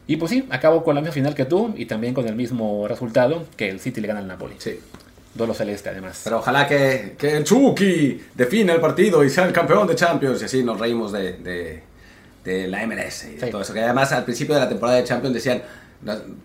Y 0.08 0.16
pues 0.16 0.30
sí, 0.32 0.48
acabo 0.50 0.82
con 0.82 0.96
la 0.96 1.00
misma 1.00 1.12
final 1.14 1.36
que 1.36 1.44
tú 1.44 1.74
y 1.76 1.86
también 1.86 2.12
con 2.12 2.26
el 2.26 2.34
mismo 2.34 2.88
resultado 2.88 3.46
que 3.56 3.68
el 3.68 3.78
City 3.78 4.00
le 4.00 4.08
gana 4.08 4.18
al 4.18 4.26
Napoli. 4.26 4.56
Sí. 4.58 4.80
Duelo 5.32 5.54
celeste 5.54 5.90
además. 5.90 6.22
Pero 6.24 6.38
ojalá 6.38 6.66
que, 6.66 7.14
que 7.16 7.36
el 7.36 7.44
Chucky 7.44 8.20
define 8.34 8.72
el 8.72 8.80
partido 8.80 9.22
y 9.22 9.30
sea 9.30 9.44
el 9.46 9.52
campeón 9.52 9.86
de 9.86 9.94
Champions. 9.94 10.42
Y 10.42 10.46
así 10.46 10.64
nos 10.64 10.80
reímos 10.80 11.12
de, 11.12 11.34
de, 11.34 11.82
de 12.44 12.66
la 12.66 12.84
MLS 12.84 13.26
y 13.26 13.34
de 13.36 13.40
Sí. 13.46 13.50
todo 13.52 13.62
eso. 13.62 13.72
Que 13.72 13.78
además 13.82 14.10
al 14.10 14.24
principio 14.24 14.56
de 14.56 14.62
la 14.62 14.68
temporada 14.68 14.98
de 14.98 15.04
Champions 15.04 15.34
decían, 15.34 15.62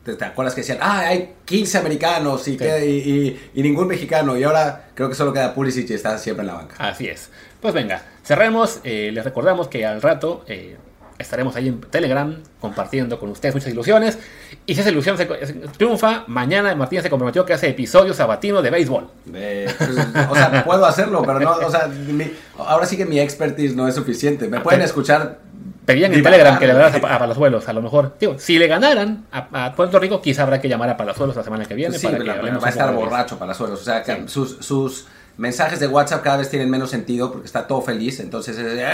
¿te, 0.04 0.26
acuerdas 0.26 0.54
que 0.56 0.62
decían, 0.62 0.80
ah, 0.82 1.00
hay 1.00 1.34
15 1.46 1.78
americanos 1.78 2.48
y, 2.48 2.58
y, 2.62 2.66
y- 2.66 3.50
y 3.56 3.62
ningún 3.64 3.88
mexicano? 3.88 4.38
Y 4.38 4.44
ahora 4.44 4.90
creo 4.94 5.10
que 5.10 5.16
solo 5.16 5.32
queda 5.34 5.54
Pulisic 5.54 5.90
y 5.90 5.94
está 5.94 6.18
siempre 6.18 6.42
en 6.42 6.48
la 6.48 6.54
banca. 6.56 6.76
Así 6.80 7.08
es. 7.08 7.30
Pues 7.62 7.74
venga, 7.74 8.04
cerremos. 8.24 8.80
Eh, 8.84 9.12
les 9.14 9.24
recordamos 9.24 9.68
que 9.68 9.86
al 9.86 10.02
rato 10.02 10.44
eh, 10.48 10.78
estaremos 11.18 11.56
ahí 11.56 11.70
en 11.70 11.80
Telegram 11.82 12.36
compartiendo 12.60 13.18
con 13.20 13.30
ustedes 13.30 13.56
muchas 13.56 13.72
ilusiones. 13.72 14.20
Y 14.68 14.76
si 14.76 14.82
esa 14.82 14.90
ilusión 14.90 15.18
se, 15.18 15.26
se 15.46 15.54
triunfa, 15.78 16.26
mañana 16.28 16.76
Martín 16.76 17.02
se 17.02 17.10
comprometió 17.10 17.46
que 17.46 17.54
hace 17.54 17.70
episodios 17.70 18.18
sabatinos 18.18 18.62
de 18.64 18.70
béisbol. 18.72 19.08
Eh, 19.34 19.72
pues, 19.78 19.90
o 20.30 20.36
sea, 20.36 20.64
puedo 20.66 20.86
hacerlo, 20.86 21.24
pero 21.26 21.40
no, 21.40 21.52
o 21.54 21.70
sea, 21.72 21.88
mi- 21.88 22.32
ahora 22.58 22.86
sí 22.86 22.98
que 22.98 23.06
mi 23.06 23.20
expertise 23.20 23.76
no 23.76 23.88
es 23.88 23.96
suficiente. 23.96 24.48
Me 24.48 24.60
pueden 24.60 24.82
escuchar. 24.82 25.40
Pedían 25.86 26.14
en 26.14 26.24
Telegram 26.24 26.58
que 26.60 26.68
le 26.68 26.74
güey. 26.74 26.84
a, 26.86 26.88
a 27.16 27.20
Palazuelos, 27.20 27.68
a 27.70 27.74
lo 27.74 27.82
mejor. 27.82 28.16
Digo, 28.20 28.36
si 28.40 28.58
le 28.58 28.68
ganaran 28.68 29.26
a, 29.32 29.66
a 29.68 29.74
Puerto 29.76 30.00
Rico, 30.00 30.22
quizá 30.22 30.44
habrá 30.44 30.60
que 30.60 30.68
llamar 30.68 30.90
a 30.90 30.98
Palazuelos 30.98 31.36
la 31.36 31.44
semana 31.44 31.66
que 31.66 31.76
viene 31.76 31.98
Sí, 31.98 32.06
para 32.08 32.18
pero 32.18 32.34
que 32.42 32.52
la- 32.52 32.58
va 32.58 32.68
a 32.68 32.70
estar 32.70 32.94
borracho 32.94 33.38
para 33.40 33.54
suelos. 33.54 33.82
O 33.82 33.84
sea, 33.84 34.04
que 34.04 34.16
Sí. 34.16 34.24
sus, 34.28 34.58
sus 34.62 35.06
mensajes 35.38 35.80
de 35.80 35.88
WhatsApp 35.88 36.24
cada 36.24 36.38
vez 36.38 36.50
tienen 36.50 36.70
menos 36.70 36.90
sentido 36.90 37.32
porque 37.32 37.46
está 37.46 37.68
todo 37.68 37.82
feliz. 37.82 38.20
Entonces, 38.20 38.58
es, 38.58 38.66
eh, 38.66 38.86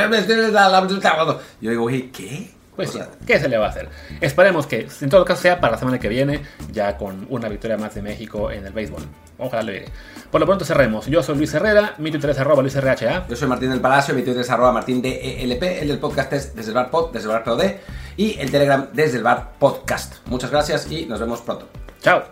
yo 1.62 1.70
digo, 1.70 1.84
oye, 1.84 2.10
¿qué? 2.12 2.52
Pues 2.86 3.08
¿qué 3.26 3.40
se 3.40 3.50
le 3.50 3.58
va 3.58 3.68
a 3.68 3.70
hacer? 3.70 3.90
Esperemos 4.20 4.68
que, 4.68 4.88
en 5.02 5.10
todo 5.10 5.26
caso, 5.26 5.42
sea 5.42 5.60
para 5.60 5.74
la 5.74 5.80
semana 5.80 6.00
que 6.00 6.10
viene, 6.10 6.42
ya 6.72 6.98
con 6.98 7.28
una 7.30 7.50
victoria 7.50 7.78
más 7.78 7.96
de 7.96 8.02
México 8.02 8.52
en 8.52 8.66
el 8.66 8.74
béisbol. 8.74 9.04
Ojalá 9.38 9.64
le 9.64 9.74
llegue. 9.74 9.90
Por 10.30 10.40
lo 10.40 10.46
pronto 10.46 10.66
cerremos. 10.66 11.08
Yo 11.08 11.24
soy 11.24 11.36
Luis 11.36 11.54
Herrera, 11.54 11.96
mi 11.98 12.12
Twitter 12.12 12.30
es 12.30 12.40
arroba 12.40 12.62
Luis 12.62 12.76
RHA. 12.76 13.28
Yo 13.28 13.36
soy 13.36 13.48
Martín 13.48 13.70
del 13.70 13.82
Palacio, 13.82 14.14
mi 14.14 14.22
Twitter 14.22 14.42
es 14.42 14.50
arroba 14.50 14.72
martín 14.72 15.02
DELP, 15.02 15.64
el 15.64 15.88
del 15.88 16.00
podcast 16.00 16.32
es 16.34 16.56
desde 16.56 16.70
el 16.70 16.76
bar 16.76 16.90
pod, 16.92 17.12
desde 17.12 17.28
el 17.28 17.34
bar 17.34 17.44
POD 17.44 17.64
y 18.18 18.40
el 18.40 18.52
Telegram 18.52 18.88
desde 18.94 19.18
el 19.18 19.24
bar 19.24 19.54
podcast. 19.60 20.16
Muchas 20.28 20.52
gracias 20.52 20.92
y 20.92 21.06
nos 21.06 21.20
vemos 21.20 21.42
pronto. 21.42 21.68
Chao. 22.02 22.24